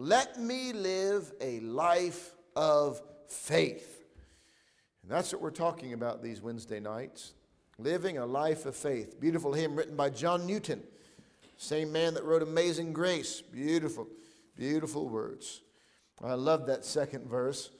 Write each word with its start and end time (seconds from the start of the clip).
Let 0.00 0.38
me 0.38 0.72
live 0.72 1.32
a 1.40 1.58
life 1.58 2.30
of 2.54 3.02
faith. 3.26 4.04
And 5.02 5.10
that's 5.10 5.32
what 5.32 5.42
we're 5.42 5.50
talking 5.50 5.92
about 5.92 6.22
these 6.22 6.40
Wednesday 6.40 6.78
nights. 6.78 7.34
Living 7.80 8.16
a 8.16 8.24
life 8.24 8.64
of 8.64 8.76
faith. 8.76 9.20
Beautiful 9.20 9.52
hymn 9.52 9.74
written 9.74 9.96
by 9.96 10.10
John 10.10 10.46
Newton, 10.46 10.84
same 11.56 11.90
man 11.90 12.14
that 12.14 12.22
wrote 12.22 12.44
Amazing 12.44 12.92
Grace. 12.92 13.42
Beautiful, 13.42 14.06
beautiful 14.54 15.08
words. 15.08 15.62
I 16.22 16.34
love 16.34 16.66
that 16.66 16.84
second 16.84 17.28
verse. 17.28 17.70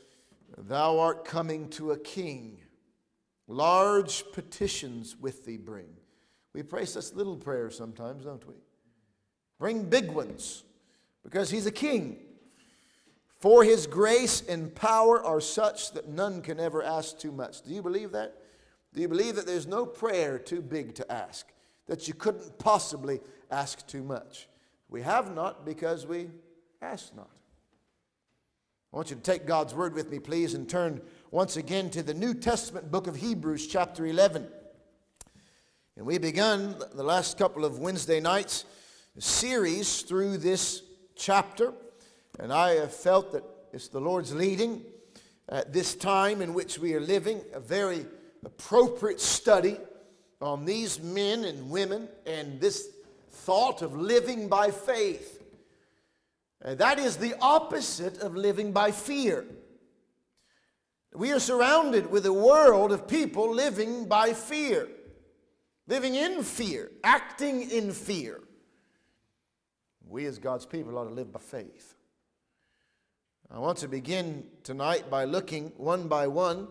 Thou 0.57 0.99
art 0.99 1.25
coming 1.25 1.69
to 1.71 1.93
a 1.93 1.99
king, 1.99 2.59
large 3.47 4.25
petitions 4.33 5.17
with 5.17 5.45
thee 5.45 5.57
bring. 5.57 5.91
We 6.53 6.65
pray 6.65 6.85
such 6.85 7.13
little 7.13 7.37
prayers 7.37 7.79
sometimes, 7.79 8.25
don't 8.25 8.45
we? 8.49 8.55
Bring 9.61 9.85
big 9.85 10.11
ones 10.11 10.65
because 11.29 11.51
he's 11.51 11.67
a 11.67 11.71
king. 11.71 12.17
For 13.39 13.63
his 13.63 13.87
grace 13.87 14.43
and 14.49 14.75
power 14.75 15.23
are 15.23 15.43
such 15.43 15.93
that 15.93 16.09
none 16.09 16.41
can 16.41 16.59
ever 16.59 16.83
ask 16.83 17.19
too 17.19 17.31
much. 17.31 17.61
Do 17.61 17.75
you 17.75 17.83
believe 17.83 18.13
that? 18.13 18.35
Do 18.95 19.03
you 19.03 19.09
believe 19.09 19.37
that 19.37 19.45
there's 19.45 19.67
no 19.67 19.85
prayer 19.85 20.39
too 20.39 20.63
big 20.63 20.95
to 20.95 21.13
ask? 21.13 21.47
That 21.87 22.09
you 22.09 22.15
couldn't 22.15 22.59
possibly 22.59 23.21
ask 23.51 23.87
too 23.87 24.03
much? 24.03 24.49
We 24.89 25.03
have 25.03 25.35
not 25.35 25.67
because 25.67 26.07
we 26.07 26.31
ask 26.81 27.15
not. 27.15 27.31
I 28.91 28.97
want 28.97 29.11
you 29.11 29.17
to 29.17 29.23
take 29.23 29.45
God's 29.45 29.75
word 29.75 29.93
with 29.93 30.11
me, 30.11 30.19
please, 30.19 30.55
and 30.55 30.67
turn 30.67 31.03
once 31.31 31.59
again 31.59 31.91
to 31.91 32.03
the 32.03 32.15
New 32.15 32.33
Testament 32.33 32.91
book 32.91 33.07
of 33.07 33.17
Hebrews, 33.17 33.67
chapter 33.67 34.07
11. 34.07 34.49
And 35.99 36.07
we 36.07 36.17
begun 36.17 36.75
the 36.95 37.03
last 37.03 37.37
couple 37.37 37.67
of 37.67 37.81
Wednesday 37.81 38.19
nights 38.19 38.65
a 39.15 39.21
series 39.21 40.01
through 40.03 40.39
this 40.39 40.88
chapter, 41.19 41.75
and 42.39 42.53
I 42.53 42.77
have 42.77 42.95
felt 42.95 43.33
that 43.33 43.45
it's 43.73 43.89
the 43.89 44.01
Lord's 44.01 44.35
leading 44.35 44.83
at 45.49 45.73
this 45.73 45.95
time 45.95 46.41
in 46.41 46.55
which 46.55 46.79
we 46.79 46.95
are 46.95 47.01
living, 47.01 47.43
a 47.53 47.61
very 47.61 48.07
appropriate 48.45 49.21
study 49.21 49.77
on 50.41 50.65
these 50.65 51.03
men 51.03 51.45
and 51.45 51.69
women 51.69 52.09
and 52.25 52.61
this 52.61 52.89
thought 53.31 53.83
of 53.83 53.97
living 53.97 54.49
by 54.49 54.71
faith. 54.71 55.43
And 56.63 56.79
that 56.79 56.99
is 56.99 57.17
the 57.17 57.35
opposite 57.41 58.19
of 58.19 58.37
living 58.37 58.73
by 58.73 58.91
fear. 58.91 59.45
We 61.15 61.33
are 61.33 61.41
surrounded 61.41 62.11
with 62.11 62.27
a 62.27 62.33
world 62.33 62.93
of 62.93 63.09
people 63.09 63.53
living 63.53 64.07
by 64.07 64.35
fear, 64.35 64.89
living 65.87 66.15
in 66.15 66.43
fear, 66.43 66.91
acting 67.03 67.71
in 67.71 67.93
fear. 67.93 68.41
We, 70.09 70.25
as 70.25 70.39
God's 70.39 70.65
people, 70.65 70.97
ought 70.97 71.05
to 71.05 71.15
live 71.15 71.33
by 71.33 71.41
faith. 71.41 71.95
I 73.51 73.59
want 73.59 73.79
to 73.79 73.89
begin 73.89 74.45
tonight 74.63 75.11
by 75.11 75.25
looking 75.25 75.73
one 75.77 76.09
by 76.09 76.27
one 76.27 76.69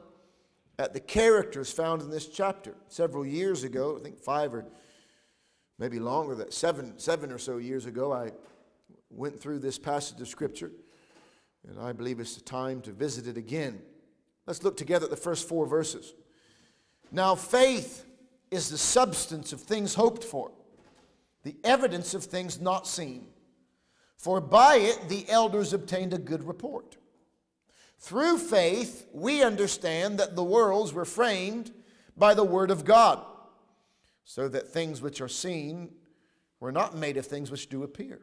at 0.79 0.93
the 0.93 0.99
characters 0.99 1.71
found 1.71 2.01
in 2.01 2.09
this 2.09 2.27
chapter. 2.27 2.75
Several 2.87 3.25
years 3.25 3.63
ago, 3.63 3.97
I 3.99 4.03
think 4.03 4.19
five 4.19 4.53
or 4.53 4.65
maybe 5.79 5.99
longer, 5.99 6.35
that 6.35 6.53
seven, 6.53 6.97
seven 6.97 7.31
or 7.31 7.37
so 7.37 7.57
years 7.57 7.85
ago, 7.85 8.11
I 8.11 8.31
went 9.09 9.39
through 9.39 9.59
this 9.59 9.77
passage 9.77 10.19
of 10.19 10.27
Scripture, 10.27 10.71
and 11.67 11.79
I 11.79 11.93
believe 11.93 12.19
it's 12.19 12.35
the 12.35 12.41
time 12.41 12.81
to 12.81 12.91
visit 12.91 13.27
it 13.27 13.37
again. 13.37 13.81
Let's 14.45 14.63
look 14.63 14.77
together 14.77 15.05
at 15.05 15.11
the 15.11 15.17
first 15.17 15.47
four 15.47 15.67
verses. 15.67 16.13
Now, 17.11 17.35
faith 17.35 18.05
is 18.49 18.69
the 18.69 18.77
substance 18.77 19.53
of 19.53 19.61
things 19.61 19.93
hoped 19.93 20.23
for, 20.23 20.51
the 21.47 21.55
evidence 21.63 22.13
of 22.13 22.25
things 22.25 22.59
not 22.59 22.85
seen. 22.85 23.25
For 24.17 24.41
by 24.41 24.75
it 24.75 25.07
the 25.07 25.23
elders 25.29 25.71
obtained 25.71 26.13
a 26.13 26.17
good 26.17 26.45
report. 26.45 26.97
Through 27.99 28.39
faith, 28.39 29.07
we 29.13 29.41
understand 29.41 30.17
that 30.19 30.35
the 30.35 30.43
worlds 30.43 30.91
were 30.91 31.05
framed 31.05 31.71
by 32.17 32.33
the 32.33 32.43
Word 32.43 32.69
of 32.69 32.83
God, 32.83 33.25
so 34.25 34.49
that 34.49 34.67
things 34.67 35.01
which 35.01 35.21
are 35.21 35.29
seen 35.29 35.89
were 36.59 36.73
not 36.73 36.97
made 36.97 37.15
of 37.15 37.25
things 37.25 37.49
which 37.49 37.69
do 37.69 37.83
appear. 37.83 38.19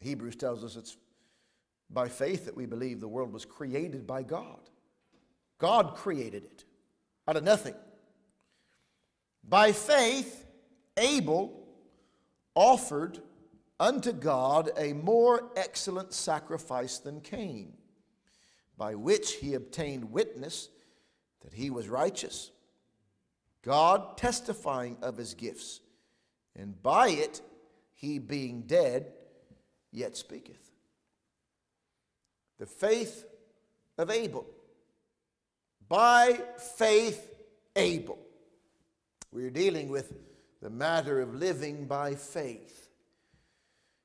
Hebrews 0.00 0.36
tells 0.36 0.64
us 0.64 0.76
it's 0.76 0.96
by 1.90 2.08
faith 2.08 2.46
that 2.46 2.56
we 2.56 2.64
believe 2.64 2.98
the 2.98 3.08
world 3.08 3.30
was 3.30 3.44
created 3.44 4.06
by 4.06 4.22
God. 4.22 4.70
God 5.58 5.96
created 5.96 6.44
it 6.44 6.64
out 7.28 7.36
of 7.36 7.44
nothing. 7.44 7.74
By 9.46 9.72
faith, 9.72 10.46
Abel 10.96 11.60
offered 12.54 13.20
unto 13.80 14.12
God 14.12 14.70
a 14.76 14.92
more 14.92 15.50
excellent 15.56 16.12
sacrifice 16.12 16.98
than 16.98 17.20
Cain, 17.20 17.74
by 18.76 18.94
which 18.94 19.34
he 19.34 19.54
obtained 19.54 20.12
witness 20.12 20.68
that 21.42 21.52
he 21.52 21.70
was 21.70 21.88
righteous, 21.88 22.50
God 23.62 24.16
testifying 24.16 24.96
of 25.02 25.16
his 25.16 25.34
gifts, 25.34 25.80
and 26.56 26.80
by 26.82 27.08
it 27.08 27.40
he 27.94 28.18
being 28.18 28.62
dead 28.62 29.12
yet 29.90 30.16
speaketh. 30.16 30.70
The 32.58 32.66
faith 32.66 33.24
of 33.98 34.10
Abel. 34.10 34.46
By 35.88 36.40
faith, 36.76 37.34
Abel. 37.76 38.18
We're 39.32 39.50
dealing 39.50 39.88
with 39.88 40.12
the 40.64 40.70
matter 40.70 41.20
of 41.20 41.34
living 41.34 41.84
by 41.84 42.14
faith. 42.14 42.88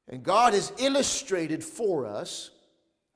And 0.09 0.21
God 0.21 0.53
has 0.53 0.73
illustrated 0.77 1.63
for 1.63 2.05
us 2.05 2.51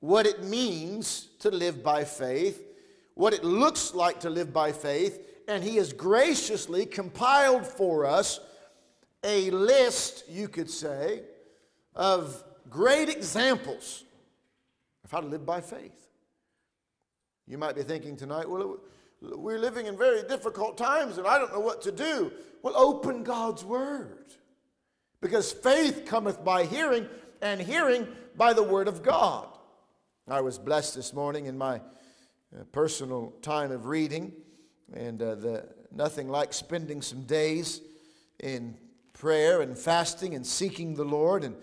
what 0.00 0.26
it 0.26 0.42
means 0.42 1.28
to 1.40 1.50
live 1.50 1.82
by 1.82 2.04
faith, 2.04 2.64
what 3.12 3.34
it 3.34 3.44
looks 3.44 3.92
like 3.92 4.20
to 4.20 4.30
live 4.30 4.50
by 4.50 4.72
faith, 4.72 5.20
and 5.46 5.62
He 5.62 5.76
has 5.76 5.92
graciously 5.92 6.86
compiled 6.86 7.66
for 7.66 8.06
us 8.06 8.40
a 9.22 9.50
list, 9.50 10.24
you 10.26 10.48
could 10.48 10.70
say, 10.70 11.20
of 11.94 12.42
great 12.70 13.10
examples 13.10 14.04
of 15.04 15.10
how 15.10 15.20
to 15.20 15.26
live 15.26 15.44
by 15.44 15.60
faith. 15.60 16.08
You 17.46 17.58
might 17.58 17.76
be 17.76 17.82
thinking 17.82 18.16
tonight, 18.16 18.48
well, 18.48 18.78
we're 19.36 19.58
living 19.58 19.86
in 19.86 19.96
very 19.96 20.22
difficult 20.22 20.76
times 20.76 21.18
and 21.18 21.26
I 21.26 21.38
don't 21.38 21.52
know 21.52 21.60
what 21.60 21.82
to 21.82 21.92
do. 21.92 22.32
Well, 22.62 22.76
open 22.76 23.22
God's 23.22 23.64
Word. 23.64 24.34
Because 25.20 25.52
faith 25.52 26.04
cometh 26.04 26.44
by 26.44 26.64
hearing, 26.64 27.08
and 27.40 27.60
hearing 27.60 28.06
by 28.36 28.52
the 28.52 28.62
Word 28.62 28.88
of 28.88 29.02
God. 29.02 29.48
I 30.28 30.40
was 30.40 30.58
blessed 30.58 30.94
this 30.94 31.12
morning 31.12 31.46
in 31.46 31.56
my 31.56 31.76
uh, 31.76 32.64
personal 32.72 33.34
time 33.42 33.70
of 33.70 33.86
reading, 33.86 34.32
and 34.92 35.20
uh, 35.20 35.34
the, 35.34 35.68
nothing 35.90 36.28
like 36.28 36.52
spending 36.52 37.02
some 37.02 37.22
days 37.22 37.80
in 38.40 38.76
prayer 39.12 39.60
and 39.60 39.78
fasting 39.78 40.34
and 40.34 40.46
seeking 40.46 40.94
the 40.94 41.04
Lord 41.04 41.44
and 41.44 41.56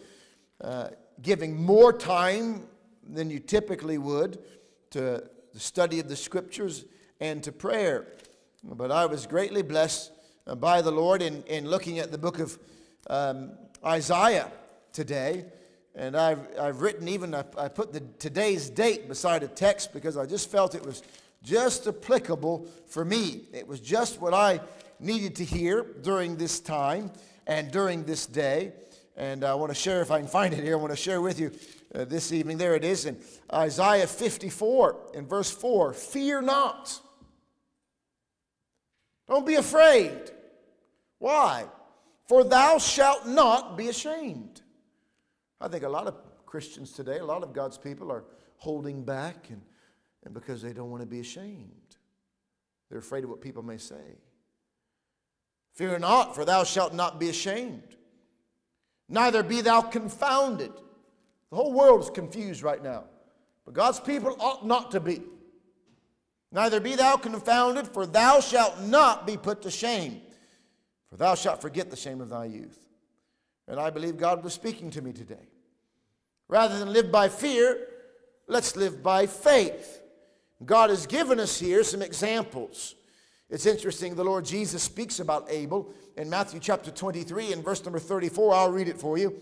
uh, 0.61 0.89
giving 1.21 1.55
more 1.55 1.93
time 1.93 2.67
than 3.07 3.29
you 3.29 3.39
typically 3.39 3.97
would 3.97 4.39
to 4.91 5.23
the 5.53 5.59
study 5.59 5.99
of 5.99 6.07
the 6.07 6.15
scriptures 6.15 6.85
and 7.21 7.41
to 7.43 7.51
prayer. 7.53 8.07
But 8.63 8.91
I 8.91 9.05
was 9.05 9.25
greatly 9.25 9.61
blessed 9.61 10.11
uh, 10.45 10.55
by 10.55 10.81
the 10.81 10.91
Lord 10.91 11.21
in, 11.21 11.43
in 11.43 11.69
looking 11.69 11.99
at 11.99 12.11
the 12.11 12.17
book 12.17 12.39
of 12.39 12.59
um, 13.07 13.51
Isaiah 13.85 14.51
today. 14.91 15.45
And 15.95 16.17
I've, 16.17 16.39
I've 16.59 16.81
written 16.81 17.07
even, 17.07 17.33
I, 17.33 17.43
put 17.67 17.93
the, 17.93 18.01
today's 18.17 18.69
date 18.69 19.07
beside 19.07 19.43
a 19.43 19.47
text 19.47 19.93
because 19.93 20.17
I 20.17 20.25
just 20.25 20.49
felt 20.49 20.73
it 20.73 20.85
was 20.85 21.03
just 21.43 21.87
applicable 21.87 22.67
for 22.87 23.05
me. 23.05 23.43
It 23.53 23.67
was 23.67 23.79
just 23.79 24.19
what 24.19 24.33
I 24.33 24.59
needed 24.99 25.35
to 25.37 25.45
hear 25.45 25.83
during 26.01 26.37
this 26.37 26.59
time 26.59 27.11
and 27.45 27.71
during 27.71 28.03
this 28.03 28.25
day. 28.25 28.73
And 29.17 29.43
I 29.43 29.53
want 29.55 29.69
to 29.69 29.75
share, 29.75 30.01
if 30.01 30.11
I 30.11 30.19
can 30.19 30.27
find 30.27 30.53
it 30.53 30.63
here, 30.63 30.73
I 30.73 30.79
want 30.79 30.91
to 30.91 30.97
share 30.97 31.21
with 31.21 31.39
you 31.39 31.51
uh, 31.93 32.05
this 32.05 32.31
evening. 32.31 32.57
There 32.57 32.75
it 32.75 32.85
is 32.85 33.05
in 33.05 33.17
Isaiah 33.53 34.07
54, 34.07 35.11
in 35.13 35.27
verse 35.27 35.51
4 35.51 35.93
Fear 35.93 36.41
not. 36.43 37.01
Don't 39.31 39.47
be 39.47 39.55
afraid. 39.55 40.29
Why? 41.17 41.65
For 42.27 42.43
thou 42.43 42.77
shalt 42.77 43.25
not 43.25 43.75
be 43.75 43.87
ashamed. 43.87 44.61
I 45.59 45.67
think 45.67 45.83
a 45.83 45.89
lot 45.89 46.05
of 46.05 46.15
Christians 46.45 46.91
today, 46.91 47.17
a 47.17 47.25
lot 47.25 47.41
of 47.41 47.51
God's 47.51 47.79
people 47.79 48.11
are 48.11 48.25
holding 48.57 49.03
back 49.03 49.49
and, 49.49 49.61
and 50.23 50.35
because 50.35 50.61
they 50.61 50.73
don't 50.73 50.91
want 50.91 51.01
to 51.01 51.07
be 51.07 51.19
ashamed. 51.19 51.71
They're 52.89 52.99
afraid 52.99 53.23
of 53.23 53.31
what 53.31 53.41
people 53.41 53.63
may 53.63 53.77
say. 53.77 54.19
Fear 55.73 55.97
not, 55.97 56.35
for 56.35 56.45
thou 56.45 56.63
shalt 56.63 56.93
not 56.93 57.19
be 57.19 57.29
ashamed 57.29 57.95
neither 59.11 59.43
be 59.43 59.61
thou 59.61 59.81
confounded. 59.81 60.71
The 61.51 61.55
whole 61.55 61.73
world 61.73 62.01
is 62.01 62.09
confused 62.09 62.63
right 62.63 62.81
now, 62.81 63.03
but 63.65 63.73
God's 63.73 63.99
people 63.99 64.35
ought 64.39 64.65
not 64.65 64.91
to 64.91 64.99
be. 64.99 65.21
Neither 66.51 66.79
be 66.79 66.95
thou 66.95 67.15
confounded, 67.17 67.87
for 67.87 68.05
thou 68.05 68.41
shalt 68.41 68.81
not 68.81 69.25
be 69.25 69.37
put 69.37 69.61
to 69.61 69.71
shame, 69.71 70.21
for 71.09 71.15
thou 71.15 71.35
shalt 71.35 71.61
forget 71.61 71.89
the 71.89 71.95
shame 71.95 72.19
of 72.19 72.29
thy 72.29 72.45
youth. 72.45 72.77
And 73.67 73.79
I 73.79 73.89
believe 73.89 74.17
God 74.17 74.43
was 74.43 74.53
speaking 74.53 74.89
to 74.91 75.01
me 75.01 75.13
today 75.13 75.47
Rather 76.51 76.77
than 76.77 76.91
live 76.91 77.09
by 77.09 77.29
fear, 77.29 77.87
let's 78.45 78.75
live 78.75 79.01
by 79.01 79.25
faith. 79.25 80.01
God 80.65 80.89
has 80.89 81.07
given 81.07 81.39
us 81.39 81.57
here 81.57 81.81
some 81.81 82.01
examples. 82.01 82.95
It's 83.49 83.65
interesting, 83.65 84.15
the 84.15 84.25
Lord 84.25 84.43
Jesus 84.43 84.83
speaks 84.83 85.21
about 85.21 85.47
Abel 85.49 85.93
in 86.17 86.29
Matthew 86.29 86.59
chapter 86.59 86.91
23 86.91 87.53
and 87.53 87.63
verse 87.63 87.83
number 87.85 87.99
34. 87.99 88.53
I'll 88.53 88.71
read 88.71 88.89
it 88.89 88.99
for 88.99 89.17
you. 89.17 89.41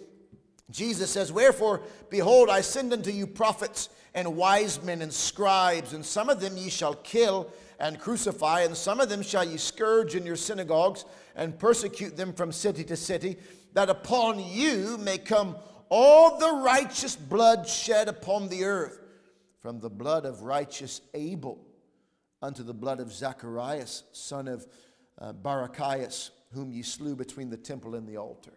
Jesus 0.72 1.10
says, 1.10 1.32
Wherefore, 1.32 1.82
behold, 2.10 2.50
I 2.50 2.62
send 2.62 2.94
unto 2.94 3.12
you 3.12 3.26
prophets 3.26 3.90
and 4.14 4.36
wise 4.36 4.82
men 4.84 5.02
and 5.02 5.14
scribes, 5.14 5.94
and 5.94 6.06
some 6.06 6.30
of 6.30 6.40
them 6.40 6.58
ye 6.58 6.70
shall 6.70 6.96
kill 6.96 7.52
and 7.80 8.00
crucify, 8.00 8.62
and 8.62 8.76
some 8.76 9.00
of 9.00 9.10
them 9.10 9.22
shall 9.22 9.46
ye 9.46 9.58
scourge 9.58 10.16
in 10.16 10.26
your 10.26 10.36
synagogues 10.36 11.06
and 11.36 11.58
persecute 11.58 12.18
them 12.18 12.34
from 12.34 12.52
city 12.52 12.84
to 12.84 12.96
city, 12.96 13.38
that 13.74 13.90
upon 13.90 14.40
you 14.40 14.98
may 14.98 15.18
come 15.18 15.56
all 15.90 16.38
the 16.38 16.62
righteous 16.64 17.16
blood 17.16 17.68
shed 17.68 18.08
upon 18.08 18.50
the 18.50 18.66
earth, 18.66 19.00
from 19.62 19.80
the 19.80 19.90
blood 19.90 20.26
of 20.26 20.42
righteous 20.42 21.02
Abel 21.14 21.60
unto 22.42 22.64
the 22.64 22.74
blood 22.74 23.00
of 23.00 23.12
Zacharias, 23.12 24.04
son 24.12 24.48
of 24.48 24.66
uh, 25.20 25.34
Barachias, 25.34 26.30
whom 26.54 26.72
ye 26.72 26.82
slew 26.82 27.16
between 27.16 27.50
the 27.50 27.58
temple 27.58 27.96
and 27.96 28.08
the 28.08 28.18
altar. 28.18 28.54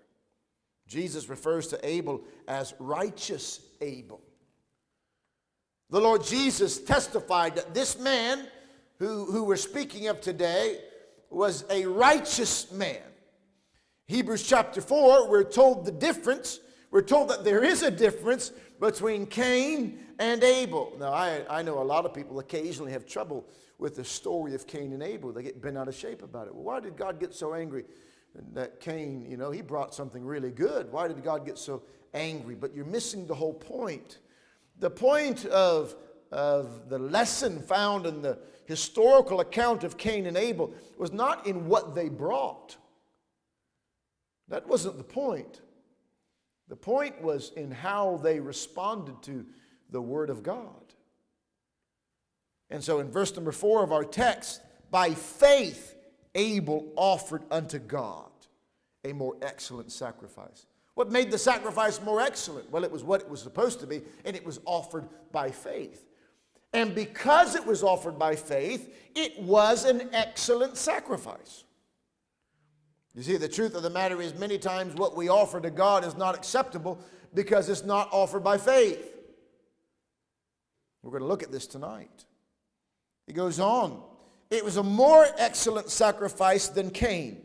Jesus 0.92 1.28
refers 1.28 1.68
to 1.68 1.88
Abel 1.88 2.20
as 2.46 2.74
righteous 2.78 3.60
Abel. 3.80 4.20
The 5.88 6.00
Lord 6.00 6.22
Jesus 6.22 6.78
testified 6.78 7.56
that 7.56 7.72
this 7.72 7.98
man 7.98 8.46
who, 8.98 9.24
who 9.24 9.44
we're 9.44 9.56
speaking 9.56 10.08
of 10.08 10.20
today 10.20 10.80
was 11.30 11.64
a 11.70 11.86
righteous 11.86 12.70
man. 12.72 13.00
Hebrews 14.06 14.46
chapter 14.46 14.82
4, 14.82 15.30
we're 15.30 15.44
told 15.44 15.86
the 15.86 15.92
difference. 15.92 16.60
We're 16.90 17.00
told 17.00 17.30
that 17.30 17.42
there 17.42 17.64
is 17.64 17.82
a 17.82 17.90
difference 17.90 18.52
between 18.78 19.24
Cain 19.26 19.98
and 20.18 20.44
Abel. 20.44 20.92
Now, 20.98 21.12
I, 21.12 21.42
I 21.48 21.62
know 21.62 21.80
a 21.80 21.84
lot 21.84 22.04
of 22.04 22.12
people 22.12 22.38
occasionally 22.38 22.92
have 22.92 23.06
trouble 23.06 23.46
with 23.78 23.96
the 23.96 24.04
story 24.04 24.54
of 24.54 24.66
Cain 24.66 24.92
and 24.92 25.02
Abel. 25.02 25.32
They 25.32 25.42
get 25.42 25.62
bent 25.62 25.78
out 25.78 25.88
of 25.88 25.94
shape 25.94 26.22
about 26.22 26.48
it. 26.48 26.54
Well, 26.54 26.64
why 26.64 26.80
did 26.80 26.96
God 26.96 27.18
get 27.18 27.32
so 27.34 27.54
angry 27.54 27.84
that 28.54 28.80
Cain, 28.80 29.26
you 29.28 29.36
know, 29.36 29.50
he 29.50 29.62
brought 29.62 29.94
something 29.94 30.24
really 30.24 30.50
good? 30.50 30.90
Why 30.90 31.08
did 31.08 31.22
God 31.22 31.44
get 31.44 31.58
so 31.58 31.82
angry? 32.14 32.54
But 32.54 32.74
you're 32.74 32.84
missing 32.84 33.26
the 33.26 33.34
whole 33.34 33.54
point. 33.54 34.18
The 34.78 34.90
point 34.90 35.44
of, 35.46 35.94
of 36.30 36.88
the 36.88 36.98
lesson 36.98 37.60
found 37.60 38.06
in 38.06 38.22
the 38.22 38.38
historical 38.64 39.40
account 39.40 39.84
of 39.84 39.98
Cain 39.98 40.26
and 40.26 40.36
Abel 40.36 40.72
was 40.96 41.12
not 41.12 41.46
in 41.46 41.66
what 41.66 41.94
they 41.94 42.08
brought. 42.08 42.76
That 44.48 44.66
wasn't 44.66 44.98
the 44.98 45.04
point. 45.04 45.60
The 46.68 46.76
point 46.76 47.20
was 47.20 47.52
in 47.56 47.70
how 47.70 48.18
they 48.22 48.40
responded 48.40 49.22
to 49.24 49.44
the 49.90 50.00
Word 50.00 50.30
of 50.30 50.42
God. 50.42 50.94
And 52.70 52.82
so 52.82 53.00
in 53.00 53.10
verse 53.10 53.34
number 53.36 53.52
four 53.52 53.84
of 53.84 53.92
our 53.92 54.04
text, 54.04 54.62
by 54.90 55.12
faith, 55.12 55.94
Abel 56.34 56.92
offered 56.96 57.42
unto 57.50 57.78
God 57.78 58.30
a 59.04 59.12
more 59.12 59.36
excellent 59.42 59.92
sacrifice. 59.92 60.66
What 60.94 61.10
made 61.10 61.30
the 61.30 61.38
sacrifice 61.38 62.00
more 62.02 62.20
excellent? 62.20 62.70
Well, 62.70 62.84
it 62.84 62.90
was 62.90 63.02
what 63.02 63.20
it 63.20 63.28
was 63.28 63.40
supposed 63.40 63.80
to 63.80 63.86
be, 63.86 64.02
and 64.24 64.36
it 64.36 64.44
was 64.44 64.60
offered 64.64 65.08
by 65.32 65.50
faith. 65.50 66.06
And 66.74 66.94
because 66.94 67.54
it 67.54 67.64
was 67.64 67.82
offered 67.82 68.18
by 68.18 68.36
faith, 68.36 68.94
it 69.14 69.38
was 69.40 69.84
an 69.84 70.08
excellent 70.12 70.76
sacrifice. 70.76 71.64
You 73.14 73.22
see, 73.22 73.36
the 73.36 73.48
truth 73.48 73.74
of 73.74 73.82
the 73.82 73.90
matter 73.90 74.22
is, 74.22 74.34
many 74.34 74.58
times 74.58 74.94
what 74.94 75.16
we 75.16 75.28
offer 75.28 75.60
to 75.60 75.70
God 75.70 76.04
is 76.04 76.16
not 76.16 76.34
acceptable 76.34 76.98
because 77.34 77.68
it's 77.68 77.84
not 77.84 78.08
offered 78.10 78.42
by 78.42 78.56
faith. 78.56 79.14
We're 81.02 81.10
going 81.10 81.22
to 81.22 81.28
look 81.28 81.42
at 81.42 81.52
this 81.52 81.66
tonight. 81.66 82.24
He 83.26 83.32
goes 83.32 83.60
on. 83.60 84.02
It 84.52 84.62
was 84.62 84.76
a 84.76 84.82
more 84.82 85.26
excellent 85.38 85.88
sacrifice 85.88 86.68
than 86.68 86.90
Cain, 86.90 87.40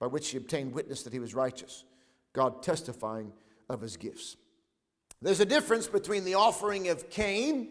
by 0.00 0.08
which 0.08 0.30
he 0.30 0.36
obtained 0.36 0.72
witness 0.74 1.04
that 1.04 1.12
he 1.12 1.20
was 1.20 1.32
righteous, 1.32 1.84
God 2.32 2.60
testifying 2.60 3.32
of 3.68 3.80
his 3.80 3.96
gifts. 3.96 4.36
There's 5.20 5.38
a 5.38 5.46
difference 5.46 5.86
between 5.86 6.24
the 6.24 6.34
offering 6.34 6.88
of 6.88 7.08
Cain 7.08 7.68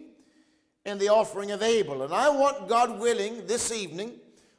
and 0.85 0.97
the 0.97 1.09
offering 1.09 1.51
of 1.51 1.61
Abel. 1.61 2.03
And 2.03 2.13
I 2.13 2.29
want, 2.29 2.69
God 2.69 3.01
willing, 3.01 3.47
this 3.47 3.69
evening, 3.69 4.13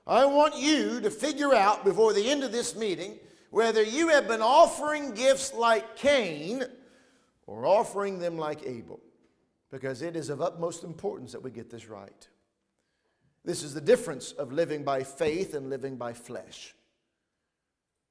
I 0.07 0.27
want 0.27 0.55
you 0.55 1.01
to 1.01 1.11
figure 1.11 1.55
out 1.55 1.83
before 1.83 2.13
the 2.13 2.29
end 2.29 2.45
of 2.45 2.53
this 2.53 2.77
meeting 2.77 3.19
whether 3.49 3.83
you 3.83 4.09
have 4.09 4.29
been 4.29 4.43
offering 4.43 5.15
gifts 5.15 5.55
like 5.55 5.97
Cain 5.97 6.63
or 7.47 7.65
offering 7.65 8.19
them 8.19 8.37
like 8.37 8.67
Abel. 8.67 9.01
Because 9.71 10.03
it 10.03 10.15
is 10.15 10.29
of 10.29 10.43
utmost 10.43 10.85
importance 10.85 11.33
that 11.33 11.43
we 11.43 11.51
get 11.51 11.71
this 11.71 11.89
right. 11.89 12.29
This 13.45 13.63
is 13.63 13.75
the 13.75 13.81
difference 13.81 14.33
of 14.33 14.53
living 14.53 14.85
by 14.85 15.03
faith 15.03 15.55
and 15.55 15.69
living 15.69 15.97
by 15.97 16.13
flesh. 16.13 16.75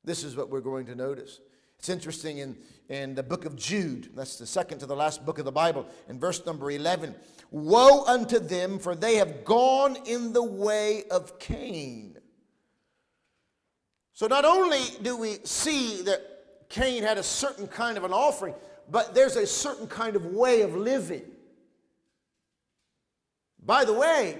This 0.04 0.24
is 0.24 0.36
what 0.36 0.50
we're 0.50 0.62
going 0.62 0.86
to 0.88 0.96
notice. 0.96 1.40
It's 1.80 1.90
interesting 1.90 2.40
in, 2.40 2.58
in 2.90 3.16
the 3.16 3.24
book 3.24 3.46
of 3.46 3.56
Jude, 3.56 4.10
that's 4.16 4.38
the 4.38 4.46
second 4.46 4.80
to 4.80 4.86
the 4.86 4.96
last 4.96 5.26
book 5.26 5.40
of 5.40 5.46
the 5.46 5.52
Bible, 5.52 5.88
in 6.10 6.20
verse 6.20 6.46
number 6.46 6.70
11 6.70 7.16
Woe 7.50 8.06
unto 8.06 8.40
them, 8.40 8.80
for 8.80 8.96
they 8.96 9.16
have 9.16 9.44
gone 9.44 9.98
in 10.06 10.32
the 10.32 10.44
way 10.44 11.04
of 11.10 11.40
Cain. 11.40 12.18
So 14.14 14.28
not 14.28 14.46
only 14.46 14.84
do 15.02 15.18
we 15.18 15.40
see 15.44 16.02
that 16.04 16.22
Cain 16.70 17.04
had 17.04 17.18
a 17.18 17.24
certain 17.24 17.68
kind 17.68 17.98
of 17.98 18.04
an 18.04 18.14
offering, 18.14 18.54
but 18.90 19.16
there's 19.16 19.36
a 19.36 19.48
certain 19.48 19.88
kind 19.88 20.16
of 20.16 20.28
way 20.28 20.62
of 20.62 20.76
living. 20.76 21.24
By 23.64 23.86
the 23.86 23.94
way, 23.94 24.40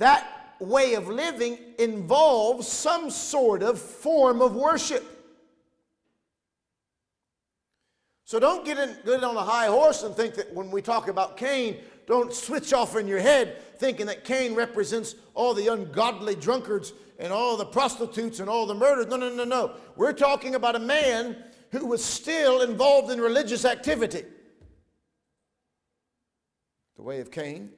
that 0.00 0.54
way 0.60 0.94
of 0.94 1.08
living 1.08 1.58
involves 1.78 2.66
some 2.66 3.10
sort 3.10 3.62
of 3.62 3.78
form 3.78 4.40
of 4.40 4.54
worship. 4.54 5.04
So 8.24 8.40
don't 8.40 8.64
get, 8.64 8.78
in, 8.78 8.96
get 9.04 9.22
on 9.22 9.36
a 9.36 9.42
high 9.42 9.66
horse 9.66 10.02
and 10.02 10.14
think 10.14 10.34
that 10.36 10.54
when 10.54 10.70
we 10.70 10.80
talk 10.80 11.08
about 11.08 11.36
Cain, 11.36 11.76
don't 12.06 12.32
switch 12.32 12.72
off 12.72 12.96
in 12.96 13.06
your 13.06 13.18
head 13.20 13.58
thinking 13.76 14.06
that 14.06 14.24
Cain 14.24 14.54
represents 14.54 15.16
all 15.34 15.52
the 15.52 15.68
ungodly 15.68 16.34
drunkards 16.34 16.94
and 17.18 17.30
all 17.30 17.58
the 17.58 17.66
prostitutes 17.66 18.40
and 18.40 18.48
all 18.48 18.64
the 18.64 18.74
murders. 18.74 19.06
No, 19.06 19.16
no, 19.16 19.28
no, 19.34 19.44
no. 19.44 19.72
We're 19.96 20.14
talking 20.14 20.54
about 20.54 20.76
a 20.76 20.80
man 20.80 21.36
who 21.72 21.84
was 21.84 22.02
still 22.02 22.62
involved 22.62 23.10
in 23.10 23.20
religious 23.20 23.66
activity. 23.66 24.24
The 26.96 27.02
way 27.02 27.20
of 27.20 27.30
Cain 27.30 27.70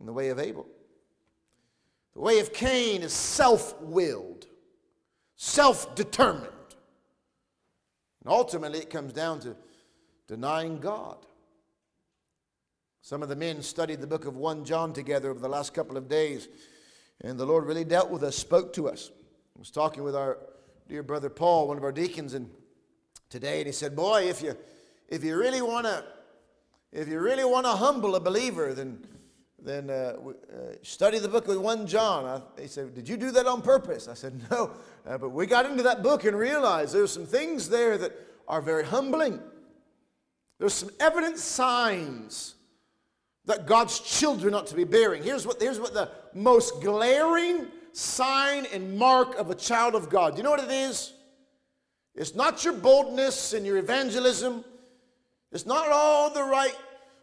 and 0.00 0.08
the 0.08 0.12
way 0.12 0.30
of 0.30 0.40
Abel. 0.40 0.66
The 2.18 2.24
way 2.24 2.40
of 2.40 2.52
Cain 2.52 3.02
is 3.02 3.12
self 3.12 3.80
willed, 3.80 4.48
self 5.36 5.94
determined. 5.94 6.48
And 8.24 8.32
ultimately, 8.32 8.80
it 8.80 8.90
comes 8.90 9.12
down 9.12 9.38
to 9.38 9.54
denying 10.26 10.80
God. 10.80 11.18
Some 13.02 13.22
of 13.22 13.28
the 13.28 13.36
men 13.36 13.62
studied 13.62 14.00
the 14.00 14.08
book 14.08 14.26
of 14.26 14.36
1 14.36 14.64
John 14.64 14.92
together 14.92 15.30
over 15.30 15.38
the 15.38 15.48
last 15.48 15.72
couple 15.72 15.96
of 15.96 16.08
days, 16.08 16.48
and 17.20 17.38
the 17.38 17.46
Lord 17.46 17.66
really 17.66 17.84
dealt 17.84 18.10
with 18.10 18.24
us, 18.24 18.34
spoke 18.34 18.72
to 18.72 18.88
us. 18.88 19.12
I 19.54 19.60
was 19.60 19.70
talking 19.70 20.02
with 20.02 20.16
our 20.16 20.38
dear 20.88 21.04
brother 21.04 21.30
Paul, 21.30 21.68
one 21.68 21.76
of 21.76 21.84
our 21.84 21.92
deacons, 21.92 22.34
and 22.34 22.50
today, 23.30 23.58
and 23.58 23.66
he 23.66 23.72
said, 23.72 23.94
Boy, 23.94 24.24
if 24.24 24.42
you 24.42 24.56
if 25.08 25.22
you 25.22 25.38
really 25.38 25.62
want 25.62 25.86
to 25.86 26.04
if 26.90 27.06
you 27.06 27.20
really 27.20 27.44
want 27.44 27.64
to 27.66 27.72
humble 27.74 28.16
a 28.16 28.20
believer, 28.20 28.74
then 28.74 29.06
then 29.60 29.90
uh, 29.90 30.14
uh, 30.14 30.56
study 30.82 31.18
the 31.18 31.28
book 31.28 31.48
of 31.48 31.60
1 31.60 31.86
John. 31.86 32.24
I, 32.24 32.62
he 32.62 32.68
said, 32.68 32.94
Did 32.94 33.08
you 33.08 33.16
do 33.16 33.30
that 33.32 33.46
on 33.46 33.60
purpose? 33.60 34.08
I 34.08 34.14
said, 34.14 34.40
No. 34.50 34.72
Uh, 35.06 35.18
but 35.18 35.30
we 35.30 35.46
got 35.46 35.66
into 35.66 35.82
that 35.84 36.02
book 36.02 36.24
and 36.24 36.38
realized 36.38 36.94
there's 36.94 37.12
some 37.12 37.26
things 37.26 37.68
there 37.68 37.98
that 37.98 38.12
are 38.46 38.60
very 38.60 38.84
humbling. 38.84 39.40
There's 40.58 40.74
some 40.74 40.90
evident 41.00 41.38
signs 41.38 42.54
that 43.46 43.66
God's 43.66 44.00
children 44.00 44.54
ought 44.54 44.66
to 44.68 44.74
be 44.74 44.84
bearing. 44.84 45.22
Here's 45.22 45.46
what, 45.46 45.60
here's 45.60 45.80
what 45.80 45.94
the 45.94 46.10
most 46.34 46.82
glaring 46.82 47.66
sign 47.92 48.66
and 48.72 48.96
mark 48.96 49.36
of 49.36 49.50
a 49.50 49.54
child 49.54 49.94
of 49.94 50.10
God. 50.10 50.32
Do 50.32 50.38
you 50.38 50.42
know 50.42 50.50
what 50.50 50.62
it 50.62 50.70
is? 50.70 51.14
It's 52.14 52.34
not 52.34 52.64
your 52.64 52.74
boldness 52.74 53.54
and 53.54 53.64
your 53.64 53.78
evangelism. 53.78 54.64
It's 55.52 55.66
not 55.66 55.88
all 55.90 56.30
the 56.30 56.42
right, 56.42 56.76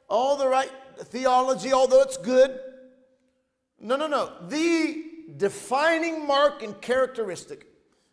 all 0.09 0.35
the 0.37 0.47
right 0.47 0.71
theology, 0.97 1.73
although 1.73 2.01
it's 2.01 2.17
good. 2.17 2.59
No, 3.79 3.95
no, 3.95 4.07
no. 4.07 4.31
The 4.47 5.03
defining 5.37 6.25
mark 6.25 6.63
and 6.63 6.79
characteristic 6.81 7.67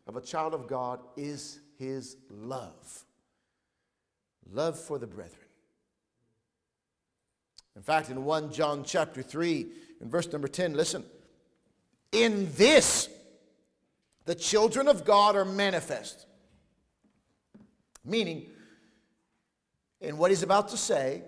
of 0.06 0.16
a 0.16 0.20
child 0.20 0.54
of 0.54 0.66
God 0.66 1.00
is 1.16 1.60
his 1.78 2.16
love 2.30 3.04
love 4.52 4.78
for 4.78 4.98
the 4.98 5.06
brethren. 5.06 5.38
In 7.74 7.82
fact, 7.82 8.10
in 8.10 8.24
1 8.24 8.52
John 8.52 8.84
chapter 8.84 9.22
3, 9.22 9.66
in 10.00 10.10
verse 10.10 10.30
number 10.30 10.48
10, 10.48 10.74
listen. 10.74 11.04
In 12.12 12.50
this, 12.56 13.08
the 14.26 14.34
children 14.34 14.88
of 14.88 15.04
God 15.04 15.36
are 15.36 15.44
manifest. 15.44 16.26
Meaning, 18.04 18.46
in 20.00 20.18
what 20.18 20.30
he's 20.30 20.42
about 20.42 20.68
to 20.68 20.76
say 20.76 21.22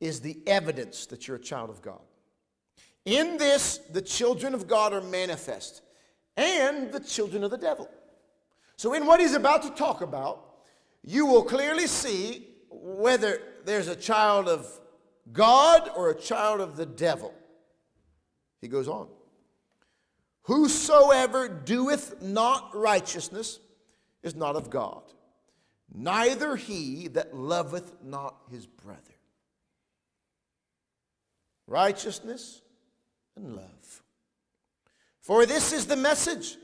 is 0.00 0.20
the 0.20 0.38
evidence 0.46 1.06
that 1.06 1.28
you're 1.28 1.36
a 1.36 1.40
child 1.40 1.70
of 1.70 1.82
God. 1.82 2.00
In 3.04 3.36
this, 3.38 3.78
the 3.90 4.02
children 4.02 4.54
of 4.54 4.66
God 4.66 4.92
are 4.92 5.00
manifest, 5.00 5.82
and 6.36 6.92
the 6.92 7.00
children 7.00 7.44
of 7.44 7.50
the 7.50 7.58
devil. 7.58 7.88
So, 8.76 8.94
in 8.94 9.06
what 9.06 9.20
he's 9.20 9.34
about 9.34 9.62
to 9.62 9.70
talk 9.70 10.00
about, 10.00 10.44
you 11.02 11.26
will 11.26 11.42
clearly 11.42 11.86
see 11.86 12.46
whether 12.70 13.42
there's 13.64 13.88
a 13.88 13.96
child 13.96 14.48
of 14.48 14.66
God 15.32 15.90
or 15.96 16.10
a 16.10 16.14
child 16.14 16.60
of 16.60 16.76
the 16.76 16.86
devil. 16.86 17.34
He 18.60 18.68
goes 18.68 18.88
on. 18.88 19.08
Whosoever 20.42 21.48
doeth 21.48 22.20
not 22.22 22.74
righteousness 22.74 23.60
is 24.22 24.34
not 24.34 24.56
of 24.56 24.70
God, 24.70 25.02
neither 25.92 26.56
he 26.56 27.08
that 27.08 27.34
loveth 27.34 27.94
not 28.02 28.36
his 28.50 28.66
brother. 28.66 29.09
Righteousness 31.70 32.62
and 33.36 33.54
love. 33.54 34.02
For 35.22 35.46
this 35.46 35.72
is 35.72 35.86
the 35.86 35.94
message 35.94 36.56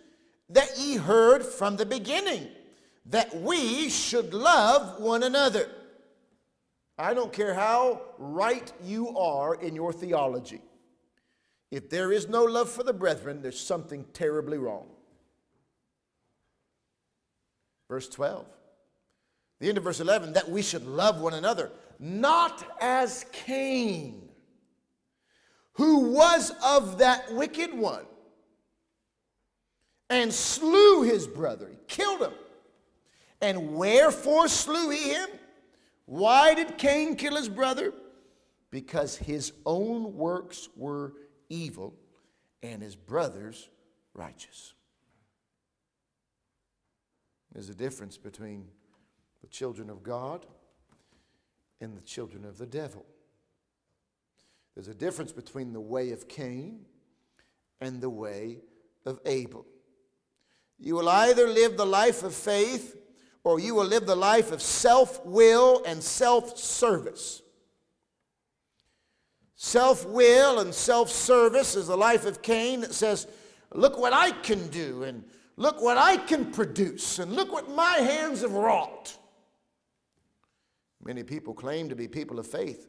that 0.50 0.76
ye 0.76 0.96
heard 0.96 1.44
from 1.44 1.76
the 1.76 1.86
beginning, 1.86 2.48
that 3.06 3.40
we 3.40 3.88
should 3.88 4.34
love 4.34 5.00
one 5.00 5.22
another. 5.22 5.70
I 6.98 7.14
don't 7.14 7.32
care 7.32 7.54
how 7.54 8.00
right 8.18 8.72
you 8.82 9.16
are 9.16 9.54
in 9.54 9.76
your 9.76 9.92
theology. 9.92 10.60
If 11.70 11.88
there 11.88 12.10
is 12.10 12.28
no 12.28 12.42
love 12.42 12.68
for 12.68 12.82
the 12.82 12.92
brethren, 12.92 13.42
there's 13.42 13.60
something 13.60 14.04
terribly 14.12 14.58
wrong. 14.58 14.88
Verse 17.88 18.08
12. 18.08 18.44
The 19.60 19.68
end 19.68 19.78
of 19.78 19.84
verse 19.84 20.00
11, 20.00 20.32
that 20.32 20.50
we 20.50 20.62
should 20.62 20.84
love 20.84 21.20
one 21.20 21.34
another, 21.34 21.70
not 22.00 22.64
as 22.80 23.24
Cain, 23.30 24.25
who 25.76 26.12
was 26.12 26.52
of 26.64 26.98
that 26.98 27.32
wicked 27.32 27.72
one, 27.72 28.04
and 30.08 30.32
slew 30.32 31.02
his 31.02 31.26
brother. 31.26 31.68
He 31.68 31.78
killed 31.86 32.20
him. 32.20 32.32
And 33.40 33.74
wherefore 33.74 34.48
slew 34.48 34.90
he 34.90 35.10
him? 35.10 35.28
Why 36.06 36.54
did 36.54 36.78
Cain 36.78 37.16
kill 37.16 37.36
his 37.36 37.48
brother? 37.48 37.92
Because 38.70 39.16
his 39.16 39.52
own 39.66 40.16
works 40.16 40.68
were 40.76 41.12
evil 41.48 41.94
and 42.62 42.80
his 42.82 42.96
brothers 42.96 43.68
righteous. 44.14 44.72
There's 47.52 47.68
a 47.68 47.74
difference 47.74 48.16
between 48.16 48.68
the 49.42 49.48
children 49.48 49.90
of 49.90 50.02
God 50.02 50.46
and 51.80 51.96
the 51.96 52.02
children 52.02 52.44
of 52.44 52.58
the 52.58 52.66
devil. 52.66 53.04
There's 54.76 54.88
a 54.88 54.94
difference 54.94 55.32
between 55.32 55.72
the 55.72 55.80
way 55.80 56.12
of 56.12 56.28
Cain 56.28 56.84
and 57.80 58.00
the 58.00 58.10
way 58.10 58.58
of 59.04 59.18
Abel. 59.24 59.66
You 60.78 60.94
will 60.94 61.08
either 61.08 61.48
live 61.48 61.76
the 61.76 61.86
life 61.86 62.22
of 62.22 62.34
faith 62.34 62.94
or 63.42 63.58
you 63.58 63.74
will 63.74 63.86
live 63.86 64.06
the 64.06 64.14
life 64.14 64.52
of 64.52 64.60
self 64.60 65.24
will 65.24 65.82
and 65.84 66.02
self 66.02 66.58
service. 66.58 67.40
Self 69.54 70.04
will 70.06 70.58
and 70.58 70.74
self 70.74 71.10
service 71.10 71.74
is 71.74 71.86
the 71.86 71.96
life 71.96 72.26
of 72.26 72.42
Cain 72.42 72.82
that 72.82 72.92
says, 72.92 73.26
Look 73.72 73.98
what 73.98 74.12
I 74.12 74.30
can 74.30 74.68
do, 74.68 75.04
and 75.04 75.24
look 75.56 75.80
what 75.80 75.96
I 75.96 76.18
can 76.18 76.52
produce, 76.52 77.18
and 77.18 77.32
look 77.32 77.50
what 77.50 77.70
my 77.70 77.94
hands 77.94 78.42
have 78.42 78.52
wrought. 78.52 79.16
Many 81.02 81.22
people 81.22 81.54
claim 81.54 81.88
to 81.88 81.96
be 81.96 82.08
people 82.08 82.38
of 82.38 82.46
faith, 82.46 82.88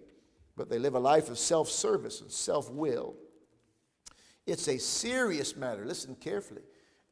but 0.57 0.69
they 0.69 0.79
live 0.79 0.95
a 0.95 0.99
life 0.99 1.29
of 1.29 1.37
self 1.37 1.69
service 1.69 2.19
and 2.19 2.31
self 2.31 2.69
will. 2.69 3.15
It's 4.45 4.67
a 4.67 4.79
serious 4.79 5.55
matter, 5.55 5.85
listen 5.85 6.15
carefully, 6.15 6.63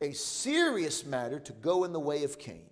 a 0.02 0.12
serious 0.14 1.06
matter 1.06 1.40
to 1.40 1.54
go 1.54 1.84
in 1.84 1.94
the 1.94 2.00
way 2.00 2.24
of 2.24 2.40
Cain. 2.40 2.70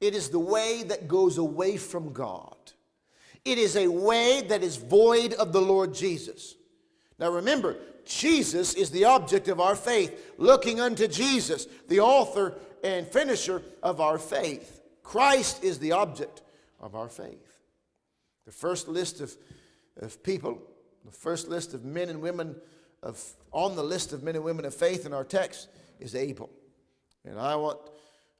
It 0.00 0.14
is 0.14 0.28
the 0.28 0.40
way 0.40 0.82
that 0.82 1.06
goes 1.06 1.38
away 1.38 1.76
from 1.76 2.12
God. 2.12 2.56
It 3.44 3.58
is 3.58 3.76
a 3.76 3.86
way 3.86 4.42
that 4.48 4.62
is 4.62 4.76
void 4.76 5.34
of 5.34 5.52
the 5.52 5.60
Lord 5.60 5.94
Jesus. 5.94 6.56
Now 7.18 7.30
remember, 7.30 7.76
Jesus 8.04 8.74
is 8.74 8.90
the 8.90 9.04
object 9.04 9.46
of 9.46 9.60
our 9.60 9.76
faith, 9.76 10.32
looking 10.38 10.80
unto 10.80 11.06
Jesus, 11.06 11.66
the 11.88 12.00
author 12.00 12.54
and 12.82 13.06
finisher 13.06 13.62
of 13.82 14.00
our 14.00 14.18
faith. 14.18 14.80
Christ 15.04 15.62
is 15.62 15.78
the 15.78 15.92
object 15.92 16.42
of 16.80 16.96
our 16.96 17.08
faith. 17.08 17.51
The 18.46 18.52
first 18.52 18.88
list 18.88 19.20
of, 19.20 19.36
of 20.00 20.22
people, 20.22 20.60
the 21.04 21.12
first 21.12 21.48
list 21.48 21.74
of 21.74 21.84
men 21.84 22.08
and 22.08 22.20
women 22.20 22.56
of, 23.02 23.22
on 23.52 23.76
the 23.76 23.82
list 23.82 24.12
of 24.12 24.22
men 24.22 24.36
and 24.36 24.44
women 24.44 24.64
of 24.64 24.74
faith 24.74 25.06
in 25.06 25.12
our 25.12 25.24
text 25.24 25.68
is 26.00 26.14
Abel. 26.14 26.50
And 27.24 27.38
I 27.38 27.56
want, 27.56 27.78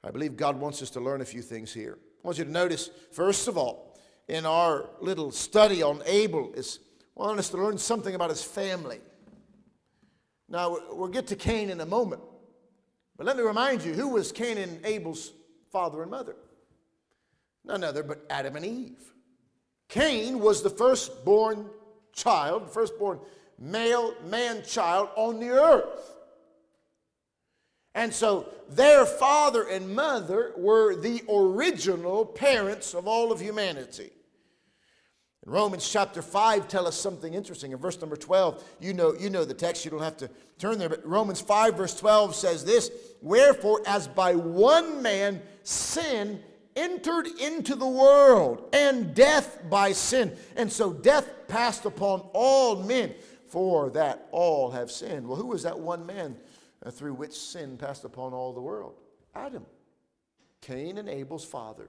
I 0.02 0.10
believe 0.10 0.36
God 0.36 0.58
wants 0.58 0.82
us 0.82 0.90
to 0.90 1.00
learn 1.00 1.20
a 1.20 1.24
few 1.24 1.42
things 1.42 1.72
here. 1.72 1.98
I 2.22 2.26
want 2.26 2.38
you 2.38 2.44
to 2.44 2.50
notice, 2.50 2.90
first 3.12 3.48
of 3.48 3.56
all, 3.56 3.98
in 4.28 4.46
our 4.46 4.90
little 5.00 5.30
study 5.30 5.82
on 5.82 6.02
Abel 6.06 6.52
is 6.54 6.78
wanting 7.14 7.38
us 7.38 7.50
to 7.50 7.56
learn 7.56 7.78
something 7.78 8.14
about 8.14 8.30
his 8.30 8.42
family. 8.42 9.00
Now, 10.48 10.78
we'll 10.90 11.08
get 11.08 11.26
to 11.28 11.36
Cain 11.36 11.70
in 11.70 11.80
a 11.80 11.86
moment. 11.86 12.22
But 13.16 13.26
let 13.26 13.36
me 13.36 13.42
remind 13.42 13.82
you 13.82 13.94
who 13.94 14.08
was 14.08 14.32
Cain 14.32 14.58
and 14.58 14.84
Abel's 14.84 15.32
father 15.70 16.02
and 16.02 16.10
mother? 16.10 16.36
None 17.64 17.84
other 17.84 18.02
but 18.02 18.24
Adam 18.28 18.56
and 18.56 18.64
Eve. 18.64 19.12
Cain 19.92 20.40
was 20.40 20.62
the 20.62 20.70
firstborn 20.70 21.68
child, 22.14 22.72
firstborn 22.72 23.20
male 23.58 24.14
man 24.24 24.62
child 24.64 25.10
on 25.16 25.38
the 25.38 25.50
earth. 25.50 26.14
And 27.94 28.10
so 28.10 28.48
their 28.70 29.04
father 29.04 29.64
and 29.64 29.94
mother 29.94 30.52
were 30.56 30.96
the 30.96 31.20
original 31.30 32.24
parents 32.24 32.94
of 32.94 33.06
all 33.06 33.30
of 33.30 33.38
humanity. 33.38 34.08
Romans 35.44 35.86
chapter 35.86 36.22
5 36.22 36.68
tell 36.68 36.86
us 36.86 36.98
something 36.98 37.34
interesting. 37.34 37.72
In 37.72 37.78
verse 37.78 38.00
number 38.00 38.16
12, 38.16 38.64
you 38.80 38.94
know, 38.94 39.12
you 39.20 39.28
know 39.28 39.44
the 39.44 39.52
text, 39.52 39.84
you 39.84 39.90
don't 39.90 40.00
have 40.00 40.16
to 40.18 40.30
turn 40.58 40.78
there, 40.78 40.88
but 40.88 41.06
Romans 41.06 41.42
5 41.42 41.76
verse 41.76 41.94
12 41.94 42.34
says 42.34 42.64
this, 42.64 42.90
Wherefore 43.20 43.82
as 43.86 44.08
by 44.08 44.36
one 44.36 45.02
man 45.02 45.42
sin 45.64 46.42
entered 46.76 47.26
into 47.40 47.74
the 47.74 47.86
world, 47.86 48.68
and 48.72 49.14
death 49.14 49.58
by 49.68 49.92
sin. 49.92 50.36
And 50.56 50.72
so 50.72 50.92
death 50.92 51.28
passed 51.48 51.84
upon 51.84 52.20
all 52.32 52.82
men, 52.82 53.14
for 53.48 53.90
that 53.90 54.28
all 54.30 54.70
have 54.70 54.90
sinned. 54.90 55.26
Well, 55.26 55.36
who 55.36 55.46
was 55.46 55.62
that 55.64 55.78
one 55.78 56.06
man? 56.06 56.36
Uh, 56.84 56.90
through 56.90 57.14
which 57.14 57.38
sin 57.38 57.76
passed 57.76 58.04
upon 58.04 58.32
all 58.32 58.52
the 58.52 58.60
world? 58.60 58.94
Adam, 59.34 59.64
Cain 60.60 60.98
and 60.98 61.08
Abel's 61.08 61.44
father. 61.44 61.88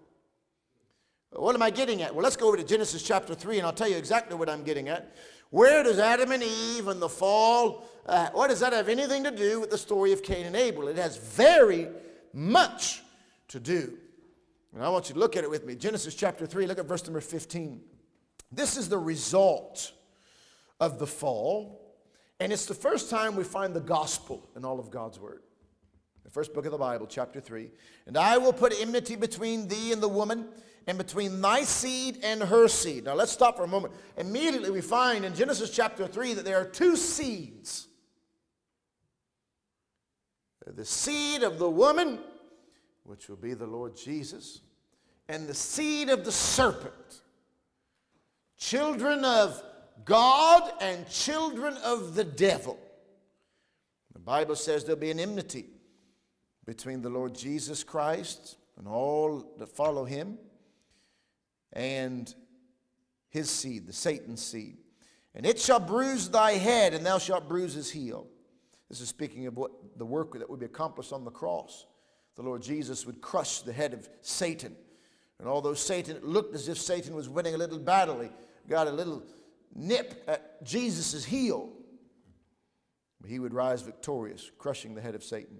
What 1.31 1.55
am 1.55 1.63
I 1.63 1.71
getting 1.71 2.03
at? 2.03 2.13
Well, 2.13 2.23
let's 2.23 2.35
go 2.35 2.47
over 2.47 2.57
to 2.57 2.63
Genesis 2.63 3.01
chapter 3.01 3.33
3 3.33 3.57
and 3.57 3.65
I'll 3.65 3.73
tell 3.73 3.87
you 3.87 3.97
exactly 3.97 4.35
what 4.35 4.49
I'm 4.49 4.63
getting 4.63 4.89
at. 4.89 5.15
Where 5.49 5.83
does 5.83 5.99
Adam 5.99 6.31
and 6.31 6.43
Eve 6.43 6.87
and 6.87 7.01
the 7.01 7.09
fall, 7.09 7.85
uh, 8.05 8.29
what 8.33 8.49
does 8.49 8.59
that 8.59 8.73
have 8.73 8.89
anything 8.89 9.23
to 9.23 9.31
do 9.31 9.59
with 9.59 9.69
the 9.69 9.77
story 9.77 10.11
of 10.11 10.23
Cain 10.23 10.45
and 10.45 10.55
Abel? 10.55 10.87
It 10.87 10.97
has 10.97 11.17
very 11.17 11.87
much 12.33 13.01
to 13.49 13.59
do. 13.59 13.97
And 14.73 14.83
I 14.83 14.89
want 14.89 15.09
you 15.09 15.13
to 15.13 15.19
look 15.19 15.37
at 15.37 15.43
it 15.43 15.49
with 15.49 15.65
me. 15.65 15.75
Genesis 15.75 16.15
chapter 16.15 16.45
3, 16.45 16.65
look 16.65 16.79
at 16.79 16.85
verse 16.85 17.03
number 17.03 17.21
15. 17.21 17.81
This 18.51 18.77
is 18.77 18.89
the 18.89 18.97
result 18.97 19.91
of 20.79 20.99
the 20.99 21.07
fall. 21.07 21.95
And 22.39 22.51
it's 22.51 22.65
the 22.65 22.73
first 22.73 23.09
time 23.09 23.35
we 23.35 23.43
find 23.43 23.73
the 23.73 23.81
gospel 23.81 24.49
in 24.55 24.65
all 24.65 24.79
of 24.79 24.89
God's 24.89 25.19
word. 25.19 25.43
The 26.23 26.31
first 26.31 26.53
book 26.53 26.65
of 26.65 26.71
the 26.71 26.77
Bible, 26.77 27.05
chapter 27.05 27.39
3. 27.39 27.69
And 28.07 28.17
I 28.17 28.37
will 28.37 28.53
put 28.53 28.73
enmity 28.79 29.15
between 29.15 29.67
thee 29.67 29.91
and 29.91 30.01
the 30.01 30.07
woman, 30.07 30.47
and 30.87 30.97
between 30.97 31.39
thy 31.39 31.63
seed 31.63 32.19
and 32.23 32.41
her 32.41 32.67
seed. 32.67 33.05
Now 33.05 33.13
let's 33.13 33.31
stop 33.31 33.55
for 33.55 33.63
a 33.63 33.67
moment. 33.67 33.93
Immediately 34.17 34.71
we 34.71 34.81
find 34.81 35.23
in 35.23 35.33
Genesis 35.33 35.69
chapter 35.69 36.07
3 36.07 36.33
that 36.33 36.45
there 36.45 36.59
are 36.59 36.65
two 36.65 36.95
seeds 36.95 37.87
the 40.75 40.85
seed 40.85 41.43
of 41.43 41.59
the 41.59 41.69
woman, 41.69 42.19
which 43.03 43.29
will 43.29 43.37
be 43.37 43.53
the 43.53 43.67
Lord 43.67 43.95
Jesus, 43.95 44.61
and 45.27 45.47
the 45.47 45.53
seed 45.53 46.09
of 46.09 46.25
the 46.25 46.31
serpent. 46.31 47.21
Children 48.57 49.25
of 49.25 49.61
God 50.05 50.71
and 50.81 51.07
children 51.09 51.75
of 51.83 52.15
the 52.15 52.23
devil. 52.23 52.79
The 54.13 54.19
Bible 54.19 54.55
says 54.55 54.83
there'll 54.83 54.99
be 54.99 55.11
an 55.11 55.19
enmity 55.19 55.65
between 56.65 57.01
the 57.01 57.09
Lord 57.09 57.35
Jesus 57.35 57.83
Christ 57.83 58.57
and 58.77 58.87
all 58.87 59.53
that 59.57 59.67
follow 59.67 60.05
him 60.05 60.37
and 61.73 62.33
his 63.29 63.49
seed, 63.49 63.87
the 63.87 63.93
Satan's 63.93 64.43
seed. 64.43 64.77
And 65.35 65.45
it 65.45 65.59
shall 65.59 65.79
bruise 65.79 66.29
thy 66.29 66.53
head, 66.53 66.93
and 66.93 67.05
thou 67.05 67.17
shalt 67.17 67.49
bruise 67.49 67.73
his 67.73 67.89
heel. 67.89 68.27
This 68.89 69.01
is 69.01 69.09
speaking 69.09 69.47
of 69.47 69.57
what 69.57 69.71
the 69.97 70.05
work 70.05 70.37
that 70.37 70.49
would 70.49 70.59
be 70.59 70.67
accomplished 70.67 71.11
on 71.11 71.25
the 71.25 71.31
cross. 71.31 71.87
The 72.35 72.41
Lord 72.41 72.61
Jesus 72.61 73.05
would 73.05 73.21
crush 73.21 73.61
the 73.61 73.73
head 73.73 73.93
of 73.93 74.09
Satan 74.21 74.75
And 75.39 75.47
although 75.47 75.73
Satan 75.73 76.19
looked 76.21 76.55
as 76.55 76.67
if 76.67 76.77
Satan 76.77 77.15
was 77.15 77.29
winning 77.29 77.53
a 77.53 77.57
little 77.57 77.79
battle, 77.79 78.21
he 78.21 78.29
got 78.67 78.87
a 78.87 78.91
little 78.91 79.23
nip 79.75 80.23
at 80.27 80.63
Jesus' 80.63 81.25
heel. 81.25 81.69
But 83.21 83.29
he 83.29 83.39
would 83.39 83.53
rise 83.53 83.81
victorious, 83.81 84.51
crushing 84.57 84.95
the 84.95 85.01
head 85.01 85.15
of 85.15 85.23
Satan. 85.23 85.59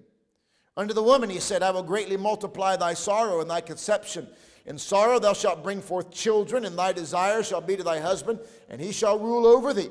Unto 0.76 0.94
the 0.94 1.04
woman 1.04 1.30
he 1.30 1.40
said, 1.40 1.62
I 1.62 1.72
will 1.72 1.84
greatly 1.84 2.18
multiply 2.18 2.76
thy 2.76 2.94
sorrow 2.94 3.42
and 3.42 3.50
thy 3.50 3.62
conception. 3.62 4.28
In 4.66 4.78
sorrow 4.78 5.20
thou 5.20 5.34
shalt 5.34 5.64
bring 5.64 5.82
forth 5.82 6.12
children, 6.12 6.66
and 6.66 6.78
thy 6.78 6.94
desire 6.94 7.44
shall 7.44 7.62
be 7.62 7.76
to 7.78 7.84
thy 7.84 8.00
husband, 8.00 8.40
and 8.70 8.82
he 8.82 8.92
shall 8.92 9.20
rule 9.20 9.46
over 9.46 9.74
thee. 9.74 9.90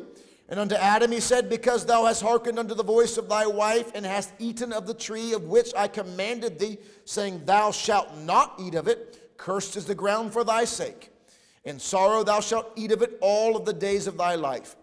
And 0.49 0.61
unto 0.61 0.75
Adam 0.75 1.13
he 1.13 1.21
said, 1.21 1.49
Because 1.49 1.87
thou 1.87 2.05
hast 2.05 2.23
hearkened 2.23 2.59
unto 2.59 2.75
the 2.75 2.83
voice 2.83 3.17
of 3.17 3.29
thy 3.29 3.47
wife, 3.47 3.91
and 3.95 4.05
hast 4.05 4.33
eaten 4.39 4.73
of 4.73 4.87
the 4.87 4.95
tree 4.95 5.33
of 5.33 5.45
which 5.45 5.73
I 5.77 5.89
commanded 5.89 6.59
thee, 6.59 6.79
saying, 7.05 7.43
Thou 7.45 7.71
shalt 7.71 8.17
not 8.19 8.55
eat 8.61 8.75
of 8.75 8.89
it, 8.89 9.37
cursed 9.37 9.77
is 9.77 9.87
the 9.87 9.95
ground 9.95 10.33
for 10.33 10.45
thy 10.45 10.65
sake. 10.65 11.11
In 11.65 11.79
sorrow 11.79 12.25
thou 12.25 12.41
shalt 12.41 12.73
eat 12.77 12.93
of 12.93 13.03
it 13.03 13.19
all 13.21 13.57
of 13.57 13.65
the 13.65 13.73
days 13.73 14.07
of 14.07 14.17
thy 14.17 14.35
life. 14.35 14.77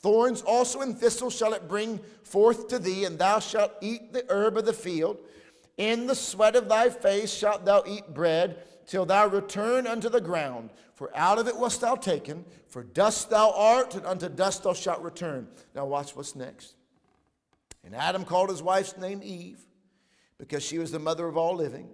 Thorns 0.00 0.42
also 0.42 0.82
and 0.82 0.98
thistles 0.98 1.34
shall 1.34 1.54
it 1.54 1.68
bring 1.68 1.98
forth 2.24 2.68
to 2.68 2.78
thee, 2.78 3.04
and 3.04 3.18
thou 3.18 3.38
shalt 3.38 3.72
eat 3.80 4.12
the 4.12 4.26
herb 4.28 4.58
of 4.58 4.66
the 4.66 4.72
field. 4.72 5.18
In 5.78 6.06
the 6.06 6.14
sweat 6.14 6.56
of 6.56 6.68
thy 6.68 6.90
face 6.90 7.32
shalt 7.32 7.64
thou 7.64 7.82
eat 7.86 8.12
bread, 8.12 8.62
till 8.86 9.06
thou 9.06 9.26
return 9.26 9.86
unto 9.86 10.08
the 10.08 10.20
ground. 10.20 10.70
For 10.94 11.10
out 11.16 11.38
of 11.38 11.48
it 11.48 11.56
wast 11.56 11.80
thou 11.80 11.96
taken, 11.96 12.44
for 12.68 12.82
dust 12.82 13.30
thou 13.30 13.52
art, 13.52 13.94
and 13.94 14.06
unto 14.06 14.28
dust 14.28 14.62
thou 14.62 14.72
shalt 14.72 15.02
return. 15.02 15.48
Now 15.74 15.86
watch 15.86 16.14
what's 16.14 16.36
next. 16.36 16.74
And 17.84 17.94
Adam 17.94 18.24
called 18.24 18.50
his 18.50 18.62
wife's 18.62 18.96
name 18.96 19.20
Eve, 19.22 19.60
because 20.38 20.62
she 20.62 20.78
was 20.78 20.90
the 20.90 20.98
mother 20.98 21.26
of 21.26 21.36
all 21.36 21.56
living. 21.56 21.88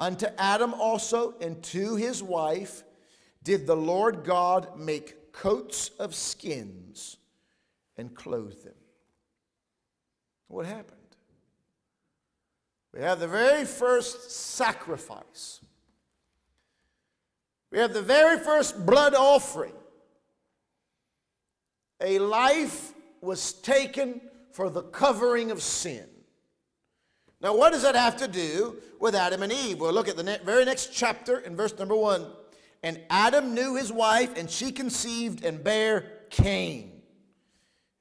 Unto 0.00 0.26
Adam 0.38 0.74
also 0.74 1.34
and 1.40 1.62
to 1.64 1.96
his 1.96 2.22
wife 2.22 2.82
did 3.42 3.66
the 3.66 3.76
Lord 3.76 4.24
God 4.24 4.78
make 4.78 5.32
coats 5.32 5.90
of 5.98 6.14
skins 6.14 7.16
and 7.96 8.14
clothe 8.14 8.62
them. 8.64 8.74
What 10.48 10.66
happened? 10.66 11.00
We 12.92 13.00
have 13.00 13.18
the 13.18 13.28
very 13.28 13.64
first 13.64 14.30
sacrifice. 14.30 15.60
We 17.74 17.80
have 17.80 17.92
the 17.92 18.02
very 18.02 18.38
first 18.38 18.86
blood 18.86 19.16
offering. 19.16 19.72
A 22.00 22.20
life 22.20 22.92
was 23.20 23.52
taken 23.52 24.20
for 24.52 24.70
the 24.70 24.82
covering 24.82 25.50
of 25.50 25.60
sin. 25.60 26.06
Now, 27.40 27.56
what 27.56 27.72
does 27.72 27.82
that 27.82 27.96
have 27.96 28.16
to 28.18 28.28
do 28.28 28.76
with 29.00 29.16
Adam 29.16 29.42
and 29.42 29.52
Eve? 29.52 29.80
Well, 29.80 29.92
look 29.92 30.06
at 30.06 30.16
the 30.16 30.22
ne- 30.22 30.38
very 30.44 30.64
next 30.64 30.92
chapter 30.92 31.40
in 31.40 31.56
verse 31.56 31.76
number 31.76 31.96
one. 31.96 32.28
And 32.84 33.00
Adam 33.10 33.56
knew 33.56 33.74
his 33.74 33.92
wife, 33.92 34.38
and 34.38 34.48
she 34.48 34.70
conceived 34.70 35.44
and 35.44 35.64
bare 35.64 36.12
Cain, 36.30 37.02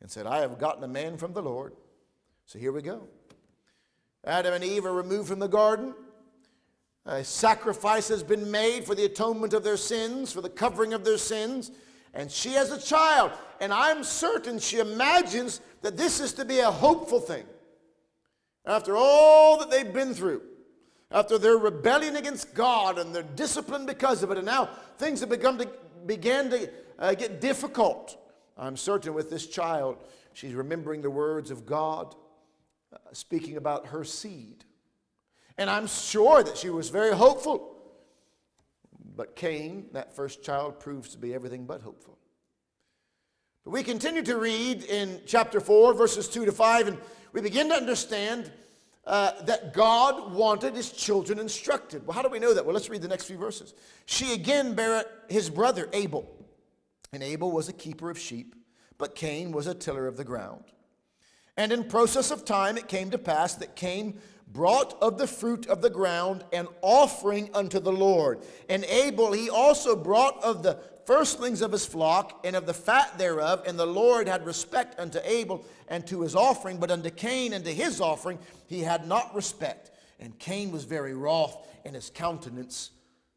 and 0.01 0.11
said, 0.11 0.27
I 0.27 0.41
have 0.41 0.59
gotten 0.59 0.83
a 0.83 0.87
man 0.87 1.17
from 1.17 1.33
the 1.33 1.41
Lord. 1.41 1.73
So 2.45 2.59
here 2.59 2.71
we 2.71 2.83
go. 2.83 3.07
Adam 4.23 4.53
and 4.53 4.63
Eve 4.63 4.85
are 4.85 4.93
removed 4.93 5.29
from 5.29 5.39
the 5.39 5.47
garden. 5.47 5.95
A 7.05 7.23
sacrifice 7.23 8.07
has 8.07 8.23
been 8.23 8.49
made 8.49 8.85
for 8.85 8.95
the 8.95 9.05
atonement 9.05 9.53
of 9.53 9.63
their 9.63 9.77
sins, 9.77 10.31
for 10.31 10.41
the 10.41 10.49
covering 10.49 10.93
of 10.93 11.03
their 11.03 11.17
sins. 11.17 11.71
And 12.13 12.31
she 12.31 12.53
has 12.53 12.71
a 12.71 12.79
child. 12.79 13.31
And 13.59 13.73
I'm 13.73 14.03
certain 14.03 14.59
she 14.59 14.79
imagines 14.79 15.59
that 15.81 15.97
this 15.97 16.19
is 16.19 16.33
to 16.33 16.45
be 16.45 16.59
a 16.59 16.71
hopeful 16.71 17.19
thing. 17.19 17.43
After 18.65 18.95
all 18.95 19.57
that 19.59 19.69
they've 19.69 19.93
been 19.93 20.13
through, 20.13 20.41
after 21.11 21.37
their 21.37 21.57
rebellion 21.57 22.15
against 22.15 22.53
God 22.53 22.97
and 22.97 23.13
their 23.13 23.23
discipline 23.23 23.85
because 23.85 24.23
of 24.23 24.31
it, 24.31 24.37
and 24.37 24.45
now 24.45 24.69
things 24.97 25.19
have 25.19 25.29
begun 25.29 25.57
to 25.57 25.67
began 26.05 26.49
to 26.49 26.69
uh, 26.99 27.13
get 27.13 27.39
difficult. 27.39 28.17
I'm 28.57 28.77
certain 28.77 29.13
with 29.13 29.29
this 29.29 29.47
child, 29.47 29.97
she's 30.33 30.53
remembering 30.53 31.01
the 31.01 31.09
words 31.09 31.51
of 31.51 31.65
God 31.65 32.15
uh, 32.91 32.97
speaking 33.13 33.57
about 33.57 33.87
her 33.87 34.03
seed. 34.03 34.63
And 35.57 35.69
I'm 35.69 35.87
sure 35.87 36.43
that 36.43 36.57
she 36.57 36.69
was 36.69 36.89
very 36.89 37.15
hopeful. 37.15 37.77
But 39.15 39.35
Cain, 39.35 39.87
that 39.93 40.15
first 40.15 40.43
child, 40.43 40.79
proves 40.79 41.09
to 41.09 41.17
be 41.17 41.33
everything 41.33 41.65
but 41.65 41.81
hopeful. 41.81 42.17
But 43.63 43.71
we 43.71 43.83
continue 43.83 44.23
to 44.23 44.37
read 44.37 44.83
in 44.83 45.21
chapter 45.25 45.59
4, 45.59 45.93
verses 45.93 46.27
2 46.27 46.45
to 46.45 46.51
5, 46.51 46.87
and 46.87 46.97
we 47.31 47.41
begin 47.41 47.69
to 47.69 47.75
understand 47.75 48.51
uh, 49.05 49.41
that 49.43 49.73
God 49.73 50.33
wanted 50.33 50.75
his 50.75 50.91
children 50.91 51.39
instructed. 51.39 52.05
Well, 52.05 52.15
how 52.15 52.21
do 52.21 52.29
we 52.29 52.39
know 52.39 52.53
that? 52.53 52.65
Well, 52.65 52.73
let's 52.73 52.89
read 52.89 53.01
the 53.01 53.07
next 53.07 53.25
few 53.25 53.37
verses. 53.37 53.73
She 54.05 54.33
again 54.33 54.73
bare 54.73 55.05
his 55.29 55.49
brother 55.49 55.89
Abel, 55.93 56.29
and 57.11 57.21
Abel 57.21 57.51
was 57.51 57.69
a 57.69 57.73
keeper 57.73 58.09
of 58.09 58.17
sheep, 58.17 58.55
but 58.97 59.15
Cain 59.15 59.51
was 59.51 59.67
a 59.67 59.73
tiller 59.73 60.07
of 60.07 60.17
the 60.17 60.23
ground. 60.23 60.63
And 61.55 61.71
in 61.71 61.83
process 61.83 62.31
of 62.31 62.45
time 62.45 62.77
it 62.77 62.87
came 62.87 63.11
to 63.11 63.17
pass 63.17 63.55
that 63.55 63.75
Cain 63.75 64.19
brought 64.53 65.01
of 65.01 65.17
the 65.17 65.27
fruit 65.27 65.65
of 65.65 65.81
the 65.81 65.89
ground 65.89 66.45
an 66.53 66.67
offering 66.81 67.49
unto 67.53 67.79
the 67.79 67.91
Lord. 67.91 68.39
And 68.69 68.85
Abel 68.85 69.33
he 69.33 69.49
also 69.49 69.95
brought 69.95 70.41
of 70.43 70.61
the 70.63 70.79
firstlings 71.05 71.61
of 71.61 71.71
his 71.71 71.85
flock 71.85 72.39
and 72.45 72.55
of 72.55 72.65
the 72.65 72.73
fat 72.73 73.17
thereof. 73.17 73.63
And 73.67 73.77
the 73.77 73.85
Lord 73.85 74.27
had 74.27 74.45
respect 74.45 74.99
unto 74.99 75.19
Abel 75.23 75.65
and 75.87 76.05
to 76.07 76.21
his 76.21 76.35
offering, 76.35 76.77
but 76.77 76.91
unto 76.91 77.09
Cain 77.09 77.53
and 77.53 77.65
to 77.65 77.73
his 77.73 77.99
offering 77.99 78.39
he 78.67 78.81
had 78.81 79.07
not 79.07 79.35
respect. 79.35 79.91
And 80.19 80.37
Cain 80.39 80.71
was 80.71 80.85
very 80.85 81.13
wroth, 81.13 81.67
and 81.83 81.95
his 81.95 82.09
countenance 82.09 82.91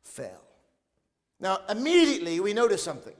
fell. 0.04 0.44
Now, 1.40 1.58
immediately 1.68 2.38
we 2.38 2.52
notice 2.52 2.82
something. 2.82 3.16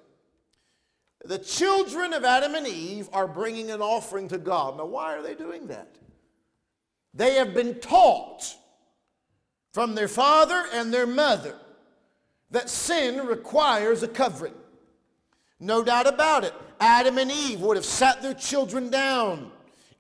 The 1.25 1.39
children 1.39 2.13
of 2.13 2.25
Adam 2.25 2.55
and 2.55 2.67
Eve 2.67 3.09
are 3.13 3.27
bringing 3.27 3.73
an 3.73 3.81
offering 3.81 4.29
to 4.29 4.39
God. 4.39 4.77
Now, 4.77 4.87
why 4.87 5.17
are 5.17 5.23
they 5.23 5.35
doing 5.35 5.67
that? 5.67 5.97
They 7.17 7.35
have 7.35 7.55
been 7.55 7.81
taught 7.81 8.55
from 9.73 9.95
their 9.95 10.09
father 10.09 10.67
and 10.73 10.93
their 10.93 11.07
mother 11.07 11.57
that 12.51 12.71
sin 12.71 13.27
requires 13.27 14.03
a 14.03 14.09
covering. 14.09 14.55
No 15.59 15.83
doubt 15.83 16.07
about 16.07 16.45
it. 16.45 16.53
Adam 16.79 17.17
and 17.17 17.33
Eve 17.33 17.61
would 17.63 17.77
have 17.77 17.87
sat 17.87 18.21
their 18.21 18.35
children 18.35 18.91
down 18.91 19.51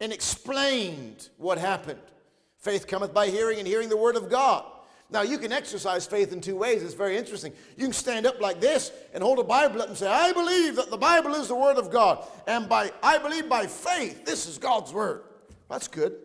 and 0.00 0.12
explained 0.12 1.30
what 1.38 1.56
happened. 1.56 1.98
Faith 2.58 2.86
cometh 2.86 3.14
by 3.14 3.28
hearing, 3.28 3.58
and 3.58 3.66
hearing 3.66 3.88
the 3.88 3.96
word 3.96 4.16
of 4.16 4.28
God. 4.28 4.64
Now, 5.08 5.22
you 5.22 5.38
can 5.38 5.52
exercise 5.52 6.04
faith 6.04 6.32
in 6.32 6.40
two 6.40 6.56
ways. 6.56 6.82
It's 6.82 6.92
very 6.92 7.16
interesting. 7.16 7.52
You 7.76 7.84
can 7.84 7.92
stand 7.92 8.26
up 8.26 8.40
like 8.40 8.60
this 8.60 8.90
and 9.14 9.22
hold 9.22 9.38
a 9.38 9.44
Bible 9.44 9.80
up 9.80 9.88
and 9.88 9.96
say, 9.96 10.08
I 10.08 10.32
believe 10.32 10.76
that 10.76 10.90
the 10.90 10.96
Bible 10.96 11.34
is 11.34 11.48
the 11.48 11.54
Word 11.54 11.76
of 11.78 11.90
God. 11.90 12.26
And 12.46 12.68
by 12.68 12.90
I 13.02 13.18
believe 13.18 13.48
by 13.48 13.66
faith, 13.66 14.26
this 14.26 14.46
is 14.46 14.58
God's 14.58 14.92
Word. 14.92 15.22
That's 15.70 15.88
good. 15.88 16.16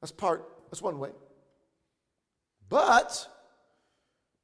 That's 0.00 0.12
part, 0.12 0.48
that's 0.70 0.82
one 0.82 0.98
way. 0.98 1.10
But 2.68 3.28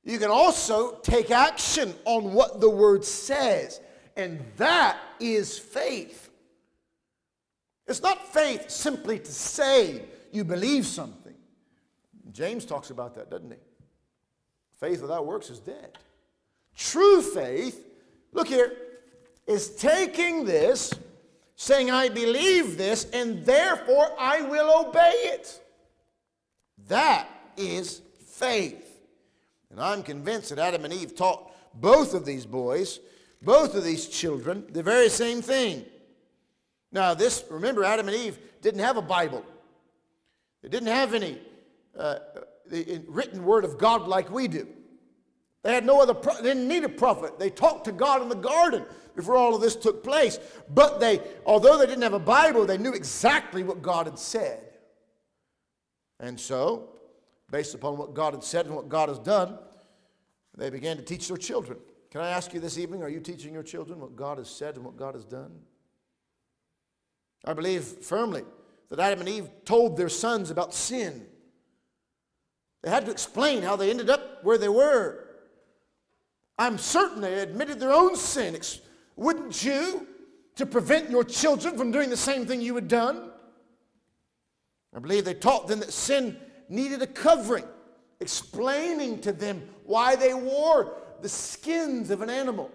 you 0.04 0.18
can 0.18 0.30
also 0.30 0.96
take 1.02 1.30
action 1.30 1.94
on 2.04 2.32
what 2.32 2.60
the 2.60 2.70
Word 2.70 3.04
says. 3.04 3.80
And 4.16 4.44
that 4.56 4.98
is 5.20 5.58
faith. 5.58 6.30
It's 7.86 8.02
not 8.02 8.32
faith 8.32 8.70
simply 8.70 9.18
to 9.18 9.32
say 9.32 10.02
you 10.30 10.44
believe 10.44 10.86
something. 10.86 11.34
James 12.32 12.64
talks 12.64 12.90
about 12.90 13.14
that, 13.14 13.30
doesn't 13.30 13.50
he? 13.50 13.58
Faith 14.80 15.02
without 15.02 15.26
works 15.26 15.50
is 15.50 15.58
dead. 15.60 15.98
True 16.76 17.20
faith, 17.20 17.86
look 18.32 18.48
here, 18.48 18.72
is 19.46 19.76
taking 19.76 20.44
this, 20.44 20.92
saying, 21.56 21.90
I 21.90 22.08
believe 22.08 22.76
this, 22.76 23.06
and 23.12 23.44
therefore 23.44 24.10
I 24.18 24.42
will 24.42 24.86
obey 24.88 25.12
it. 25.14 25.60
That 26.88 27.28
is 27.56 28.02
faith. 28.26 29.00
And 29.70 29.80
I'm 29.80 30.02
convinced 30.02 30.50
that 30.50 30.58
Adam 30.58 30.84
and 30.84 30.92
Eve 30.92 31.16
taught 31.16 31.50
both 31.74 32.14
of 32.14 32.24
these 32.24 32.44
boys, 32.44 33.00
both 33.40 33.74
of 33.74 33.84
these 33.84 34.06
children, 34.06 34.64
the 34.70 34.82
very 34.82 35.08
same 35.08 35.40
thing. 35.40 35.84
Now, 36.90 37.14
this, 37.14 37.44
remember, 37.50 37.84
Adam 37.84 38.08
and 38.08 38.16
Eve 38.16 38.38
didn't 38.60 38.80
have 38.80 38.96
a 38.96 39.02
Bible. 39.02 39.44
They 40.62 40.68
didn't 40.68 40.88
have 40.88 41.14
any 41.14 41.38
uh, 41.98 42.18
written 43.06 43.44
word 43.44 43.64
of 43.64 43.78
God 43.78 44.06
like 44.06 44.30
we 44.30 44.46
do. 44.48 44.68
They 45.62 45.72
had 45.72 45.86
no 45.86 46.00
other, 46.00 46.14
pro- 46.14 46.36
they 46.36 46.54
didn't 46.54 46.66
need 46.66 46.84
a 46.84 46.88
prophet. 46.88 47.38
They 47.38 47.50
talked 47.50 47.84
to 47.84 47.92
God 47.92 48.20
in 48.20 48.28
the 48.28 48.34
garden 48.34 48.84
before 49.14 49.36
all 49.36 49.54
of 49.54 49.60
this 49.60 49.76
took 49.76 50.02
place. 50.02 50.38
But 50.68 50.98
they, 50.98 51.20
although 51.46 51.78
they 51.78 51.86
didn't 51.86 52.02
have 52.02 52.14
a 52.14 52.18
Bible, 52.18 52.66
they 52.66 52.78
knew 52.78 52.92
exactly 52.92 53.62
what 53.62 53.80
God 53.80 54.06
had 54.06 54.18
said. 54.18 54.60
And 56.18 56.38
so, 56.38 56.90
based 57.50 57.74
upon 57.74 57.96
what 57.96 58.14
God 58.14 58.34
had 58.34 58.42
said 58.42 58.66
and 58.66 58.74
what 58.74 58.88
God 58.88 59.08
has 59.08 59.18
done, 59.18 59.58
they 60.56 60.70
began 60.70 60.96
to 60.96 61.02
teach 61.02 61.28
their 61.28 61.36
children. 61.36 61.78
Can 62.10 62.20
I 62.20 62.30
ask 62.30 62.52
you 62.52 62.60
this 62.60 62.76
evening, 62.76 63.02
are 63.02 63.08
you 63.08 63.20
teaching 63.20 63.54
your 63.54 63.62
children 63.62 64.00
what 64.00 64.16
God 64.16 64.38
has 64.38 64.50
said 64.50 64.76
and 64.76 64.84
what 64.84 64.96
God 64.96 65.14
has 65.14 65.24
done? 65.24 65.52
I 67.44 67.54
believe 67.54 67.84
firmly 67.84 68.44
that 68.90 69.00
Adam 69.00 69.20
and 69.20 69.28
Eve 69.28 69.48
told 69.64 69.96
their 69.96 70.08
sons 70.08 70.50
about 70.50 70.74
sin. 70.74 71.26
They 72.82 72.90
had 72.90 73.06
to 73.06 73.12
explain 73.12 73.62
how 73.62 73.76
they 73.76 73.90
ended 73.90 74.10
up 74.10 74.44
where 74.44 74.58
they 74.58 74.68
were. 74.68 75.26
I'm 76.62 76.78
certain 76.78 77.20
they 77.20 77.40
admitted 77.40 77.80
their 77.80 77.92
own 77.92 78.14
sin. 78.14 78.56
Wouldn't 79.16 79.64
you? 79.64 80.06
To 80.56 80.66
prevent 80.66 81.10
your 81.10 81.24
children 81.24 81.76
from 81.76 81.90
doing 81.90 82.08
the 82.08 82.16
same 82.16 82.46
thing 82.46 82.60
you 82.60 82.76
had 82.76 82.86
done? 82.86 83.32
I 84.94 85.00
believe 85.00 85.24
they 85.24 85.34
taught 85.34 85.66
them 85.66 85.80
that 85.80 85.92
sin 85.92 86.36
needed 86.68 87.02
a 87.02 87.06
covering, 87.06 87.64
explaining 88.20 89.20
to 89.22 89.32
them 89.32 89.68
why 89.86 90.14
they 90.14 90.34
wore 90.34 90.94
the 91.20 91.28
skins 91.28 92.10
of 92.10 92.22
an 92.22 92.30
animal. 92.30 92.70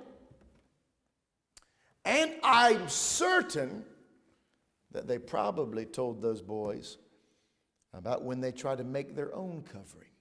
And 2.04 2.34
I'm 2.44 2.90
certain 2.90 3.86
that 4.92 5.08
they 5.08 5.18
probably 5.18 5.86
told 5.86 6.22
those 6.22 6.42
boys 6.42 6.98
about 7.94 8.24
when 8.24 8.42
they 8.42 8.52
tried 8.52 8.80
to 8.80 8.84
make 8.84 9.16
their 9.16 9.34
own 9.34 9.64
covering. 9.72 10.12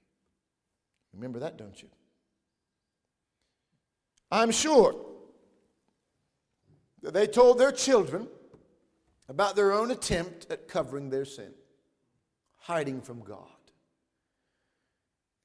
Remember 1.15 1.41
that, 1.41 1.57
don't 1.57 1.83
you? 1.83 1.89
I'm 4.31 4.51
sure 4.51 4.95
that 7.03 7.15
they 7.15 7.27
told 7.27 7.59
their 7.59 7.73
children 7.73 8.29
about 9.29 9.57
their 9.57 9.73
own 9.73 9.91
attempt 9.91 10.47
at 10.51 10.69
covering 10.69 11.11
their 11.11 11.25
sin, 11.25 11.53
hiding 12.57 13.01
from 13.01 13.23
God. 13.23 13.41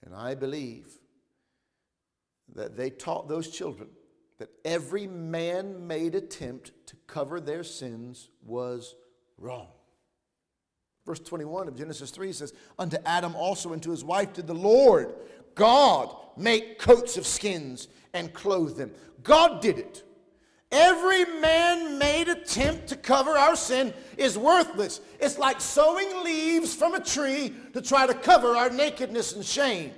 And 0.04 0.15
I 0.15 0.36
believe 0.36 0.88
that 2.56 2.76
they 2.76 2.89
taught 2.89 3.28
those 3.28 3.50
children 3.50 3.89
that 4.39 4.50
every 4.65 5.06
man 5.06 5.86
made 5.86 6.15
attempt 6.15 6.72
to 6.88 6.96
cover 7.06 7.39
their 7.39 7.63
sins 7.63 8.30
was 8.44 8.96
wrong. 9.38 9.67
Verse 11.06 11.20
21 11.20 11.67
of 11.67 11.76
Genesis 11.76 12.12
3 12.12 12.34
says, 12.34 12.54
Unto 12.78 12.98
Adam 13.06 13.36
also 13.36 13.74
and 13.74 13.82
to 13.84 13.91
his 13.91 14.04
wife 14.04 14.34
did 14.34 14.48
the 14.48 14.54
Lord 14.54 15.13
God 15.56 16.16
make 16.38 16.80
coats 16.80 17.18
of 17.18 17.26
skins 17.26 17.88
and 18.14 18.34
clothe 18.34 18.78
them. 18.78 18.92
God 19.24 19.62
did 19.62 19.78
it. 19.78 20.04
Every 20.72 21.26
man 21.26 21.98
made 21.98 22.30
attempt 22.30 22.88
to 22.88 22.96
cover 22.96 23.32
our 23.32 23.58
sin 23.58 23.94
is 24.18 24.38
worthless. 24.38 25.02
It's 25.20 25.38
like 25.38 25.60
sewing 25.60 26.24
leaves 26.24 26.74
from 26.74 26.96
a 26.96 27.04
tree 27.04 27.54
to 27.74 27.82
try 27.82 28.08
to 28.08 28.14
cover 28.14 28.56
our 28.56 28.70
nakedness 28.70 29.34
and 29.34 29.44
shame. 29.44 29.92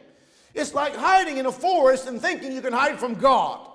It's 0.56 0.74
like 0.74 0.96
hiding 0.96 1.38
in 1.38 1.46
a 1.46 1.52
forest 1.52 2.08
and 2.08 2.20
thinking 2.20 2.52
you 2.52 2.62
can 2.62 2.74
hide 2.74 3.00
from 3.00 3.16
God. 3.16 3.70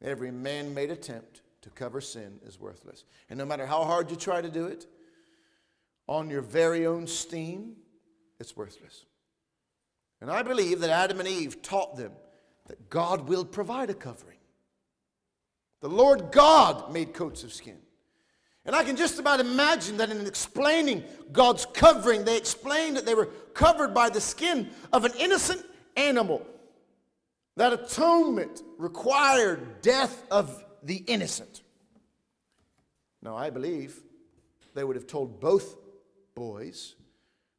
Every 0.00 0.30
man 0.30 0.72
made 0.72 0.90
attempt 0.90 1.42
to 1.62 1.70
cover 1.70 2.00
sin 2.00 2.38
is 2.46 2.58
worthless. 2.58 3.04
And 3.28 3.38
no 3.38 3.44
matter 3.44 3.66
how 3.66 3.84
hard 3.84 4.10
you 4.10 4.16
try 4.16 4.40
to 4.40 4.50
do 4.50 4.66
it, 4.66 4.86
on 6.06 6.30
your 6.30 6.40
very 6.40 6.86
own 6.86 7.06
steam, 7.06 7.76
it's 8.40 8.56
worthless. 8.56 9.04
And 10.20 10.30
I 10.30 10.42
believe 10.42 10.80
that 10.80 10.90
Adam 10.90 11.20
and 11.20 11.28
Eve 11.28 11.62
taught 11.62 11.96
them 11.96 12.12
that 12.66 12.90
God 12.90 13.28
will 13.28 13.44
provide 13.44 13.90
a 13.90 13.94
covering. 13.94 14.38
The 15.80 15.88
Lord 15.88 16.32
God 16.32 16.92
made 16.92 17.14
coats 17.14 17.44
of 17.44 17.52
skin. 17.52 17.78
And 18.64 18.74
I 18.76 18.84
can 18.84 18.96
just 18.96 19.18
about 19.18 19.40
imagine 19.40 19.96
that 19.98 20.10
in 20.10 20.26
explaining 20.26 21.04
God's 21.32 21.66
covering, 21.66 22.24
they 22.24 22.36
explained 22.36 22.96
that 22.96 23.06
they 23.06 23.14
were 23.14 23.30
covered 23.54 23.94
by 23.94 24.10
the 24.10 24.20
skin 24.20 24.68
of 24.92 25.04
an 25.04 25.12
innocent 25.18 25.64
animal. 25.96 26.46
That 27.56 27.72
atonement 27.72 28.62
required 28.76 29.80
death 29.80 30.22
of 30.30 30.64
the 30.82 30.96
innocent. 31.06 31.62
Now, 33.22 33.36
I 33.36 33.50
believe 33.50 34.00
they 34.74 34.84
would 34.84 34.96
have 34.96 35.06
told 35.06 35.40
both 35.40 35.76
boys 36.34 36.94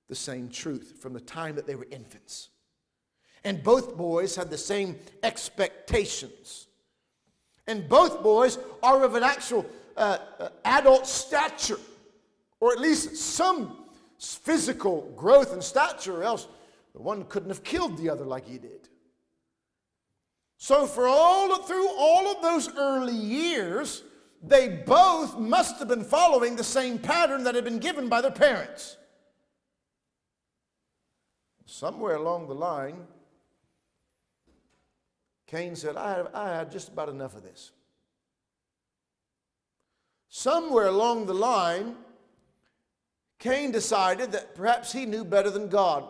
the 0.10 0.16
same 0.16 0.50
truth 0.50 0.98
from 1.00 1.14
the 1.14 1.22
time 1.22 1.56
that 1.56 1.66
they 1.68 1.76
were 1.76 1.88
infants. 1.92 2.50
And 3.44 3.64
both 3.64 3.96
boys 3.96 4.36
had 4.36 4.50
the 4.50 4.58
same 4.58 4.98
expectations. 5.24 6.68
And 7.68 7.88
both 7.88 8.22
boys 8.22 8.58
are 8.84 9.04
of 9.04 9.16
an 9.16 9.24
actual 9.24 9.66
uh, 9.96 10.18
uh, 10.40 10.50
adult 10.66 11.08
stature, 11.08 11.80
or 12.60 12.72
at 12.72 12.80
least 12.80 13.16
some 13.16 13.86
physical 14.18 15.14
growth 15.16 15.54
and 15.54 15.64
stature, 15.64 16.18
or 16.18 16.24
else 16.24 16.48
the 16.94 17.02
one 17.02 17.24
couldn't 17.26 17.50
have 17.50 17.64
killed 17.64 17.98
the 17.98 18.10
other 18.10 18.26
like 18.26 18.48
he 18.48 18.58
did. 18.58 18.90
So, 20.58 20.86
for 20.86 21.08
all 21.08 21.64
through 21.64 21.90
all 21.98 22.28
of 22.28 22.42
those 22.42 22.76
early 22.76 23.16
years, 23.16 24.04
they 24.44 24.68
both 24.86 25.38
must 25.38 25.80
have 25.80 25.88
been 25.88 26.04
following 26.04 26.56
the 26.56 26.64
same 26.64 26.98
pattern 26.98 27.44
that 27.44 27.56
had 27.56 27.64
been 27.64 27.80
given 27.80 28.10
by 28.10 28.20
their 28.20 28.32
parents. 28.32 28.98
Somewhere 31.70 32.16
along 32.16 32.48
the 32.48 32.56
line, 32.56 33.06
Cain 35.46 35.76
said, 35.76 35.98
I, 35.98 36.26
I 36.34 36.50
had 36.50 36.72
just 36.72 36.90
about 36.90 37.10
enough 37.10 37.36
of 37.36 37.44
this. 37.44 37.72
Somewhere 40.30 40.88
along 40.88 41.28
the 41.28 41.36
line, 41.36 41.96
Cain 43.38 43.72
decided 43.72 44.32
that 44.32 44.56
perhaps 44.56 44.92
he 44.92 45.06
knew 45.06 45.24
better 45.24 45.52
than 45.52 45.70
God. 45.70 46.06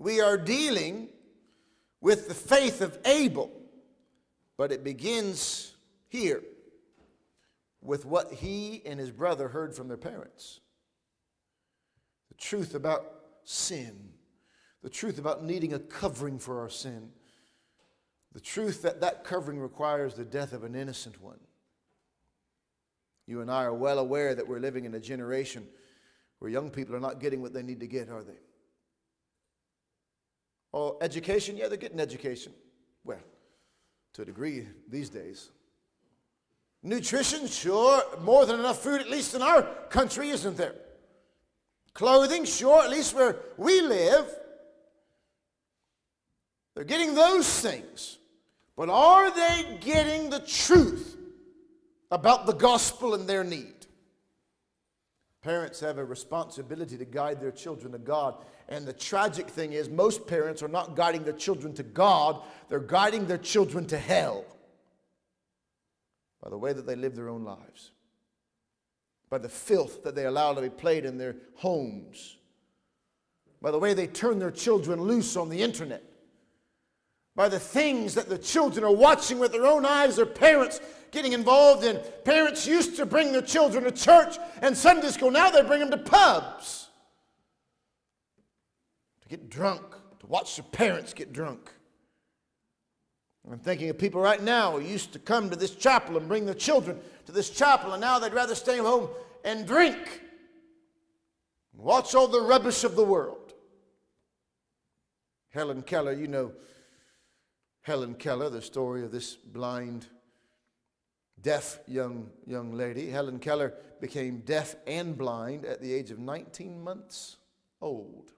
We 0.00 0.20
are 0.20 0.36
dealing 0.36 1.08
with 2.00 2.26
the 2.26 2.34
faith 2.34 2.80
of 2.80 2.98
Abel, 3.04 3.52
but 4.56 4.72
it 4.72 4.82
begins 4.82 5.76
here 6.08 6.42
with 7.80 8.04
what 8.04 8.32
he 8.32 8.82
and 8.84 8.98
his 8.98 9.12
brother 9.12 9.46
heard 9.46 9.72
from 9.72 9.86
their 9.86 9.96
parents 9.96 10.60
truth 12.38 12.74
about 12.74 13.04
sin 13.44 14.12
the 14.86 14.90
truth 14.90 15.18
about 15.18 15.42
needing 15.42 15.72
a 15.72 15.80
covering 15.80 16.38
for 16.38 16.60
our 16.60 16.68
sin, 16.68 17.10
the 18.32 18.38
truth 18.38 18.82
that 18.82 19.00
that 19.00 19.24
covering 19.24 19.58
requires 19.58 20.14
the 20.14 20.24
death 20.24 20.52
of 20.52 20.62
an 20.62 20.76
innocent 20.76 21.20
one. 21.20 21.40
You 23.26 23.40
and 23.40 23.50
I 23.50 23.64
are 23.64 23.74
well 23.74 23.98
aware 23.98 24.36
that 24.36 24.46
we're 24.46 24.60
living 24.60 24.84
in 24.84 24.94
a 24.94 25.00
generation 25.00 25.66
where 26.38 26.48
young 26.52 26.70
people 26.70 26.94
are 26.94 27.00
not 27.00 27.18
getting 27.18 27.42
what 27.42 27.52
they 27.52 27.64
need 27.64 27.80
to 27.80 27.88
get, 27.88 28.08
are 28.08 28.22
they? 28.22 28.38
Oh, 30.72 30.98
education? 31.00 31.56
Yeah, 31.56 31.66
they're 31.66 31.78
getting 31.78 31.98
education. 31.98 32.52
Well, 33.02 33.18
to 34.12 34.22
a 34.22 34.24
degree 34.24 34.68
these 34.88 35.10
days. 35.10 35.50
Nutrition? 36.84 37.48
Sure, 37.48 38.04
more 38.20 38.46
than 38.46 38.60
enough 38.60 38.84
food, 38.84 39.00
at 39.00 39.10
least 39.10 39.34
in 39.34 39.42
our 39.42 39.62
country, 39.88 40.28
isn't 40.28 40.56
there? 40.56 40.76
Clothing? 41.96 42.44
Sure, 42.44 42.84
at 42.84 42.90
least 42.90 43.14
where 43.14 43.36
we 43.56 43.80
live. 43.80 44.30
They're 46.74 46.84
getting 46.84 47.14
those 47.14 47.48
things. 47.60 48.18
But 48.76 48.90
are 48.90 49.30
they 49.30 49.78
getting 49.80 50.28
the 50.28 50.40
truth 50.40 51.16
about 52.10 52.44
the 52.44 52.52
gospel 52.52 53.14
and 53.14 53.26
their 53.26 53.44
need? 53.44 53.86
Parents 55.42 55.80
have 55.80 55.96
a 55.96 56.04
responsibility 56.04 56.98
to 56.98 57.06
guide 57.06 57.40
their 57.40 57.50
children 57.50 57.92
to 57.92 57.98
God. 57.98 58.44
And 58.68 58.86
the 58.86 58.92
tragic 58.92 59.48
thing 59.48 59.72
is, 59.72 59.88
most 59.88 60.26
parents 60.26 60.62
are 60.62 60.68
not 60.68 60.96
guiding 60.96 61.24
their 61.24 61.32
children 61.32 61.72
to 61.74 61.82
God, 61.82 62.42
they're 62.68 62.78
guiding 62.78 63.26
their 63.26 63.38
children 63.38 63.86
to 63.86 63.96
hell 63.96 64.44
by 66.42 66.50
the 66.50 66.58
way 66.58 66.74
that 66.74 66.86
they 66.86 66.94
live 66.94 67.16
their 67.16 67.30
own 67.30 67.42
lives, 67.42 67.92
by 69.30 69.38
the 69.38 69.48
filth 69.48 70.04
that 70.04 70.14
they 70.14 70.26
allow 70.26 70.54
to 70.54 70.60
be 70.60 70.70
played 70.70 71.04
in 71.04 71.18
their 71.18 71.36
homes, 71.54 72.36
by 73.60 73.70
the 73.70 73.78
way 73.78 73.94
they 73.94 74.06
turn 74.06 74.38
their 74.38 74.50
children 74.50 75.00
loose 75.00 75.36
on 75.36 75.48
the 75.48 75.62
internet 75.62 76.04
by 77.36 77.50
the 77.50 77.60
things 77.60 78.14
that 78.14 78.30
the 78.30 78.38
children 78.38 78.82
are 78.82 78.94
watching 78.94 79.38
with 79.38 79.52
their 79.52 79.66
own 79.66 79.84
eyes, 79.84 80.16
their 80.16 80.24
parents 80.24 80.80
getting 81.12 81.34
involved 81.34 81.84
in. 81.84 82.00
Parents 82.24 82.66
used 82.66 82.96
to 82.96 83.04
bring 83.04 83.30
their 83.30 83.42
children 83.42 83.84
to 83.84 83.92
church 83.92 84.38
and 84.62 84.74
Sunday 84.74 85.08
school. 85.08 85.30
Now 85.30 85.50
they 85.50 85.62
bring 85.62 85.80
them 85.80 85.90
to 85.90 85.98
pubs 85.98 86.88
to 89.20 89.28
get 89.28 89.50
drunk, 89.50 89.82
to 90.20 90.26
watch 90.26 90.56
their 90.56 90.64
parents 90.64 91.12
get 91.12 91.32
drunk. 91.32 91.70
I'm 93.48 93.58
thinking 93.58 93.90
of 93.90 93.98
people 93.98 94.20
right 94.20 94.42
now 94.42 94.72
who 94.72 94.80
used 94.80 95.12
to 95.12 95.20
come 95.20 95.50
to 95.50 95.56
this 95.56 95.76
chapel 95.76 96.16
and 96.16 96.26
bring 96.26 96.46
their 96.46 96.54
children 96.54 96.98
to 97.26 97.32
this 97.32 97.50
chapel, 97.50 97.92
and 97.92 98.00
now 98.00 98.18
they'd 98.18 98.32
rather 98.32 98.54
stay 98.54 98.78
home 98.78 99.08
and 99.44 99.66
drink 99.66 100.22
and 101.72 101.82
watch 101.82 102.14
all 102.14 102.28
the 102.28 102.40
rubbish 102.40 102.84
of 102.84 102.96
the 102.96 103.04
world. 103.04 103.52
Helen 105.50 105.82
Keller, 105.82 106.12
you 106.12 106.28
know, 106.28 106.52
Helen 107.82 108.14
Keller, 108.14 108.50
the 108.50 108.62
story 108.62 109.02
of 109.04 109.12
this 109.12 109.36
blind, 109.36 110.06
deaf 111.40 111.78
young, 111.86 112.30
young 112.46 112.72
lady. 112.72 113.10
Helen 113.10 113.38
Keller 113.38 113.74
became 114.00 114.40
deaf 114.40 114.76
and 114.86 115.16
blind 115.16 115.64
at 115.64 115.80
the 115.80 115.92
age 115.92 116.10
of 116.10 116.18
19 116.18 116.82
months 116.82 117.36
old. 117.80 118.32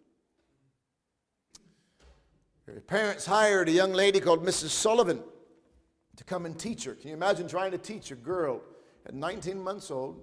Her 2.66 2.80
parents 2.80 3.24
hired 3.24 3.68
a 3.68 3.72
young 3.72 3.92
lady 3.92 4.20
called 4.20 4.44
Mrs. 4.44 4.68
Sullivan 4.68 5.22
to 6.16 6.24
come 6.24 6.44
and 6.44 6.58
teach 6.58 6.84
her. 6.84 6.94
Can 6.94 7.08
you 7.08 7.14
imagine 7.14 7.48
trying 7.48 7.70
to 7.70 7.78
teach 7.78 8.10
a 8.10 8.14
girl 8.14 8.60
at 9.08 9.14
19 9.14 9.62
months 9.62 9.90
old? 9.90 10.22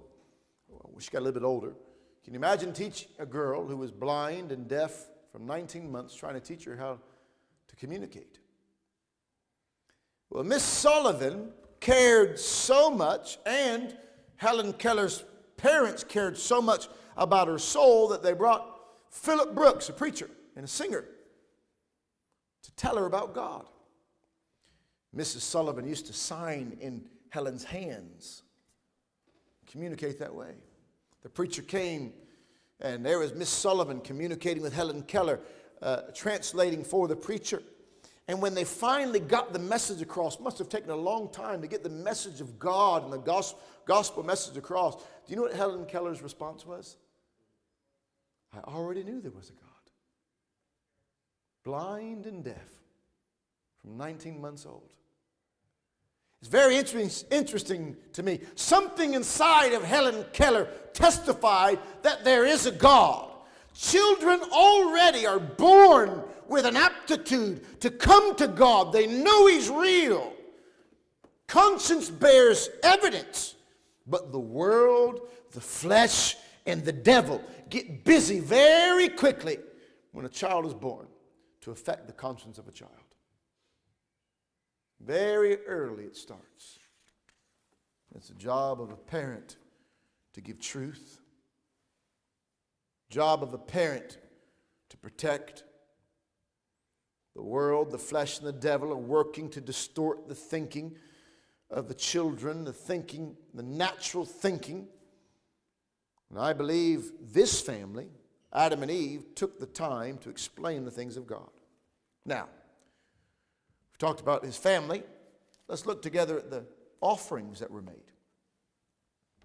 Well, 0.68 0.90
she 0.98 1.10
got 1.10 1.18
a 1.18 1.24
little 1.24 1.40
bit 1.40 1.46
older. 1.46 1.72
Can 2.24 2.32
you 2.32 2.38
imagine 2.38 2.72
teaching 2.72 3.08
a 3.18 3.26
girl 3.26 3.66
who 3.66 3.76
was 3.76 3.90
blind 3.90 4.52
and 4.52 4.68
deaf 4.68 5.06
from 5.36 5.46
19 5.46 5.92
months 5.92 6.14
trying 6.14 6.32
to 6.32 6.40
teach 6.40 6.64
her 6.64 6.76
how 6.76 6.98
to 7.68 7.76
communicate. 7.76 8.38
Well, 10.30 10.44
Miss 10.44 10.62
Sullivan 10.62 11.52
cared 11.78 12.38
so 12.38 12.90
much, 12.90 13.38
and 13.44 13.94
Helen 14.36 14.72
Keller's 14.72 15.24
parents 15.58 16.04
cared 16.04 16.38
so 16.38 16.62
much 16.62 16.88
about 17.18 17.48
her 17.48 17.58
soul 17.58 18.08
that 18.08 18.22
they 18.22 18.32
brought 18.32 18.80
Philip 19.10 19.54
Brooks, 19.54 19.90
a 19.90 19.92
preacher 19.92 20.30
and 20.56 20.64
a 20.64 20.68
singer, 20.68 21.04
to 22.62 22.72
tell 22.72 22.96
her 22.96 23.04
about 23.04 23.34
God. 23.34 23.66
Mrs. 25.14 25.40
Sullivan 25.40 25.86
used 25.86 26.06
to 26.06 26.14
sign 26.14 26.78
in 26.80 27.04
Helen's 27.28 27.64
hands, 27.64 28.42
communicate 29.76 30.18
that 30.18 30.34
way. 30.34 30.54
The 31.22 31.28
preacher 31.28 31.60
came, 31.60 32.14
and 32.80 33.04
there 33.04 33.18
was 33.18 33.34
Miss 33.34 33.50
Sullivan 33.50 34.00
communicating 34.00 34.62
with 34.62 34.72
Helen 34.72 35.02
Keller, 35.02 35.38
uh, 35.82 36.00
translating 36.14 36.82
for 36.82 37.06
the 37.08 37.14
preacher. 37.14 37.62
And 38.26 38.40
when 38.40 38.54
they 38.54 38.64
finally 38.64 39.20
got 39.20 39.52
the 39.52 39.58
message 39.58 40.00
across, 40.00 40.40
must 40.40 40.56
have 40.56 40.70
taken 40.70 40.88
a 40.88 40.96
long 40.96 41.30
time 41.30 41.60
to 41.60 41.68
get 41.68 41.82
the 41.82 41.90
message 41.90 42.40
of 42.40 42.58
God 42.58 43.04
and 43.04 43.12
the 43.12 43.18
gospel, 43.18 43.60
gospel 43.84 44.22
message 44.22 44.56
across. 44.56 44.96
Do 44.96 45.02
you 45.28 45.36
know 45.36 45.42
what 45.42 45.52
Helen 45.52 45.84
Keller's 45.84 46.22
response 46.22 46.64
was? 46.64 46.96
I 48.54 48.60
already 48.60 49.04
knew 49.04 49.20
there 49.20 49.30
was 49.30 49.50
a 49.50 49.52
God. 49.52 49.62
Blind 51.64 52.24
and 52.24 52.42
deaf 52.42 52.70
from 53.82 53.98
19 53.98 54.40
months 54.40 54.64
old. 54.64 54.94
It's 56.40 56.50
very 56.50 56.76
interesting 56.76 57.96
to 58.12 58.22
me. 58.22 58.40
Something 58.54 59.14
inside 59.14 59.72
of 59.72 59.82
Helen 59.82 60.24
Keller 60.32 60.68
testified 60.92 61.78
that 62.02 62.24
there 62.24 62.44
is 62.44 62.66
a 62.66 62.72
God. 62.72 63.30
Children 63.74 64.40
already 64.52 65.26
are 65.26 65.40
born 65.40 66.22
with 66.48 66.64
an 66.64 66.76
aptitude 66.76 67.80
to 67.80 67.90
come 67.90 68.36
to 68.36 68.48
God. 68.48 68.92
They 68.92 69.06
know 69.06 69.46
He's 69.46 69.68
real. 69.68 70.32
Conscience 71.46 72.10
bears 72.10 72.68
evidence, 72.82 73.56
but 74.06 74.32
the 74.32 74.38
world, 74.38 75.28
the 75.52 75.60
flesh, 75.60 76.36
and 76.66 76.84
the 76.84 76.92
devil 76.92 77.42
get 77.70 78.04
busy 78.04 78.40
very 78.40 79.08
quickly 79.08 79.58
when 80.12 80.24
a 80.24 80.28
child 80.28 80.66
is 80.66 80.74
born 80.74 81.06
to 81.60 81.70
affect 81.70 82.06
the 82.06 82.12
conscience 82.12 82.58
of 82.58 82.68
a 82.68 82.72
child. 82.72 82.92
Very 85.00 85.64
early 85.66 86.04
it 86.04 86.16
starts. 86.16 86.78
It's 88.14 88.28
the 88.28 88.34
job 88.34 88.80
of 88.80 88.90
a 88.90 88.96
parent 88.96 89.56
to 90.32 90.40
give 90.40 90.58
truth. 90.58 91.20
Job 93.10 93.42
of 93.42 93.52
a 93.52 93.58
parent 93.58 94.18
to 94.88 94.96
protect. 94.96 95.64
The 97.34 97.42
world, 97.42 97.90
the 97.90 97.98
flesh, 97.98 98.38
and 98.38 98.46
the 98.46 98.52
devil 98.52 98.90
are 98.90 98.96
working 98.96 99.50
to 99.50 99.60
distort 99.60 100.26
the 100.28 100.34
thinking 100.34 100.96
of 101.70 101.88
the 101.88 101.94
children, 101.94 102.64
the 102.64 102.72
thinking, 102.72 103.36
the 103.52 103.62
natural 103.62 104.24
thinking. 104.24 104.88
And 106.30 106.38
I 106.38 106.54
believe 106.54 107.12
this 107.20 107.60
family, 107.60 108.08
Adam 108.52 108.82
and 108.82 108.90
Eve, 108.90 109.34
took 109.34 109.58
the 109.58 109.66
time 109.66 110.16
to 110.18 110.30
explain 110.30 110.84
the 110.84 110.90
things 110.90 111.18
of 111.18 111.26
God. 111.26 111.50
Now, 112.24 112.48
we've 113.96 114.08
talked 114.08 114.20
about 114.20 114.44
his 114.44 114.56
family. 114.56 115.02
Let's 115.68 115.86
look 115.86 116.02
together 116.02 116.38
at 116.38 116.50
the 116.50 116.64
offerings 117.00 117.60
that 117.60 117.70
were 117.70 117.82
made. 117.82 117.94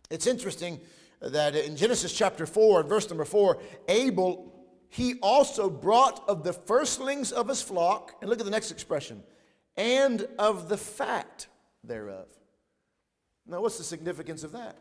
It's 0.09 0.27
interesting 0.27 0.81
that 1.21 1.55
in 1.55 1.77
Genesis 1.77 2.11
chapter 2.11 2.45
4, 2.45 2.83
verse 2.83 3.07
number 3.09 3.23
4, 3.23 3.59
Abel 3.87 4.51
he 4.89 5.15
also 5.21 5.69
brought 5.69 6.27
of 6.27 6.43
the 6.43 6.51
firstlings 6.51 7.31
of 7.31 7.47
his 7.47 7.61
flock, 7.61 8.17
and 8.19 8.29
look 8.29 8.39
at 8.39 8.45
the 8.45 8.51
next 8.51 8.71
expression, 8.71 9.23
and 9.77 10.27
of 10.37 10.67
the 10.67 10.75
fat 10.75 11.47
thereof. 11.81 12.27
Now, 13.47 13.61
what's 13.61 13.77
the 13.77 13.85
significance 13.85 14.43
of 14.43 14.51
that? 14.51 14.77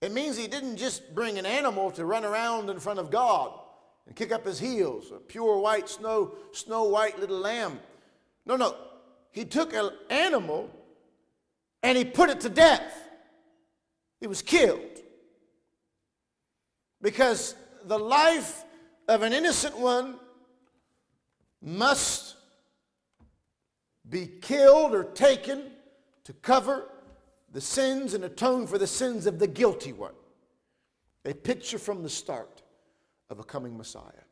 It 0.00 0.12
means 0.12 0.38
he 0.38 0.46
didn't 0.46 0.78
just 0.78 1.14
bring 1.14 1.38
an 1.38 1.44
animal 1.44 1.90
to 1.90 2.06
run 2.06 2.24
around 2.24 2.70
in 2.70 2.80
front 2.80 2.98
of 2.98 3.10
God 3.10 3.52
and 4.06 4.16
kick 4.16 4.32
up 4.32 4.46
his 4.46 4.58
heels, 4.58 5.12
a 5.14 5.18
pure 5.18 5.58
white, 5.58 5.90
snow, 5.90 6.32
snow 6.52 6.84
white 6.84 7.20
little 7.20 7.38
lamb. 7.38 7.80
No, 8.50 8.56
no. 8.56 8.74
He 9.30 9.44
took 9.44 9.72
an 9.74 9.90
animal 10.10 10.68
and 11.84 11.96
he 11.96 12.04
put 12.04 12.30
it 12.30 12.40
to 12.40 12.48
death. 12.48 13.08
He 14.18 14.26
was 14.26 14.42
killed. 14.42 14.98
Because 17.00 17.54
the 17.84 17.96
life 17.96 18.64
of 19.06 19.22
an 19.22 19.32
innocent 19.32 19.78
one 19.78 20.16
must 21.62 22.34
be 24.08 24.26
killed 24.26 24.96
or 24.96 25.04
taken 25.04 25.70
to 26.24 26.32
cover 26.32 26.88
the 27.52 27.60
sins 27.60 28.14
and 28.14 28.24
atone 28.24 28.66
for 28.66 28.78
the 28.78 28.86
sins 28.88 29.26
of 29.26 29.38
the 29.38 29.46
guilty 29.46 29.92
one. 29.92 30.14
A 31.24 31.34
picture 31.34 31.78
from 31.78 32.02
the 32.02 32.10
start 32.10 32.62
of 33.30 33.38
a 33.38 33.44
coming 33.44 33.78
Messiah. 33.78 34.26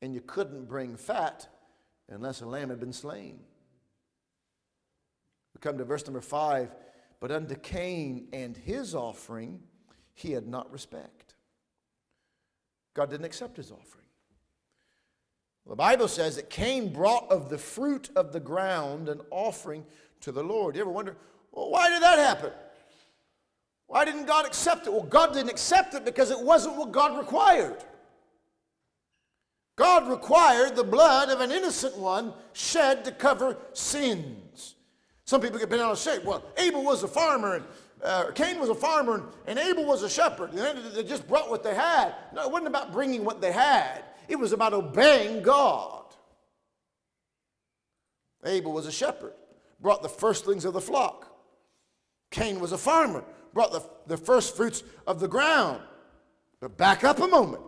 And 0.00 0.14
you 0.14 0.22
couldn't 0.22 0.66
bring 0.66 0.96
fat 0.96 1.46
unless 2.08 2.40
a 2.40 2.46
lamb 2.46 2.70
had 2.70 2.80
been 2.80 2.92
slain. 2.92 3.40
We 5.54 5.60
come 5.60 5.78
to 5.78 5.84
verse 5.84 6.06
number 6.06 6.20
five. 6.20 6.70
But 7.20 7.32
unto 7.32 7.56
Cain 7.56 8.28
and 8.32 8.56
his 8.56 8.94
offering 8.94 9.60
he 10.14 10.32
had 10.32 10.46
not 10.46 10.70
respect. 10.72 11.34
God 12.94 13.10
didn't 13.10 13.26
accept 13.26 13.56
his 13.56 13.70
offering. 13.70 14.04
The 15.66 15.76
Bible 15.76 16.08
says 16.08 16.36
that 16.36 16.48
Cain 16.48 16.92
brought 16.92 17.30
of 17.30 17.50
the 17.50 17.58
fruit 17.58 18.08
of 18.16 18.32
the 18.32 18.40
ground 18.40 19.08
an 19.08 19.20
offering 19.30 19.84
to 20.20 20.32
the 20.32 20.42
Lord. 20.42 20.74
You 20.74 20.80
ever 20.80 20.90
wonder, 20.90 21.16
well, 21.52 21.70
why 21.70 21.90
did 21.90 22.02
that 22.02 22.18
happen? 22.18 22.52
Why 23.86 24.04
didn't 24.04 24.26
God 24.26 24.46
accept 24.46 24.86
it? 24.86 24.92
Well, 24.92 25.02
God 25.02 25.34
didn't 25.34 25.50
accept 25.50 25.94
it 25.94 26.04
because 26.04 26.30
it 26.30 26.40
wasn't 26.40 26.76
what 26.76 26.92
God 26.92 27.18
required. 27.18 27.84
God 29.78 30.08
required 30.08 30.74
the 30.74 30.82
blood 30.82 31.30
of 31.30 31.40
an 31.40 31.52
innocent 31.52 31.96
one 31.96 32.32
shed 32.52 33.04
to 33.04 33.12
cover 33.12 33.56
sins. 33.72 34.74
Some 35.24 35.40
people 35.40 35.56
get 35.60 35.70
bent 35.70 35.80
out 35.80 35.92
of 35.92 35.98
shape. 35.98 36.24
Well, 36.24 36.44
Abel 36.56 36.82
was 36.82 37.04
a 37.04 37.08
farmer 37.08 37.54
and 37.54 37.64
uh, 38.02 38.32
Cain 38.34 38.58
was 38.58 38.70
a 38.70 38.74
farmer 38.74 39.14
and, 39.14 39.24
and 39.46 39.58
Abel 39.58 39.84
was 39.84 40.02
a 40.02 40.10
shepherd. 40.10 40.52
They 40.52 41.04
just 41.04 41.28
brought 41.28 41.48
what 41.48 41.62
they 41.62 41.76
had. 41.76 42.12
No, 42.34 42.42
it 42.42 42.50
wasn't 42.50 42.66
about 42.66 42.92
bringing 42.92 43.24
what 43.24 43.40
they 43.40 43.52
had, 43.52 44.02
it 44.26 44.36
was 44.36 44.52
about 44.52 44.74
obeying 44.74 45.42
God. 45.42 46.06
Abel 48.44 48.72
was 48.72 48.86
a 48.86 48.92
shepherd, 48.92 49.34
brought 49.80 50.02
the 50.02 50.08
firstlings 50.08 50.64
of 50.64 50.72
the 50.72 50.80
flock. 50.80 51.32
Cain 52.32 52.58
was 52.58 52.72
a 52.72 52.78
farmer, 52.78 53.24
brought 53.54 53.70
the, 53.70 53.82
the 54.08 54.16
first 54.16 54.56
fruits 54.56 54.82
of 55.06 55.20
the 55.20 55.28
ground. 55.28 55.80
But 56.60 56.76
back 56.76 57.04
up 57.04 57.20
a 57.20 57.28
moment. 57.28 57.62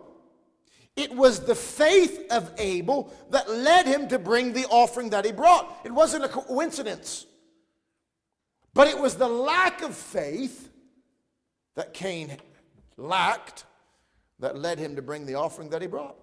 It 0.95 1.15
was 1.15 1.45
the 1.45 1.55
faith 1.55 2.25
of 2.31 2.51
Abel 2.57 3.13
that 3.29 3.49
led 3.49 3.87
him 3.87 4.07
to 4.09 4.19
bring 4.19 4.53
the 4.53 4.65
offering 4.65 5.09
that 5.11 5.25
he 5.25 5.31
brought. 5.31 5.81
It 5.83 5.91
wasn't 5.91 6.25
a 6.25 6.29
coincidence. 6.29 7.25
But 8.73 8.87
it 8.87 8.99
was 8.99 9.15
the 9.15 9.27
lack 9.27 9.81
of 9.81 9.95
faith 9.95 10.69
that 11.75 11.93
Cain 11.93 12.37
lacked 12.97 13.65
that 14.39 14.57
led 14.57 14.79
him 14.79 14.95
to 14.95 15.01
bring 15.01 15.25
the 15.25 15.35
offering 15.35 15.69
that 15.69 15.81
he 15.81 15.87
brought. 15.87 16.15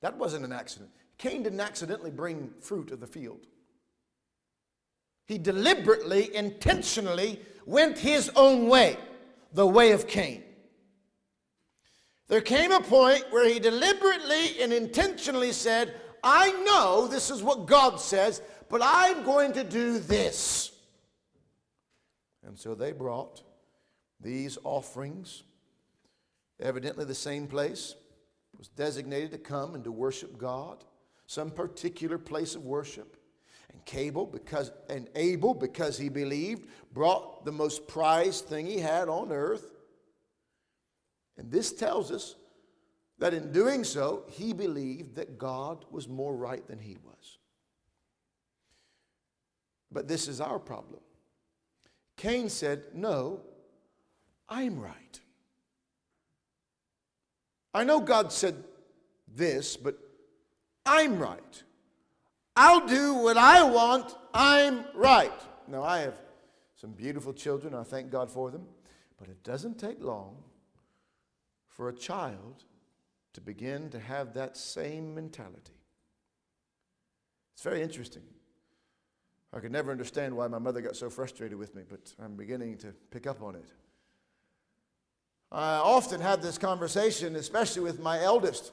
That 0.00 0.16
wasn't 0.16 0.44
an 0.44 0.52
accident. 0.52 0.90
Cain 1.18 1.42
didn't 1.42 1.60
accidentally 1.60 2.10
bring 2.10 2.50
fruit 2.60 2.90
of 2.90 3.00
the 3.00 3.06
field. 3.06 3.46
He 5.26 5.38
deliberately, 5.38 6.34
intentionally 6.34 7.40
went 7.64 7.98
his 7.98 8.30
own 8.36 8.68
way, 8.68 8.98
the 9.52 9.66
way 9.66 9.92
of 9.92 10.06
Cain. 10.06 10.42
There 12.34 12.40
came 12.40 12.72
a 12.72 12.80
point 12.80 13.24
where 13.30 13.48
he 13.48 13.60
deliberately 13.60 14.60
and 14.60 14.72
intentionally 14.72 15.52
said, 15.52 15.94
I 16.24 16.50
know 16.64 17.06
this 17.06 17.30
is 17.30 17.44
what 17.44 17.66
God 17.66 18.00
says, 18.00 18.42
but 18.68 18.80
I'm 18.82 19.22
going 19.22 19.52
to 19.52 19.62
do 19.62 20.00
this. 20.00 20.72
And 22.44 22.58
so 22.58 22.74
they 22.74 22.90
brought 22.90 23.44
these 24.20 24.58
offerings, 24.64 25.44
evidently 26.58 27.04
the 27.04 27.14
same 27.14 27.46
place 27.46 27.94
was 28.58 28.66
designated 28.66 29.30
to 29.30 29.38
come 29.38 29.76
and 29.76 29.84
to 29.84 29.92
worship 29.92 30.36
God, 30.36 30.82
some 31.28 31.52
particular 31.52 32.18
place 32.18 32.56
of 32.56 32.64
worship. 32.64 33.16
And 33.72 33.84
Cable, 33.84 34.26
because 34.26 34.72
and 34.88 35.08
Abel, 35.14 35.54
because 35.54 35.96
he 35.96 36.08
believed, 36.08 36.66
brought 36.92 37.44
the 37.44 37.52
most 37.52 37.86
prized 37.86 38.46
thing 38.46 38.66
he 38.66 38.80
had 38.80 39.08
on 39.08 39.30
earth. 39.30 39.70
And 41.36 41.50
this 41.50 41.72
tells 41.72 42.10
us 42.10 42.36
that 43.18 43.34
in 43.34 43.52
doing 43.52 43.84
so, 43.84 44.24
he 44.28 44.52
believed 44.52 45.16
that 45.16 45.38
God 45.38 45.84
was 45.90 46.08
more 46.08 46.34
right 46.34 46.66
than 46.66 46.78
he 46.78 46.96
was. 47.04 47.38
But 49.90 50.08
this 50.08 50.28
is 50.28 50.40
our 50.40 50.58
problem. 50.58 51.00
Cain 52.16 52.48
said, 52.48 52.82
No, 52.92 53.40
I'm 54.48 54.78
right. 54.78 55.20
I 57.72 57.84
know 57.84 58.00
God 58.00 58.32
said 58.32 58.62
this, 59.34 59.76
but 59.76 59.98
I'm 60.86 61.18
right. 61.18 61.62
I'll 62.56 62.86
do 62.86 63.14
what 63.14 63.36
I 63.36 63.64
want. 63.64 64.14
I'm 64.32 64.84
right. 64.94 65.32
Now, 65.66 65.82
I 65.82 66.00
have 66.00 66.20
some 66.76 66.92
beautiful 66.92 67.32
children. 67.32 67.74
I 67.74 67.82
thank 67.82 68.10
God 68.10 68.30
for 68.30 68.50
them. 68.50 68.64
But 69.18 69.28
it 69.28 69.42
doesn't 69.42 69.78
take 69.78 70.02
long 70.02 70.36
for 71.74 71.88
a 71.88 71.92
child 71.92 72.64
to 73.34 73.40
begin 73.40 73.90
to 73.90 73.98
have 73.98 74.32
that 74.34 74.56
same 74.56 75.14
mentality. 75.14 75.74
It's 77.54 77.62
very 77.62 77.82
interesting. 77.82 78.22
I 79.52 79.60
could 79.60 79.72
never 79.72 79.90
understand 79.90 80.36
why 80.36 80.48
my 80.48 80.58
mother 80.58 80.80
got 80.80 80.96
so 80.96 81.10
frustrated 81.10 81.58
with 81.58 81.74
me, 81.74 81.82
but 81.88 82.12
I'm 82.22 82.34
beginning 82.34 82.78
to 82.78 82.94
pick 83.10 83.26
up 83.26 83.42
on 83.42 83.56
it. 83.56 83.68
I 85.52 85.76
often 85.76 86.20
have 86.20 86.42
this 86.42 86.58
conversation, 86.58 87.36
especially 87.36 87.82
with 87.82 88.00
my 88.00 88.20
eldest. 88.20 88.72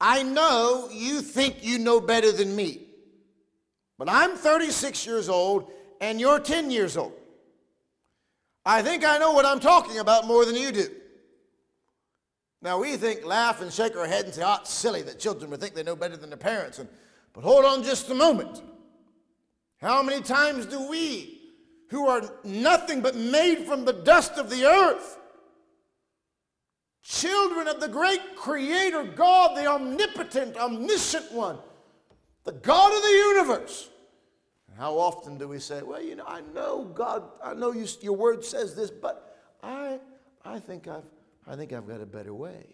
I 0.00 0.22
know 0.22 0.88
you 0.92 1.20
think 1.20 1.56
you 1.62 1.78
know 1.78 2.00
better 2.00 2.32
than 2.32 2.54
me, 2.54 2.82
but 3.98 4.08
I'm 4.08 4.36
36 4.36 5.06
years 5.06 5.28
old 5.28 5.70
and 6.00 6.20
you're 6.20 6.38
10 6.38 6.70
years 6.70 6.96
old. 6.96 7.12
I 8.64 8.82
think 8.82 9.04
I 9.04 9.18
know 9.18 9.32
what 9.32 9.44
I'm 9.44 9.60
talking 9.60 9.98
about 9.98 10.26
more 10.26 10.44
than 10.44 10.54
you 10.54 10.70
do. 10.70 10.88
Now, 12.60 12.80
we 12.80 12.96
think, 12.96 13.24
laugh, 13.24 13.62
and 13.62 13.72
shake 13.72 13.96
our 13.96 14.06
head 14.06 14.24
and 14.24 14.34
say, 14.34 14.42
oh, 14.44 14.58
it's 14.60 14.72
silly 14.72 15.02
that 15.02 15.20
children 15.20 15.50
would 15.50 15.60
think 15.60 15.74
they 15.74 15.82
know 15.82 15.94
better 15.94 16.16
than 16.16 16.30
their 16.30 16.38
parents. 16.38 16.78
And, 16.78 16.88
but 17.32 17.44
hold 17.44 17.64
on 17.64 17.84
just 17.84 18.10
a 18.10 18.14
moment. 18.14 18.62
How 19.80 20.02
many 20.02 20.22
times 20.22 20.66
do 20.66 20.88
we, 20.88 21.40
who 21.90 22.08
are 22.08 22.22
nothing 22.42 23.00
but 23.00 23.14
made 23.14 23.64
from 23.64 23.84
the 23.84 23.92
dust 23.92 24.32
of 24.38 24.50
the 24.50 24.64
earth, 24.64 25.18
children 27.02 27.68
of 27.68 27.80
the 27.80 27.88
great 27.88 28.36
Creator 28.36 29.04
God, 29.04 29.56
the 29.56 29.66
omnipotent, 29.66 30.56
omniscient 30.56 31.30
one, 31.32 31.58
the 32.44 32.52
God 32.52 32.92
of 32.92 33.02
the 33.02 33.08
universe, 33.08 33.88
how 34.78 34.96
often 34.96 35.38
do 35.38 35.48
we 35.48 35.58
say, 35.58 35.82
well, 35.82 36.00
you 36.00 36.14
know, 36.14 36.24
I 36.26 36.40
know 36.54 36.84
God, 36.84 37.24
I 37.42 37.52
know 37.52 37.72
you, 37.72 37.86
your 38.00 38.14
word 38.14 38.44
says 38.44 38.76
this, 38.76 38.90
but 38.90 39.36
I, 39.60 39.98
I, 40.44 40.60
think 40.60 40.86
I've, 40.86 41.02
I 41.48 41.56
think 41.56 41.72
I've 41.72 41.88
got 41.88 42.02
a 42.02 42.06
better 42.06 42.34
way. 42.34 42.66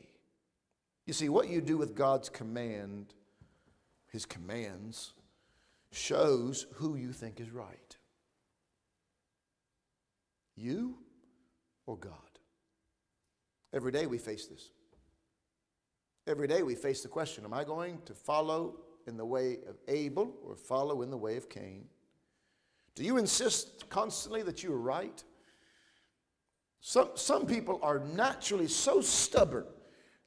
You 1.06 1.12
see, 1.12 1.28
what 1.28 1.48
you 1.48 1.60
do 1.60 1.76
with 1.76 1.94
God's 1.94 2.28
command, 2.28 3.14
his 4.10 4.26
commands, 4.26 5.12
shows 5.92 6.66
who 6.74 6.96
you 6.96 7.12
think 7.12 7.40
is 7.40 7.50
right. 7.50 7.96
You 10.56 10.96
or 11.86 11.96
God? 11.96 12.12
Every 13.72 13.92
day 13.92 14.06
we 14.06 14.18
face 14.18 14.46
this. 14.46 14.70
Every 16.26 16.48
day 16.48 16.62
we 16.62 16.74
face 16.74 17.02
the 17.02 17.08
question 17.08 17.44
Am 17.44 17.52
I 17.52 17.64
going 17.64 18.00
to 18.06 18.14
follow 18.14 18.76
in 19.06 19.16
the 19.16 19.26
way 19.26 19.58
of 19.68 19.76
Abel 19.86 20.34
or 20.44 20.56
follow 20.56 21.02
in 21.02 21.10
the 21.10 21.16
way 21.16 21.36
of 21.36 21.48
Cain? 21.48 21.84
Do 22.94 23.04
you 23.04 23.18
insist 23.18 23.88
constantly 23.88 24.42
that 24.42 24.62
you 24.62 24.72
are 24.72 24.80
right? 24.80 25.22
Some, 26.86 27.12
some 27.14 27.46
people 27.46 27.80
are 27.82 27.98
naturally 27.98 28.68
so 28.68 29.00
stubborn 29.00 29.64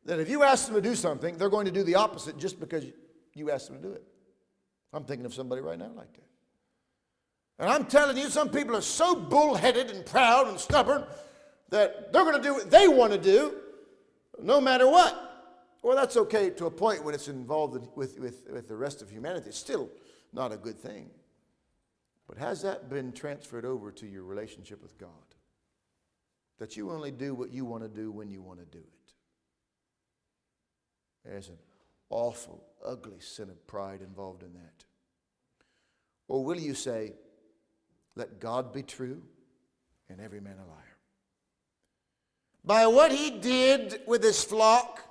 that 0.05 0.19
if 0.19 0.27
you 0.27 0.41
ask 0.41 0.65
them 0.65 0.73
to 0.73 0.81
do 0.81 0.95
something, 0.95 1.37
they're 1.37 1.51
going 1.51 1.67
to 1.67 1.71
do 1.71 1.83
the 1.83 1.93
opposite 1.93 2.39
just 2.39 2.59
because 2.59 2.83
you 3.35 3.51
asked 3.51 3.67
them 3.67 3.79
to 3.79 3.87
do 3.87 3.93
it. 3.93 4.03
I'm 4.91 5.03
thinking 5.03 5.27
of 5.27 5.35
somebody 5.35 5.61
right 5.61 5.77
now 5.77 5.91
like 5.95 6.11
that. 6.13 6.25
And 7.59 7.69
I'm 7.69 7.85
telling 7.85 8.17
you, 8.17 8.27
some 8.29 8.49
people 8.49 8.75
are 8.75 8.81
so 8.81 9.15
bullheaded 9.15 9.91
and 9.91 10.03
proud 10.03 10.47
and 10.47 10.59
stubborn 10.59 11.05
that 11.69 12.11
they're 12.11 12.23
going 12.23 12.41
to 12.41 12.41
do 12.41 12.55
what 12.55 12.71
they 12.71 12.87
want 12.87 13.13
to 13.13 13.19
do 13.19 13.53
no 14.41 14.59
matter 14.59 14.87
what. 14.87 15.75
Well, 15.83 15.95
that's 15.95 16.17
okay 16.17 16.49
to 16.49 16.65
a 16.65 16.71
point 16.71 17.03
when 17.03 17.13
it's 17.13 17.27
involved 17.27 17.87
with, 17.95 18.17
with, 18.17 18.47
with 18.51 18.67
the 18.67 18.75
rest 18.75 19.03
of 19.03 19.11
humanity. 19.11 19.49
It's 19.49 19.59
still 19.59 19.91
not 20.33 20.51
a 20.51 20.57
good 20.57 20.79
thing. 20.79 21.11
But 22.27 22.39
has 22.39 22.63
that 22.63 22.89
been 22.89 23.11
transferred 23.11 23.63
over 23.63 23.91
to 23.91 24.07
your 24.07 24.23
relationship 24.23 24.81
with 24.81 24.97
God? 24.97 25.26
That 26.59 26.75
you 26.75 26.91
only 26.91 27.11
do 27.11 27.35
what 27.35 27.51
you 27.51 27.65
want 27.65 27.83
to 27.83 27.89
do 27.89 28.11
when 28.11 28.29
you 28.29 28.41
want 28.41 28.59
to 28.59 28.65
do 28.65 28.79
it. 28.79 29.13
There's 31.23 31.49
an 31.49 31.57
awful, 32.09 32.63
ugly 32.85 33.19
sin 33.19 33.49
of 33.49 33.67
pride 33.67 34.01
involved 34.01 34.43
in 34.43 34.53
that. 34.53 34.85
Or 36.27 36.43
will 36.43 36.59
you 36.59 36.73
say, 36.73 37.13
let 38.15 38.39
God 38.39 38.73
be 38.73 38.81
true 38.81 39.21
and 40.09 40.19
every 40.19 40.39
man 40.39 40.55
a 40.57 40.67
liar? 40.67 40.97
By 42.65 42.87
what 42.87 43.11
he 43.11 43.29
did 43.29 44.01
with 44.07 44.23
his 44.23 44.43
flock, 44.43 45.01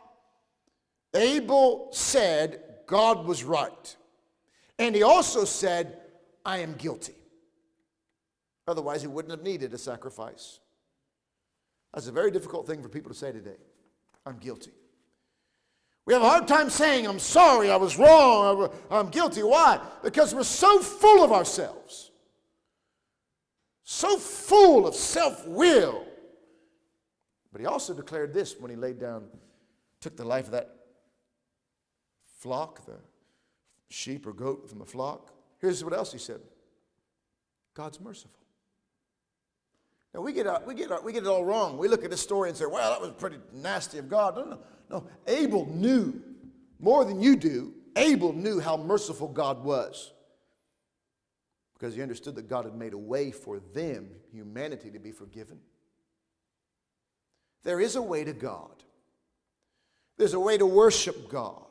Abel 1.14 1.88
said 1.92 2.62
God 2.86 3.24
was 3.26 3.44
right. 3.44 3.96
And 4.78 4.94
he 4.94 5.02
also 5.02 5.44
said, 5.44 5.98
I 6.44 6.58
am 6.58 6.74
guilty. 6.74 7.14
Otherwise, 8.68 9.00
he 9.00 9.08
wouldn't 9.08 9.30
have 9.30 9.42
needed 9.42 9.72
a 9.72 9.78
sacrifice. 9.78 10.60
That's 11.96 12.08
a 12.08 12.12
very 12.12 12.30
difficult 12.30 12.66
thing 12.66 12.82
for 12.82 12.90
people 12.90 13.10
to 13.10 13.16
say 13.16 13.32
today. 13.32 13.56
I'm 14.26 14.36
guilty. 14.36 14.72
We 16.04 16.12
have 16.12 16.22
a 16.22 16.28
hard 16.28 16.46
time 16.46 16.68
saying, 16.68 17.06
I'm 17.06 17.18
sorry, 17.18 17.70
I 17.70 17.76
was 17.76 17.98
wrong, 17.98 18.70
I'm 18.90 19.08
guilty. 19.08 19.42
Why? 19.42 19.80
Because 20.04 20.34
we're 20.34 20.44
so 20.44 20.80
full 20.80 21.24
of 21.24 21.32
ourselves, 21.32 22.10
so 23.82 24.18
full 24.18 24.86
of 24.86 24.94
self 24.94 25.48
will. 25.48 26.06
But 27.50 27.62
he 27.62 27.66
also 27.66 27.94
declared 27.94 28.34
this 28.34 28.56
when 28.60 28.70
he 28.70 28.76
laid 28.76 29.00
down, 29.00 29.28
took 30.02 30.18
the 30.18 30.24
life 30.24 30.44
of 30.44 30.52
that 30.52 30.76
flock, 32.40 32.84
the 32.84 32.98
sheep 33.88 34.26
or 34.26 34.34
goat 34.34 34.68
from 34.68 34.80
the 34.80 34.84
flock. 34.84 35.32
Here's 35.60 35.82
what 35.82 35.94
else 35.94 36.12
he 36.12 36.18
said 36.18 36.42
God's 37.72 37.98
merciful. 38.00 38.45
Now, 40.16 40.22
we 40.22 40.32
get, 40.32 40.46
uh, 40.46 40.60
we, 40.66 40.74
get, 40.74 40.90
uh, 40.90 40.98
we 41.04 41.12
get 41.12 41.24
it 41.24 41.28
all 41.28 41.44
wrong. 41.44 41.76
We 41.76 41.88
look 41.88 42.02
at 42.02 42.10
this 42.10 42.22
story 42.22 42.48
and 42.48 42.56
say, 42.56 42.64
well, 42.64 42.90
that 42.90 43.02
was 43.02 43.12
pretty 43.12 43.36
nasty 43.52 43.98
of 43.98 44.08
God. 44.08 44.34
No, 44.34 44.44
no, 44.44 44.58
no. 44.88 45.06
Abel 45.26 45.66
knew 45.66 46.22
more 46.80 47.04
than 47.04 47.20
you 47.20 47.36
do. 47.36 47.74
Abel 47.96 48.32
knew 48.32 48.58
how 48.58 48.78
merciful 48.78 49.28
God 49.28 49.62
was 49.62 50.14
because 51.74 51.94
he 51.94 52.00
understood 52.00 52.34
that 52.36 52.48
God 52.48 52.64
had 52.64 52.74
made 52.74 52.94
a 52.94 52.98
way 52.98 53.30
for 53.30 53.60
them, 53.74 54.08
humanity, 54.32 54.90
to 54.90 54.98
be 54.98 55.12
forgiven. 55.12 55.58
There 57.62 57.78
is 57.78 57.96
a 57.96 58.02
way 58.02 58.24
to 58.24 58.32
God, 58.32 58.84
there's 60.16 60.34
a 60.34 60.40
way 60.40 60.56
to 60.56 60.64
worship 60.64 61.28
God. 61.28 61.62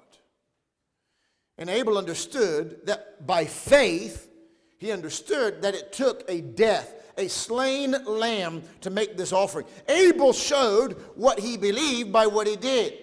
And 1.58 1.67
Abel 1.67 1.97
understood 1.97 2.86
that 2.86 3.25
by 3.25 3.45
faith, 3.45 4.29
he 4.77 4.91
understood 4.91 5.63
that 5.63 5.73
it 5.73 5.93
took 5.93 6.23
a 6.29 6.41
death, 6.41 6.93
a 7.17 7.28
slain 7.28 7.95
lamb 8.06 8.63
to 8.82 8.89
make 8.89 9.17
this 9.17 9.32
offering. 9.32 9.65
Abel 9.88 10.34
showed 10.34 10.93
what 11.15 11.39
he 11.39 11.58
believed 11.58 12.12
by 12.12 12.28
what 12.28 12.47
he 12.47 12.56
did. 12.56 12.93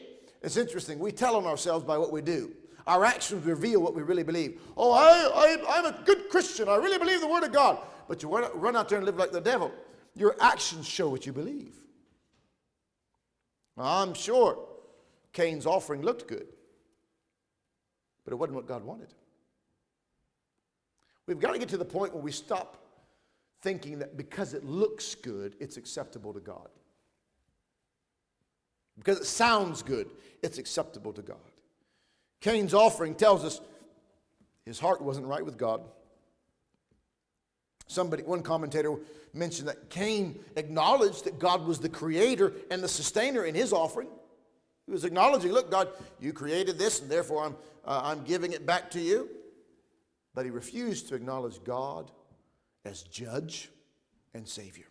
It's 0.42 0.56
interesting. 0.56 0.98
We 0.98 1.12
tell 1.12 1.36
on 1.36 1.46
ourselves 1.46 1.84
by 1.84 1.98
what 1.98 2.12
we 2.12 2.22
do. 2.22 2.52
Our 2.86 3.04
actions 3.04 3.44
reveal 3.44 3.80
what 3.80 3.94
we 3.94 4.02
really 4.02 4.24
believe. 4.24 4.60
Oh, 4.76 4.92
I, 4.92 5.56
I'm 5.68 5.86
a 5.86 6.02
good 6.04 6.28
Christian. 6.28 6.68
I 6.68 6.76
really 6.76 6.98
believe 6.98 7.20
the 7.20 7.28
Word 7.28 7.44
of 7.44 7.52
God. 7.52 7.78
But 8.08 8.22
you 8.22 8.28
run 8.28 8.76
out 8.76 8.88
there 8.88 8.98
and 8.98 9.06
live 9.06 9.16
like 9.16 9.30
the 9.30 9.40
devil. 9.40 9.72
Your 10.14 10.36
actions 10.40 10.86
show 10.86 11.08
what 11.08 11.24
you 11.24 11.32
believe. 11.32 11.74
I'm 13.78 14.14
sure 14.14 14.58
Cain's 15.32 15.64
offering 15.64 16.02
looked 16.02 16.26
good 16.26 16.48
but 18.24 18.32
it 18.32 18.36
wasn't 18.36 18.56
what 18.56 18.66
God 18.66 18.84
wanted. 18.84 19.08
We've 21.26 21.40
got 21.40 21.52
to 21.52 21.58
get 21.58 21.68
to 21.70 21.76
the 21.76 21.84
point 21.84 22.14
where 22.14 22.22
we 22.22 22.32
stop 22.32 22.81
thinking 23.62 24.00
that 24.00 24.16
because 24.16 24.54
it 24.54 24.64
looks 24.64 25.14
good, 25.14 25.56
it's 25.60 25.76
acceptable 25.76 26.32
to 26.34 26.40
God. 26.40 26.68
Because 28.98 29.18
it 29.18 29.26
sounds 29.26 29.82
good, 29.82 30.10
it's 30.42 30.58
acceptable 30.58 31.12
to 31.14 31.22
God. 31.22 31.38
Cain's 32.40 32.74
offering 32.74 33.14
tells 33.14 33.44
us 33.44 33.60
his 34.66 34.78
heart 34.78 35.00
wasn't 35.00 35.26
right 35.26 35.44
with 35.44 35.56
God. 35.56 35.82
Somebody, 37.86 38.22
one 38.22 38.42
commentator 38.42 38.94
mentioned 39.32 39.68
that 39.68 39.90
Cain 39.90 40.38
acknowledged 40.56 41.24
that 41.24 41.38
God 41.38 41.64
was 41.64 41.78
the 41.78 41.88
creator 41.88 42.52
and 42.70 42.82
the 42.82 42.88
sustainer 42.88 43.44
in 43.44 43.54
his 43.54 43.72
offering. 43.72 44.08
He 44.86 44.92
was 44.92 45.04
acknowledging, 45.04 45.52
look, 45.52 45.70
God, 45.70 45.88
you 46.20 46.32
created 46.32 46.78
this, 46.78 47.00
and 47.00 47.10
therefore 47.10 47.44
I'm, 47.44 47.56
uh, 47.84 48.00
I'm 48.04 48.24
giving 48.24 48.52
it 48.52 48.66
back 48.66 48.90
to 48.92 49.00
you. 49.00 49.28
But 50.34 50.44
he 50.44 50.50
refused 50.50 51.08
to 51.08 51.14
acknowledge 51.14 51.62
God 51.62 52.10
as 52.84 53.02
judge 53.02 53.70
and 54.34 54.46
savior. 54.46 54.86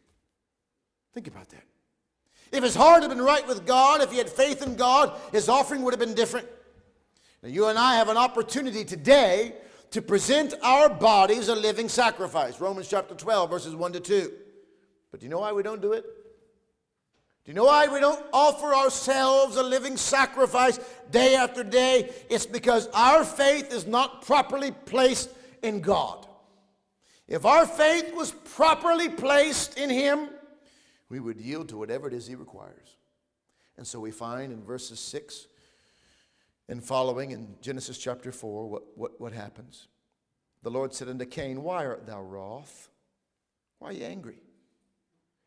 Think 1.13 1.27
about 1.27 1.49
that. 1.49 1.63
If 2.51 2.63
his 2.63 2.75
heart 2.75 3.01
had 3.01 3.09
been 3.09 3.21
right 3.21 3.47
with 3.47 3.65
God, 3.65 4.01
if 4.01 4.11
he 4.11 4.17
had 4.17 4.29
faith 4.29 4.61
in 4.61 4.75
God, 4.75 5.17
his 5.31 5.47
offering 5.47 5.83
would 5.83 5.93
have 5.93 5.99
been 5.99 6.13
different. 6.13 6.47
Now, 7.41 7.49
you 7.49 7.67
and 7.67 7.79
I 7.79 7.95
have 7.95 8.09
an 8.09 8.17
opportunity 8.17 8.83
today 8.83 9.55
to 9.91 10.01
present 10.01 10.53
our 10.61 10.89
bodies 10.89 11.47
a 11.47 11.55
living 11.55 11.89
sacrifice. 11.89 12.59
Romans 12.61 12.87
chapter 12.87 13.15
12, 13.15 13.49
verses 13.49 13.75
1 13.75 13.93
to 13.93 13.99
2. 13.99 14.31
But 15.11 15.19
do 15.19 15.25
you 15.25 15.29
know 15.29 15.39
why 15.39 15.51
we 15.51 15.63
don't 15.63 15.81
do 15.81 15.93
it? 15.93 16.05
Do 17.43 17.51
you 17.51 17.55
know 17.55 17.65
why 17.65 17.87
we 17.87 17.99
don't 17.99 18.23
offer 18.31 18.73
ourselves 18.73 19.57
a 19.57 19.63
living 19.63 19.97
sacrifice 19.97 20.79
day 21.09 21.35
after 21.35 21.63
day? 21.63 22.13
It's 22.29 22.45
because 22.45 22.87
our 22.93 23.23
faith 23.23 23.73
is 23.73 23.87
not 23.87 24.25
properly 24.25 24.71
placed 24.71 25.29
in 25.63 25.81
God. 25.81 26.27
If 27.31 27.45
our 27.45 27.65
faith 27.65 28.13
was 28.13 28.31
properly 28.31 29.07
placed 29.07 29.77
in 29.77 29.89
Him, 29.89 30.27
we 31.07 31.21
would 31.21 31.39
yield 31.39 31.69
to 31.69 31.77
whatever 31.77 32.09
it 32.09 32.13
is 32.13 32.27
He 32.27 32.35
requires. 32.35 32.97
And 33.77 33.87
so 33.87 34.01
we 34.01 34.11
find 34.11 34.51
in 34.51 34.61
verses 34.61 34.99
6 34.99 35.47
and 36.67 36.83
following 36.83 37.31
in 37.31 37.55
Genesis 37.61 37.97
chapter 37.97 38.33
4 38.33 38.69
what, 38.69 38.83
what, 38.97 39.21
what 39.21 39.31
happens. 39.31 39.87
The 40.63 40.71
Lord 40.71 40.93
said 40.93 41.07
unto 41.07 41.23
Cain, 41.23 41.63
Why 41.63 41.85
art 41.85 42.05
thou 42.05 42.21
wroth? 42.21 42.89
Why 43.79 43.91
are 43.91 43.93
you 43.93 44.03
angry? 44.03 44.41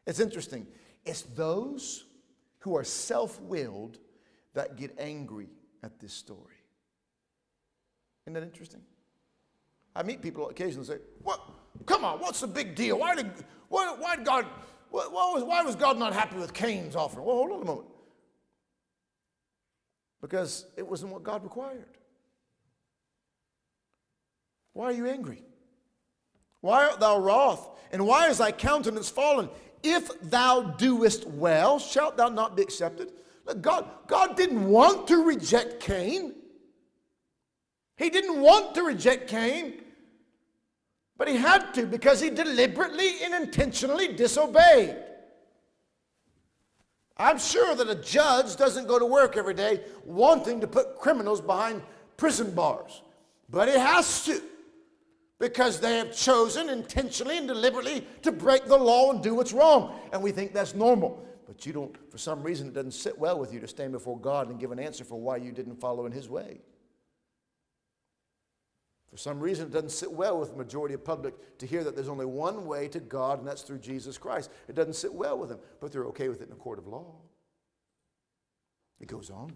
It's 0.06 0.20
interesting. 0.20 0.66
It's 1.04 1.20
those 1.20 2.06
who 2.60 2.78
are 2.78 2.84
self 2.84 3.38
willed 3.42 3.98
that 4.54 4.76
get 4.76 4.96
angry 4.98 5.50
at 5.82 6.00
this 6.00 6.14
story. 6.14 6.56
Isn't 8.24 8.32
that 8.32 8.42
interesting? 8.42 8.80
I 9.96 10.02
meet 10.02 10.22
people 10.22 10.48
occasionally 10.48 10.86
say, 10.86 10.98
What? 11.22 11.40
Come 11.86 12.04
on, 12.04 12.20
what's 12.20 12.40
the 12.40 12.46
big 12.46 12.74
deal? 12.74 12.98
Why 12.98 13.14
did, 13.14 13.30
why, 13.68 13.94
why 13.98 14.16
did 14.16 14.24
God, 14.24 14.46
why, 14.90 15.06
was, 15.08 15.42
why 15.42 15.62
was 15.62 15.74
God 15.76 15.98
not 15.98 16.12
happy 16.12 16.36
with 16.36 16.52
Cain's 16.54 16.96
offering? 16.96 17.26
Well, 17.26 17.36
hold 17.36 17.52
on 17.52 17.62
a 17.62 17.64
moment. 17.64 17.88
Because 20.20 20.66
it 20.76 20.86
wasn't 20.86 21.12
what 21.12 21.22
God 21.22 21.42
required. 21.42 21.84
Why 24.72 24.86
are 24.86 24.92
you 24.92 25.06
angry? 25.06 25.42
Why 26.60 26.86
art 26.86 27.00
thou 27.00 27.18
wroth? 27.18 27.68
And 27.92 28.06
why 28.06 28.28
is 28.28 28.38
thy 28.38 28.50
countenance 28.50 29.08
fallen? 29.08 29.48
If 29.82 30.08
thou 30.22 30.62
doest 30.62 31.26
well, 31.26 31.78
shalt 31.78 32.16
thou 32.16 32.28
not 32.28 32.56
be 32.56 32.62
accepted? 32.62 33.12
Look, 33.46 33.60
God, 33.60 33.86
God 34.06 34.36
didn't 34.36 34.64
want 34.64 35.06
to 35.08 35.18
reject 35.24 35.80
Cain. 35.80 36.34
He 37.96 38.10
didn't 38.10 38.40
want 38.40 38.74
to 38.74 38.82
reject 38.82 39.28
Cain, 39.28 39.83
but 41.16 41.28
he 41.28 41.36
had 41.36 41.72
to 41.74 41.86
because 41.86 42.20
he 42.20 42.30
deliberately 42.30 43.22
and 43.22 43.34
intentionally 43.34 44.08
disobeyed. 44.08 44.96
I'm 47.16 47.38
sure 47.38 47.76
that 47.76 47.88
a 47.88 47.94
judge 47.94 48.56
doesn't 48.56 48.88
go 48.88 48.98
to 48.98 49.06
work 49.06 49.36
every 49.36 49.54
day 49.54 49.82
wanting 50.04 50.60
to 50.60 50.66
put 50.66 50.98
criminals 50.98 51.40
behind 51.40 51.82
prison 52.16 52.52
bars, 52.52 53.02
but 53.48 53.68
he 53.68 53.74
has 53.74 54.24
to 54.24 54.42
because 55.38 55.80
they 55.80 55.98
have 55.98 56.16
chosen 56.16 56.68
intentionally 56.70 57.38
and 57.38 57.46
deliberately 57.46 58.06
to 58.22 58.32
break 58.32 58.64
the 58.64 58.76
law 58.76 59.12
and 59.12 59.22
do 59.22 59.34
what's 59.34 59.52
wrong. 59.52 59.98
And 60.12 60.22
we 60.22 60.30
think 60.30 60.52
that's 60.54 60.74
normal. 60.74 61.22
But 61.46 61.66
you 61.66 61.72
don't, 61.72 61.94
for 62.10 62.18
some 62.18 62.42
reason, 62.42 62.68
it 62.68 62.74
doesn't 62.74 62.92
sit 62.92 63.18
well 63.18 63.38
with 63.38 63.52
you 63.52 63.60
to 63.60 63.68
stand 63.68 63.92
before 63.92 64.18
God 64.18 64.48
and 64.48 64.58
give 64.58 64.72
an 64.72 64.78
answer 64.78 65.04
for 65.04 65.20
why 65.20 65.36
you 65.36 65.52
didn't 65.52 65.76
follow 65.76 66.06
in 66.06 66.12
His 66.12 66.28
way. 66.28 66.60
For 69.14 69.18
some 69.18 69.38
reason, 69.38 69.68
it 69.68 69.72
doesn't 69.72 69.92
sit 69.92 70.10
well 70.10 70.40
with 70.40 70.50
the 70.50 70.56
majority 70.56 70.92
of 70.92 71.04
public 71.04 71.58
to 71.58 71.66
hear 71.68 71.84
that 71.84 71.94
there's 71.94 72.08
only 72.08 72.26
one 72.26 72.66
way 72.66 72.88
to 72.88 72.98
God, 72.98 73.38
and 73.38 73.46
that's 73.46 73.62
through 73.62 73.78
Jesus 73.78 74.18
Christ. 74.18 74.50
It 74.66 74.74
doesn't 74.74 74.94
sit 74.94 75.14
well 75.14 75.38
with 75.38 75.50
them, 75.50 75.60
but 75.80 75.92
they're 75.92 76.06
okay 76.06 76.28
with 76.28 76.42
it 76.42 76.48
in 76.48 76.52
a 76.52 76.56
court 76.56 76.80
of 76.80 76.88
law. 76.88 77.14
It 78.98 79.06
goes 79.06 79.30
on. 79.30 79.52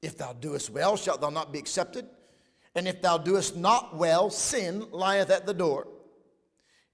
If 0.00 0.16
thou 0.16 0.32
doest 0.32 0.70
well, 0.70 0.96
shalt 0.96 1.20
thou 1.20 1.28
not 1.28 1.52
be 1.52 1.58
accepted? 1.58 2.06
And 2.74 2.88
if 2.88 3.02
thou 3.02 3.18
doest 3.18 3.54
not 3.54 3.94
well, 3.94 4.30
sin 4.30 4.86
lieth 4.92 5.28
at 5.28 5.44
the 5.44 5.52
door. 5.52 5.86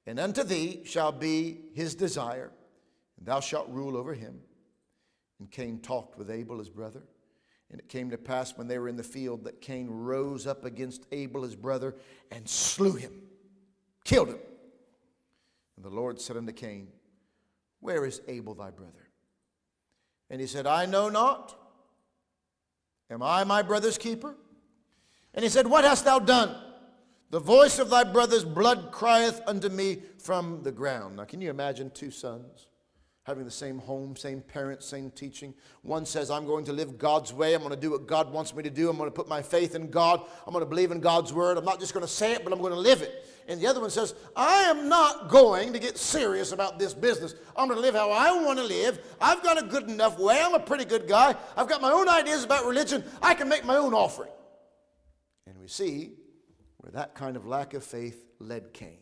And 0.09 0.19
unto 0.19 0.43
thee 0.43 0.81
shall 0.87 1.13
be 1.13 1.71
his 1.73 1.95
desire, 1.95 2.51
and 3.17 3.27
thou 3.29 3.39
shalt 3.39 3.69
rule 3.69 3.97
over 3.97 4.13
him. 4.13 4.41
And 5.39 5.53
Cain 5.53 5.79
talked 5.79 6.19
with 6.19 6.33
Abel 6.33 6.59
his 6.59 6.69
brother. 6.69 7.05
And 7.71 7.81
it 7.81 7.89
came 7.89 8.11
to 8.11 8.19
pass 8.19 8.57
when 8.57 8.69
they 8.69 8.79
were 8.79 8.89
in 8.89 8.97
the 8.97 9.03
field 9.03 9.45
that 9.45 9.61
Cain 9.61 9.89
rose 9.89 10.47
up 10.47 10.65
against 10.65 11.07
Abel 11.11 11.43
his 11.43 11.57
brother 11.57 11.97
and 12.31 12.49
slew 12.49 12.93
him, 12.93 13.13
killed 14.05 14.29
him. 14.29 14.39
And 15.77 15.85
the 15.85 15.91
Lord 15.91 16.21
said 16.21 16.37
unto 16.37 16.53
Cain, 16.53 16.89
Where 17.81 18.05
is 18.05 18.21
Abel 18.29 18.55
thy 18.55 18.71
brother? 18.71 19.11
And 20.31 20.41
he 20.41 20.47
said, 20.47 20.67
I 20.67 20.87
know 20.87 21.09
not. 21.09 21.55
Am 23.11 23.23
I 23.23 23.45
my 23.45 23.63
brother's 23.63 23.99
keeper? 23.99 24.35
And 25.35 25.43
he 25.43 25.49
said, 25.49 25.67
What 25.67 25.85
hast 25.85 26.05
thou 26.05 26.19
done? 26.19 26.57
The 27.31 27.41
voice 27.41 27.79
of 27.79 27.91
thy 27.91 28.05
brother's 28.05 28.45
blood 28.45 28.91
crieth 28.93 29.41
unto 29.47 29.69
me 29.69 29.99
from 30.19 30.63
the 30.63 30.73
ground. 30.73 31.17
Now, 31.17 31.25
can 31.25 31.41
you 31.41 31.51
imagine 31.51 31.91
two 31.91 32.11
sons 32.11 32.69
having 33.27 33.45
the 33.45 33.51
same 33.51 33.79
home, 33.79 34.15
same 34.15 34.41
parents, 34.41 34.87
same 34.87 35.11
teaching? 35.11 35.53
One 35.83 36.07
says, 36.07 36.31
I'm 36.31 36.47
going 36.47 36.65
to 36.67 36.73
live 36.73 36.97
God's 36.97 37.33
way. 37.33 37.55
I'm 37.55 37.61
going 37.61 37.75
to 37.75 37.81
do 37.81 37.91
what 37.91 38.07
God 38.07 38.33
wants 38.33 38.55
me 38.55 38.63
to 38.63 38.71
do. 38.71 38.89
I'm 38.89 38.97
going 38.97 39.11
to 39.11 39.15
put 39.15 39.29
my 39.29 39.43
faith 39.43 39.75
in 39.75 39.91
God. 39.91 40.21
I'm 40.47 40.53
going 40.53 40.65
to 40.65 40.69
believe 40.69 40.93
in 40.93 41.01
God's 41.01 41.33
word. 41.33 41.59
I'm 41.59 41.65
not 41.65 41.81
just 41.81 41.93
going 41.93 42.07
to 42.07 42.13
say 42.13 42.35
it, 42.35 42.45
but 42.45 42.53
I'm 42.53 42.61
going 42.61 42.73
to 42.73 42.79
live 42.79 43.03
it. 43.03 43.27
And 43.49 43.61
the 43.61 43.67
other 43.67 43.81
one 43.81 43.91
says, 43.91 44.15
I 44.37 44.63
am 44.63 44.89
not 44.89 45.29
going 45.29 45.73
to 45.73 45.81
get 45.81 45.99
serious 45.99 46.53
about 46.53 46.79
this 46.79 46.95
business. 46.95 47.35
I'm 47.57 47.67
going 47.67 47.79
to 47.79 47.83
live 47.83 47.97
how 47.97 48.13
I 48.13 48.31
want 48.45 48.61
to 48.61 48.65
live. 48.65 49.01
I've 49.21 49.43
got 49.43 49.61
a 49.61 49.67
good 49.67 49.91
enough 49.91 50.21
way. 50.21 50.41
I'm 50.41 50.55
a 50.55 50.61
pretty 50.61 50.85
good 50.85 51.09
guy. 51.09 51.35
I've 51.57 51.69
got 51.69 51.83
my 51.83 51.91
own 51.91 52.09
ideas 52.09 52.45
about 52.45 52.65
religion. 52.65 53.03
I 53.21 53.35
can 53.35 53.49
make 53.49 53.65
my 53.65 53.77
own 53.77 53.93
offering 53.93 54.31
And 55.49 55.59
we 55.59 55.67
see 55.67 56.13
where 56.79 56.93
that 56.93 57.17
kind 57.17 57.37
of 57.37 57.45
lack 57.45 57.75
of 57.75 57.83
faith 57.83 58.25
led 58.39 58.73
Cain. 58.73 58.99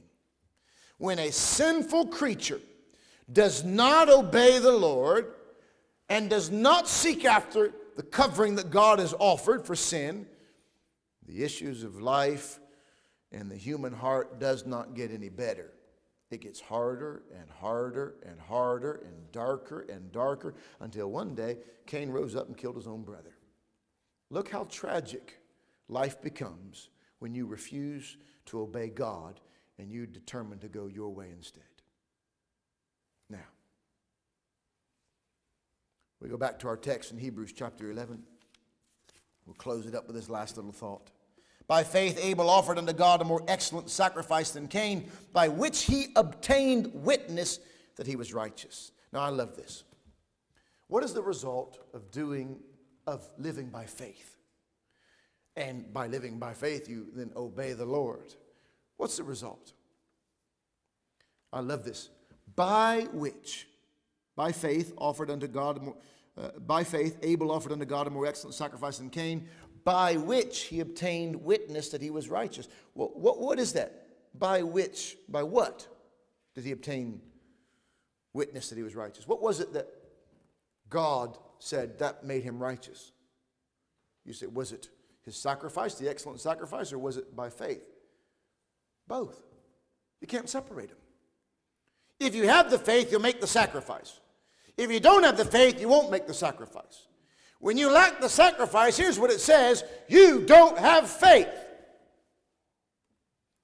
When 0.96 1.18
a 1.18 1.30
sinful 1.30 2.06
creature 2.06 2.60
does 3.32 3.64
not 3.64 4.08
obey 4.08 4.58
the 4.58 4.72
Lord 4.72 5.34
and 6.08 6.28
does 6.28 6.50
not 6.50 6.88
seek 6.88 7.24
after 7.24 7.72
the 7.96 8.02
covering 8.02 8.56
that 8.56 8.70
God 8.70 8.98
has 8.98 9.14
offered 9.18 9.66
for 9.66 9.74
sin, 9.74 10.26
the 11.26 11.42
issues 11.42 11.84
of 11.84 12.00
life 12.00 12.58
and 13.32 13.50
the 13.50 13.56
human 13.56 13.92
heart 13.92 14.38
does 14.38 14.66
not 14.66 14.94
get 14.94 15.10
any 15.10 15.28
better. 15.28 15.72
It 16.30 16.40
gets 16.40 16.60
harder 16.60 17.22
and 17.38 17.48
harder 17.48 18.14
and 18.26 18.40
harder 18.40 19.02
and 19.06 19.32
darker 19.32 19.86
and 19.88 20.10
darker 20.12 20.54
until 20.80 21.10
one 21.10 21.34
day 21.34 21.58
Cain 21.86 22.10
rose 22.10 22.34
up 22.34 22.48
and 22.48 22.56
killed 22.56 22.76
his 22.76 22.86
own 22.86 23.02
brother. 23.02 23.36
Look 24.30 24.50
how 24.50 24.64
tragic 24.64 25.38
life 25.88 26.20
becomes 26.20 26.90
when 27.18 27.34
you 27.34 27.46
refuse 27.46 28.16
to 28.46 28.60
obey 28.60 28.88
God 28.88 29.40
and 29.78 29.90
you 29.90 30.06
determine 30.06 30.58
to 30.60 30.68
go 30.68 30.86
your 30.86 31.10
way 31.10 31.28
instead. 31.30 31.62
Now, 33.30 33.38
we 36.24 36.30
go 36.30 36.38
back 36.38 36.58
to 36.60 36.68
our 36.68 36.76
text 36.78 37.12
in 37.12 37.18
Hebrews 37.18 37.52
chapter 37.52 37.90
11. 37.90 38.22
We'll 39.44 39.54
close 39.56 39.84
it 39.84 39.94
up 39.94 40.06
with 40.06 40.16
this 40.16 40.30
last 40.30 40.56
little 40.56 40.72
thought. 40.72 41.10
By 41.66 41.82
faith, 41.82 42.18
Abel 42.18 42.48
offered 42.48 42.78
unto 42.78 42.94
God 42.94 43.20
a 43.20 43.24
more 43.24 43.44
excellent 43.46 43.90
sacrifice 43.90 44.50
than 44.50 44.66
Cain, 44.66 45.10
by 45.34 45.48
which 45.48 45.82
he 45.82 46.06
obtained 46.16 46.90
witness 46.94 47.60
that 47.96 48.06
he 48.06 48.16
was 48.16 48.32
righteous. 48.32 48.90
Now, 49.12 49.20
I 49.20 49.28
love 49.28 49.54
this. 49.54 49.84
What 50.86 51.04
is 51.04 51.12
the 51.12 51.20
result 51.20 51.78
of 51.92 52.10
doing, 52.10 52.58
of 53.06 53.28
living 53.36 53.68
by 53.68 53.84
faith? 53.84 54.38
And 55.56 55.92
by 55.92 56.06
living 56.06 56.38
by 56.38 56.54
faith, 56.54 56.88
you 56.88 57.08
then 57.14 57.32
obey 57.36 57.74
the 57.74 57.84
Lord. 57.84 58.34
What's 58.96 59.18
the 59.18 59.24
result? 59.24 59.74
I 61.52 61.60
love 61.60 61.84
this. 61.84 62.08
By 62.56 63.08
which, 63.12 63.68
by 64.36 64.52
faith, 64.52 64.94
offered 64.96 65.30
unto 65.30 65.48
God, 65.48 65.82
more, 65.82 65.96
uh, 66.40 66.50
by 66.66 66.84
faith, 66.84 67.18
Abel 67.22 67.50
offered 67.50 67.72
unto 67.72 67.84
God 67.84 68.06
a 68.06 68.10
more 68.10 68.26
excellent 68.26 68.54
sacrifice 68.54 68.98
than 68.98 69.10
Cain, 69.10 69.48
by 69.84 70.16
which 70.16 70.62
he 70.62 70.80
obtained 70.80 71.36
witness 71.36 71.90
that 71.90 72.02
he 72.02 72.10
was 72.10 72.28
righteous. 72.28 72.68
What, 72.94 73.16
what, 73.18 73.40
what 73.40 73.58
is 73.58 73.74
that? 73.74 74.06
By 74.36 74.62
which, 74.62 75.16
by 75.28 75.42
what 75.42 75.86
did 76.54 76.64
he 76.64 76.72
obtain 76.72 77.20
witness 78.32 78.68
that 78.70 78.76
he 78.76 78.82
was 78.82 78.96
righteous? 78.96 79.28
What 79.28 79.42
was 79.42 79.60
it 79.60 79.72
that 79.74 79.88
God 80.88 81.38
said 81.58 81.98
that 82.00 82.24
made 82.24 82.42
him 82.42 82.60
righteous? 82.60 83.12
You 84.24 84.32
say, 84.32 84.46
was 84.46 84.72
it 84.72 84.88
his 85.24 85.36
sacrifice, 85.36 85.94
the 85.94 86.08
excellent 86.08 86.40
sacrifice, 86.40 86.92
or 86.92 86.98
was 86.98 87.16
it 87.16 87.36
by 87.36 87.50
faith? 87.50 87.82
Both. 89.06 89.42
You 90.20 90.26
can't 90.26 90.48
separate 90.48 90.88
them. 90.88 90.98
If 92.18 92.34
you 92.34 92.48
have 92.48 92.70
the 92.70 92.78
faith, 92.78 93.12
you'll 93.12 93.20
make 93.20 93.40
the 93.40 93.46
sacrifice. 93.46 94.20
If 94.76 94.90
you 94.90 95.00
don't 95.00 95.22
have 95.22 95.36
the 95.36 95.44
faith, 95.44 95.80
you 95.80 95.88
won't 95.88 96.10
make 96.10 96.26
the 96.26 96.34
sacrifice. 96.34 97.06
When 97.60 97.78
you 97.78 97.90
lack 97.90 98.20
the 98.20 98.28
sacrifice, 98.28 98.96
here's 98.96 99.18
what 99.18 99.30
it 99.30 99.40
says 99.40 99.84
you 100.08 100.42
don't 100.42 100.78
have 100.78 101.08
faith. 101.08 101.48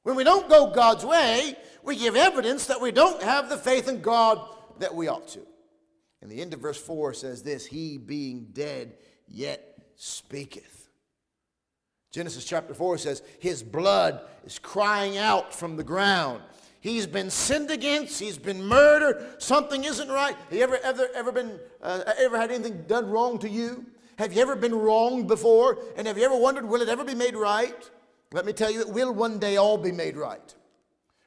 When 0.03 0.17
we 0.17 0.25
don't 0.25 0.49
go 0.49 0.71
God's 0.71 1.05
way, 1.05 1.55
we 1.83 1.97
give 1.97 2.17
evidence 2.17 2.67
that 2.67 2.81
we 2.81 2.93
don't 2.93 3.23
have 3.23 3.49
the 3.49 3.59
faith 3.59 3.89
in 3.89 4.01
God 4.01 4.41
that 4.79 4.95
we 4.95 5.09
ought 5.09 5.29
to. 5.29 5.41
And 6.23 6.31
the 6.31 6.41
end 6.41 6.55
of 6.55 6.61
verse 6.61 6.81
4 6.81 7.15
says 7.15 7.43
this 7.43 7.67
He 7.67 7.99
being 7.99 8.49
dead 8.53 8.95
yet 9.29 9.79
speaketh. 9.97 10.89
Genesis 12.11 12.45
chapter 12.45 12.75
4 12.75 12.99
says, 12.99 13.23
His 13.39 13.63
blood 13.63 14.23
is 14.45 14.59
crying 14.59 15.17
out 15.17 15.55
from 15.55 15.77
the 15.77 15.85
ground. 15.85 16.43
He's 16.81 17.07
been 17.07 17.29
sinned 17.29 17.71
against. 17.71 18.19
He's 18.19 18.39
been 18.39 18.65
murdered. 18.65 19.43
Something 19.43 19.85
isn't 19.85 20.09
right. 20.09 20.35
Have 20.35 20.53
you 20.53 20.63
ever, 20.63 20.79
ever, 20.83 21.09
ever, 21.15 21.33
been, 21.33 21.61
uh, 21.83 22.03
ever 22.19 22.39
had 22.39 22.51
anything 22.51 22.85
done 22.89 23.11
wrong 23.11 23.39
to 23.41 23.49
you? 23.49 23.85
Have 24.17 24.33
you 24.33 24.41
ever 24.41 24.57
been 24.57 24.75
wronged 24.75 25.29
before? 25.29 25.79
And 25.97 26.07
have 26.07 26.17
you 26.17 26.25
ever 26.25 26.37
wondered, 26.37 26.67
will 26.67 26.81
it 26.81 26.89
ever 26.89 27.05
be 27.05 27.15
made 27.15 27.37
right? 27.37 27.91
Let 28.33 28.47
me 28.47 28.53
tell 28.53 28.71
you, 28.71 28.81
it 28.81 28.89
will 28.89 29.13
one 29.13 29.39
day 29.39 29.57
all 29.57 29.77
be 29.77 29.93
made 29.93 30.17
right. 30.17 30.55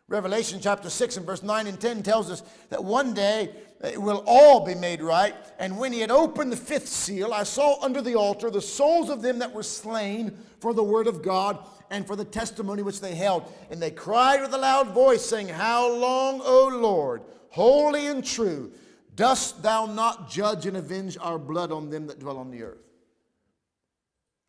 Revelation 0.07 0.59
chapter 0.61 0.89
6 0.89 1.17
and 1.17 1.25
verse 1.25 1.43
9 1.43 1.67
and 1.67 1.79
10 1.79 2.03
tells 2.03 2.29
us 2.29 2.43
that 2.69 2.83
one 2.83 3.13
day 3.13 3.49
it 3.83 4.01
will 4.01 4.23
all 4.27 4.65
be 4.65 4.75
made 4.75 5.01
right. 5.01 5.35
And 5.59 5.77
when 5.77 5.93
he 5.93 5.99
had 5.99 6.11
opened 6.11 6.51
the 6.51 6.57
fifth 6.57 6.87
seal, 6.87 7.33
I 7.33 7.43
saw 7.43 7.81
under 7.81 8.01
the 8.01 8.15
altar 8.15 8.49
the 8.49 8.61
souls 8.61 9.09
of 9.09 9.21
them 9.21 9.39
that 9.39 9.53
were 9.53 9.63
slain 9.63 10.37
for 10.59 10.73
the 10.73 10.83
word 10.83 11.07
of 11.07 11.21
God 11.21 11.65
and 11.93 12.07
for 12.07 12.15
the 12.15 12.25
testimony 12.25 12.81
which 12.81 12.99
they 12.99 13.13
held. 13.13 13.53
And 13.69 13.79
they 13.79 13.91
cried 13.91 14.41
with 14.41 14.51
a 14.53 14.57
loud 14.57 14.89
voice, 14.89 15.23
saying, 15.23 15.47
How 15.47 15.95
long, 15.95 16.41
O 16.43 16.79
Lord, 16.81 17.21
holy 17.49 18.07
and 18.07 18.25
true, 18.25 18.73
dost 19.15 19.61
thou 19.61 19.85
not 19.85 20.27
judge 20.27 20.65
and 20.65 20.75
avenge 20.75 21.17
our 21.21 21.37
blood 21.37 21.71
on 21.71 21.91
them 21.91 22.07
that 22.07 22.19
dwell 22.19 22.39
on 22.39 22.49
the 22.49 22.63
earth? 22.63 22.81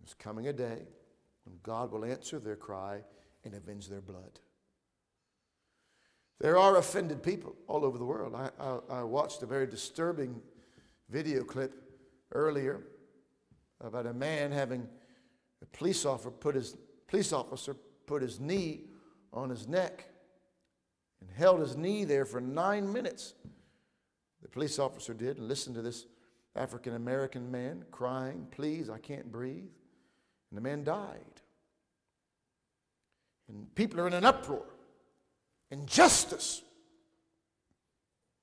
There's 0.00 0.14
coming 0.14 0.48
a 0.48 0.54
day 0.54 0.86
when 1.44 1.58
God 1.62 1.92
will 1.92 2.06
answer 2.06 2.38
their 2.38 2.56
cry 2.56 3.02
and 3.44 3.54
avenge 3.54 3.88
their 3.88 4.00
blood. 4.00 4.40
There 6.40 6.58
are 6.58 6.78
offended 6.78 7.22
people 7.22 7.54
all 7.68 7.84
over 7.84 7.98
the 7.98 8.06
world. 8.06 8.34
I, 8.34 8.50
I, 8.58 9.00
I, 9.00 9.02
watched 9.02 9.42
a 9.42 9.46
very 9.46 9.66
disturbing 9.66 10.40
video 11.10 11.44
clip 11.44 11.74
earlier 12.32 12.80
about 13.80 14.06
a 14.06 14.12
man 14.12 14.50
having 14.50 14.88
a 15.62 15.66
police 15.76 16.04
officer 16.04 16.30
put 16.30 16.54
his, 16.54 16.76
police 17.14 17.32
officer 17.32 17.76
put 18.06 18.22
his 18.22 18.40
knee 18.40 18.80
on 19.32 19.48
his 19.48 19.68
neck 19.68 20.04
and 21.20 21.30
held 21.30 21.60
his 21.60 21.76
knee 21.76 22.02
there 22.02 22.24
for 22.24 22.40
nine 22.40 22.92
minutes. 22.92 23.34
The 24.42 24.48
police 24.48 24.80
officer 24.80 25.14
did 25.14 25.38
and 25.38 25.46
listened 25.46 25.76
to 25.76 25.82
this 25.82 26.06
African 26.56 26.96
American 26.96 27.52
man 27.52 27.84
crying, 27.92 28.48
Please, 28.50 28.90
I 28.90 28.98
can't 28.98 29.30
breathe. 29.30 29.62
And 30.50 30.56
the 30.56 30.60
man 30.60 30.82
died. 30.82 31.40
And 33.48 33.72
people 33.76 34.00
are 34.00 34.08
in 34.08 34.14
an 34.14 34.24
uproar 34.24 34.64
injustice. 35.70 36.62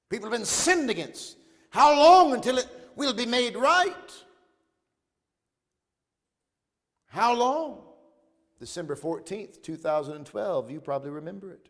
People 0.09 0.29
have 0.29 0.39
been 0.39 0.45
sinned 0.45 0.89
against. 0.89 1.35
How 1.71 1.93
long 1.93 2.33
until 2.33 2.57
it 2.57 2.67
will 2.95 3.13
be 3.13 3.25
made 3.25 3.57
right? 3.57 4.13
How 7.07 7.35
long? 7.35 7.90
December 8.61 8.95
14th, 8.95 9.63
2012. 9.63 10.69
You 10.69 10.79
probably 10.79 11.09
remember 11.09 11.51
it. 11.51 11.67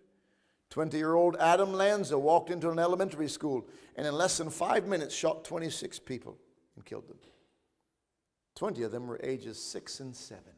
20 0.72 0.98
year 0.98 1.16
old 1.16 1.38
Adam 1.39 1.72
Lanza 1.72 2.20
walked 2.20 2.50
into 2.50 2.70
an 2.70 2.80
elementary 2.80 3.30
school 3.30 3.66
and 3.96 4.06
in 4.06 4.14
less 4.14 4.38
than 4.38 4.50
five 4.50 4.88
minutes 4.88 5.16
shot 5.16 5.46
26 5.46 6.00
people 6.00 6.38
and 6.76 6.86
killed 6.86 7.08
them. 7.08 7.18
20 8.56 8.84
of 8.84 8.92
them 8.92 9.08
were 9.08 9.20
ages 9.24 9.58
six 9.58 10.02
and 10.02 10.14
seven. 10.14 10.54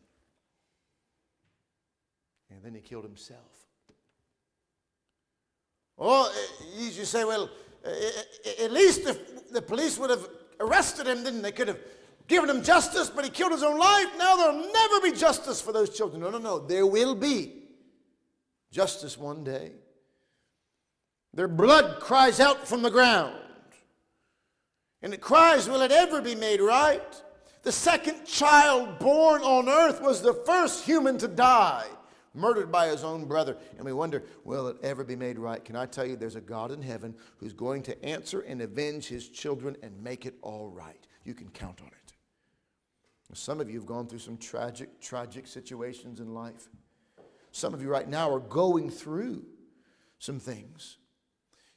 And 2.49 2.63
then 2.63 2.73
he 2.73 2.81
killed 2.81 3.03
himself. 3.03 3.67
Oh, 5.99 6.31
eh, 6.36 6.65
well, 6.75 6.91
you 6.91 7.05
say, 7.05 7.23
well, 7.25 7.49
eh, 7.86 7.89
eh, 8.45 8.65
at 8.65 8.71
least 8.71 9.01
if 9.07 9.51
the 9.51 9.61
police 9.61 9.99
would 9.99 10.09
have 10.09 10.27
arrested 10.59 11.05
him, 11.07 11.23
then 11.23 11.43
they 11.43 11.51
could 11.51 11.67
have 11.67 11.79
given 12.28 12.49
him 12.49 12.63
justice, 12.63 13.09
but 13.09 13.24
he 13.24 13.30
killed 13.30 13.51
his 13.51 13.63
own 13.63 13.78
life. 13.78 14.07
Now 14.17 14.36
there'll 14.36 14.71
never 14.71 15.01
be 15.01 15.11
justice 15.11 15.61
for 15.61 15.71
those 15.71 15.95
children. 15.95 16.21
No, 16.21 16.30
no, 16.30 16.38
no. 16.38 16.59
There 16.59 16.86
will 16.86 17.15
be 17.15 17.53
justice 18.71 19.17
one 19.17 19.43
day. 19.43 19.71
Their 21.34 21.47
blood 21.47 21.99
cries 21.99 22.39
out 22.39 22.67
from 22.67 22.82
the 22.82 22.91
ground. 22.91 23.36
And 25.01 25.13
it 25.13 25.21
cries, 25.21 25.67
Will 25.67 25.82
it 25.82 25.91
ever 25.91 26.21
be 26.21 26.36
made 26.36 26.61
right? 26.61 27.01
The 27.63 27.71
second 27.71 28.26
child 28.26 28.99
born 28.99 29.41
on 29.41 29.69
earth 29.69 30.01
was 30.01 30.21
the 30.21 30.34
first 30.34 30.86
human 30.86 31.17
to 31.19 31.28
die 31.28 31.88
murdered 32.34 32.71
by 32.71 32.88
his 32.88 33.03
own 33.03 33.26
brother. 33.26 33.57
And 33.78 33.86
we 33.86 33.93
wonder, 33.93 34.24
will 34.43 34.67
it 34.67 34.78
ever 34.84 35.03
be 35.03 35.15
made 35.15 35.38
right? 35.38 35.63
Can 35.63 35.76
I 35.76 35.86
tell 35.86 36.05
you, 36.05 36.15
there's 36.15 36.36
a 36.36 36.41
God 36.41 36.71
in 36.71 36.82
heaven 36.82 37.15
who's 37.38 37.53
going 37.53 37.84
to 37.84 38.05
answer 38.05 38.41
and 38.41 38.61
avenge 38.61 39.07
his 39.07 39.30
children 39.30 39.78
and 39.84 40.01
make 40.03 40.26
it 40.26 40.36
all 40.41 40.69
right. 40.69 41.07
You 41.24 41.34
can 41.34 41.49
count 41.49 41.80
on 41.82 41.88
it. 41.88 42.02
Some 43.34 43.59
of 43.59 43.69
you 43.69 43.77
have 43.79 43.86
gone 43.86 44.07
through 44.07 44.19
some 44.19 44.38
tragic, 44.38 45.01
tragic 45.01 45.47
situations 45.47 46.19
in 46.19 46.34
life. 46.34 46.69
Some 47.51 47.73
of 47.73 47.81
you 47.81 47.89
right 47.89 48.07
now 48.07 48.31
are 48.31 48.39
going 48.39 48.89
through 48.89 49.43
some 50.19 50.39
things. 50.39 50.97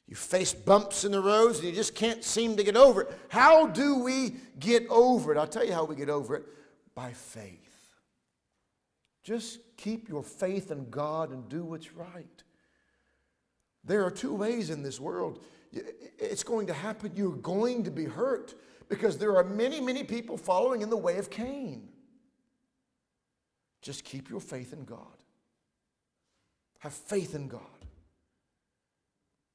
You 0.07 0.15
face 0.15 0.53
bumps 0.53 1.03
in 1.03 1.11
the 1.11 1.19
roads 1.19 1.59
and 1.59 1.67
you 1.67 1.73
just 1.73 1.93
can't 1.93 2.23
seem 2.23 2.55
to 2.57 2.63
get 2.63 2.77
over 2.77 3.01
it. 3.01 3.11
How 3.29 3.67
do 3.67 3.99
we 3.99 4.35
get 4.57 4.87
over 4.89 5.33
it? 5.33 5.37
I'll 5.37 5.47
tell 5.47 5.65
you 5.65 5.73
how 5.73 5.83
we 5.83 5.95
get 5.95 6.09
over 6.09 6.35
it 6.35 6.45
by 6.95 7.11
faith. 7.11 7.61
Just 9.23 9.59
keep 9.75 10.07
your 10.07 10.23
faith 10.23 10.71
in 10.71 10.89
God 10.89 11.31
and 11.31 11.49
do 11.49 11.65
what's 11.65 11.93
right. 11.93 12.43
There 13.83 14.05
are 14.05 14.11
two 14.11 14.33
ways 14.33 14.69
in 14.69 14.81
this 14.81 14.99
world. 14.99 15.43
It's 15.71 16.43
going 16.43 16.67
to 16.67 16.73
happen. 16.73 17.11
You're 17.13 17.31
going 17.35 17.83
to 17.83 17.91
be 17.91 18.05
hurt 18.05 18.55
because 18.89 19.17
there 19.17 19.35
are 19.35 19.43
many, 19.43 19.81
many 19.81 20.03
people 20.03 20.37
following 20.37 20.81
in 20.81 20.89
the 20.89 20.97
way 20.97 21.17
of 21.17 21.29
Cain. 21.29 21.89
Just 23.81 24.03
keep 24.03 24.29
your 24.29 24.39
faith 24.39 24.73
in 24.73 24.85
God. 24.85 25.23
Have 26.79 26.93
faith 26.93 27.35
in 27.35 27.47
God. 27.47 27.61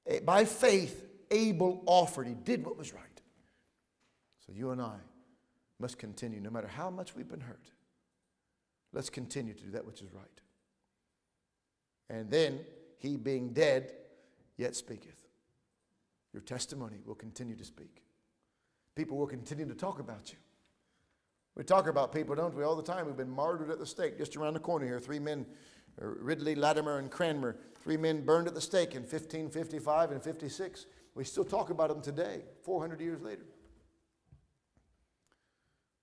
Eh, 0.06 0.20
by 0.20 0.44
faith, 0.44 1.06
Abel 1.30 1.82
offered. 1.86 2.26
He 2.26 2.34
did 2.34 2.64
what 2.64 2.76
was 2.76 2.92
right. 2.92 3.02
So 4.46 4.52
you 4.52 4.70
and 4.70 4.80
I 4.80 4.96
must 5.78 5.98
continue, 5.98 6.40
no 6.40 6.50
matter 6.50 6.68
how 6.68 6.90
much 6.90 7.14
we've 7.14 7.28
been 7.28 7.40
hurt. 7.40 7.70
Let's 8.92 9.10
continue 9.10 9.54
to 9.54 9.62
do 9.62 9.70
that 9.70 9.86
which 9.86 10.02
is 10.02 10.12
right. 10.12 10.26
And 12.10 12.30
then, 12.30 12.60
he 12.98 13.16
being 13.16 13.52
dead, 13.52 13.92
yet 14.56 14.76
speaketh. 14.76 15.26
Your 16.32 16.42
testimony 16.42 16.98
will 17.04 17.14
continue 17.14 17.56
to 17.56 17.64
speak. 17.64 18.02
People 18.94 19.16
will 19.16 19.26
continue 19.26 19.66
to 19.66 19.74
talk 19.74 19.98
about 19.98 20.30
you. 20.30 20.38
We 21.56 21.64
talk 21.64 21.86
about 21.86 22.12
people, 22.12 22.34
don't 22.34 22.54
we, 22.54 22.64
all 22.64 22.76
the 22.76 22.82
time 22.82 23.06
who've 23.06 23.16
been 23.16 23.30
martyred 23.30 23.70
at 23.70 23.78
the 23.78 23.86
stake 23.86 24.18
just 24.18 24.36
around 24.36 24.54
the 24.54 24.60
corner 24.60 24.86
here. 24.86 25.00
Three 25.00 25.18
men, 25.18 25.44
uh, 26.00 26.06
Ridley, 26.06 26.54
Latimer, 26.54 26.98
and 26.98 27.10
Cranmer, 27.10 27.56
three 27.82 27.96
men 27.96 28.24
burned 28.24 28.48
at 28.48 28.54
the 28.54 28.60
stake 28.60 28.94
in 28.94 29.02
1555 29.02 30.12
and 30.12 30.22
56. 30.22 30.86
We 31.14 31.24
still 31.24 31.44
talk 31.44 31.70
about 31.70 31.88
them 31.88 32.00
today, 32.00 32.42
400 32.64 33.00
years 33.00 33.20
later. 33.20 33.44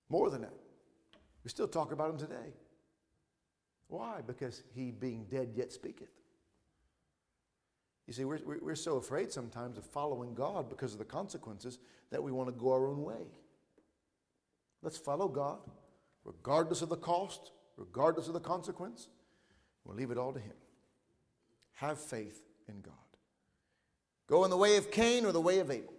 More 0.08 0.30
than 0.30 0.42
that. 0.42 0.54
We 1.42 1.50
still 1.50 1.68
talk 1.68 1.92
about 1.92 2.16
them 2.16 2.28
today. 2.28 2.52
Why? 3.88 4.20
Because 4.24 4.62
he, 4.72 4.92
being 4.92 5.24
dead, 5.24 5.50
yet 5.54 5.72
speaketh. 5.72 6.10
You 8.06 8.12
see, 8.12 8.24
we're, 8.24 8.40
we're 8.60 8.74
so 8.74 8.96
afraid 8.96 9.30
sometimes 9.30 9.78
of 9.78 9.84
following 9.84 10.34
God 10.34 10.68
because 10.68 10.92
of 10.92 10.98
the 10.98 11.04
consequences 11.04 11.78
that 12.10 12.22
we 12.22 12.32
want 12.32 12.48
to 12.48 12.52
go 12.52 12.72
our 12.72 12.86
own 12.86 13.02
way. 13.02 13.28
Let's 14.82 14.96
follow 14.96 15.28
God, 15.28 15.58
regardless 16.24 16.82
of 16.82 16.88
the 16.88 16.96
cost, 16.96 17.52
regardless 17.76 18.26
of 18.26 18.34
the 18.34 18.40
consequence. 18.40 19.08
We'll 19.84 19.96
leave 19.96 20.10
it 20.10 20.18
all 20.18 20.32
to 20.32 20.40
Him. 20.40 20.54
Have 21.74 21.98
faith 21.98 22.42
in 22.68 22.80
God. 22.80 22.94
Go 24.26 24.44
in 24.44 24.50
the 24.50 24.56
way 24.56 24.76
of 24.76 24.90
Cain 24.90 25.24
or 25.24 25.32
the 25.32 25.40
way 25.40 25.58
of 25.58 25.70
Abel. 25.70 25.92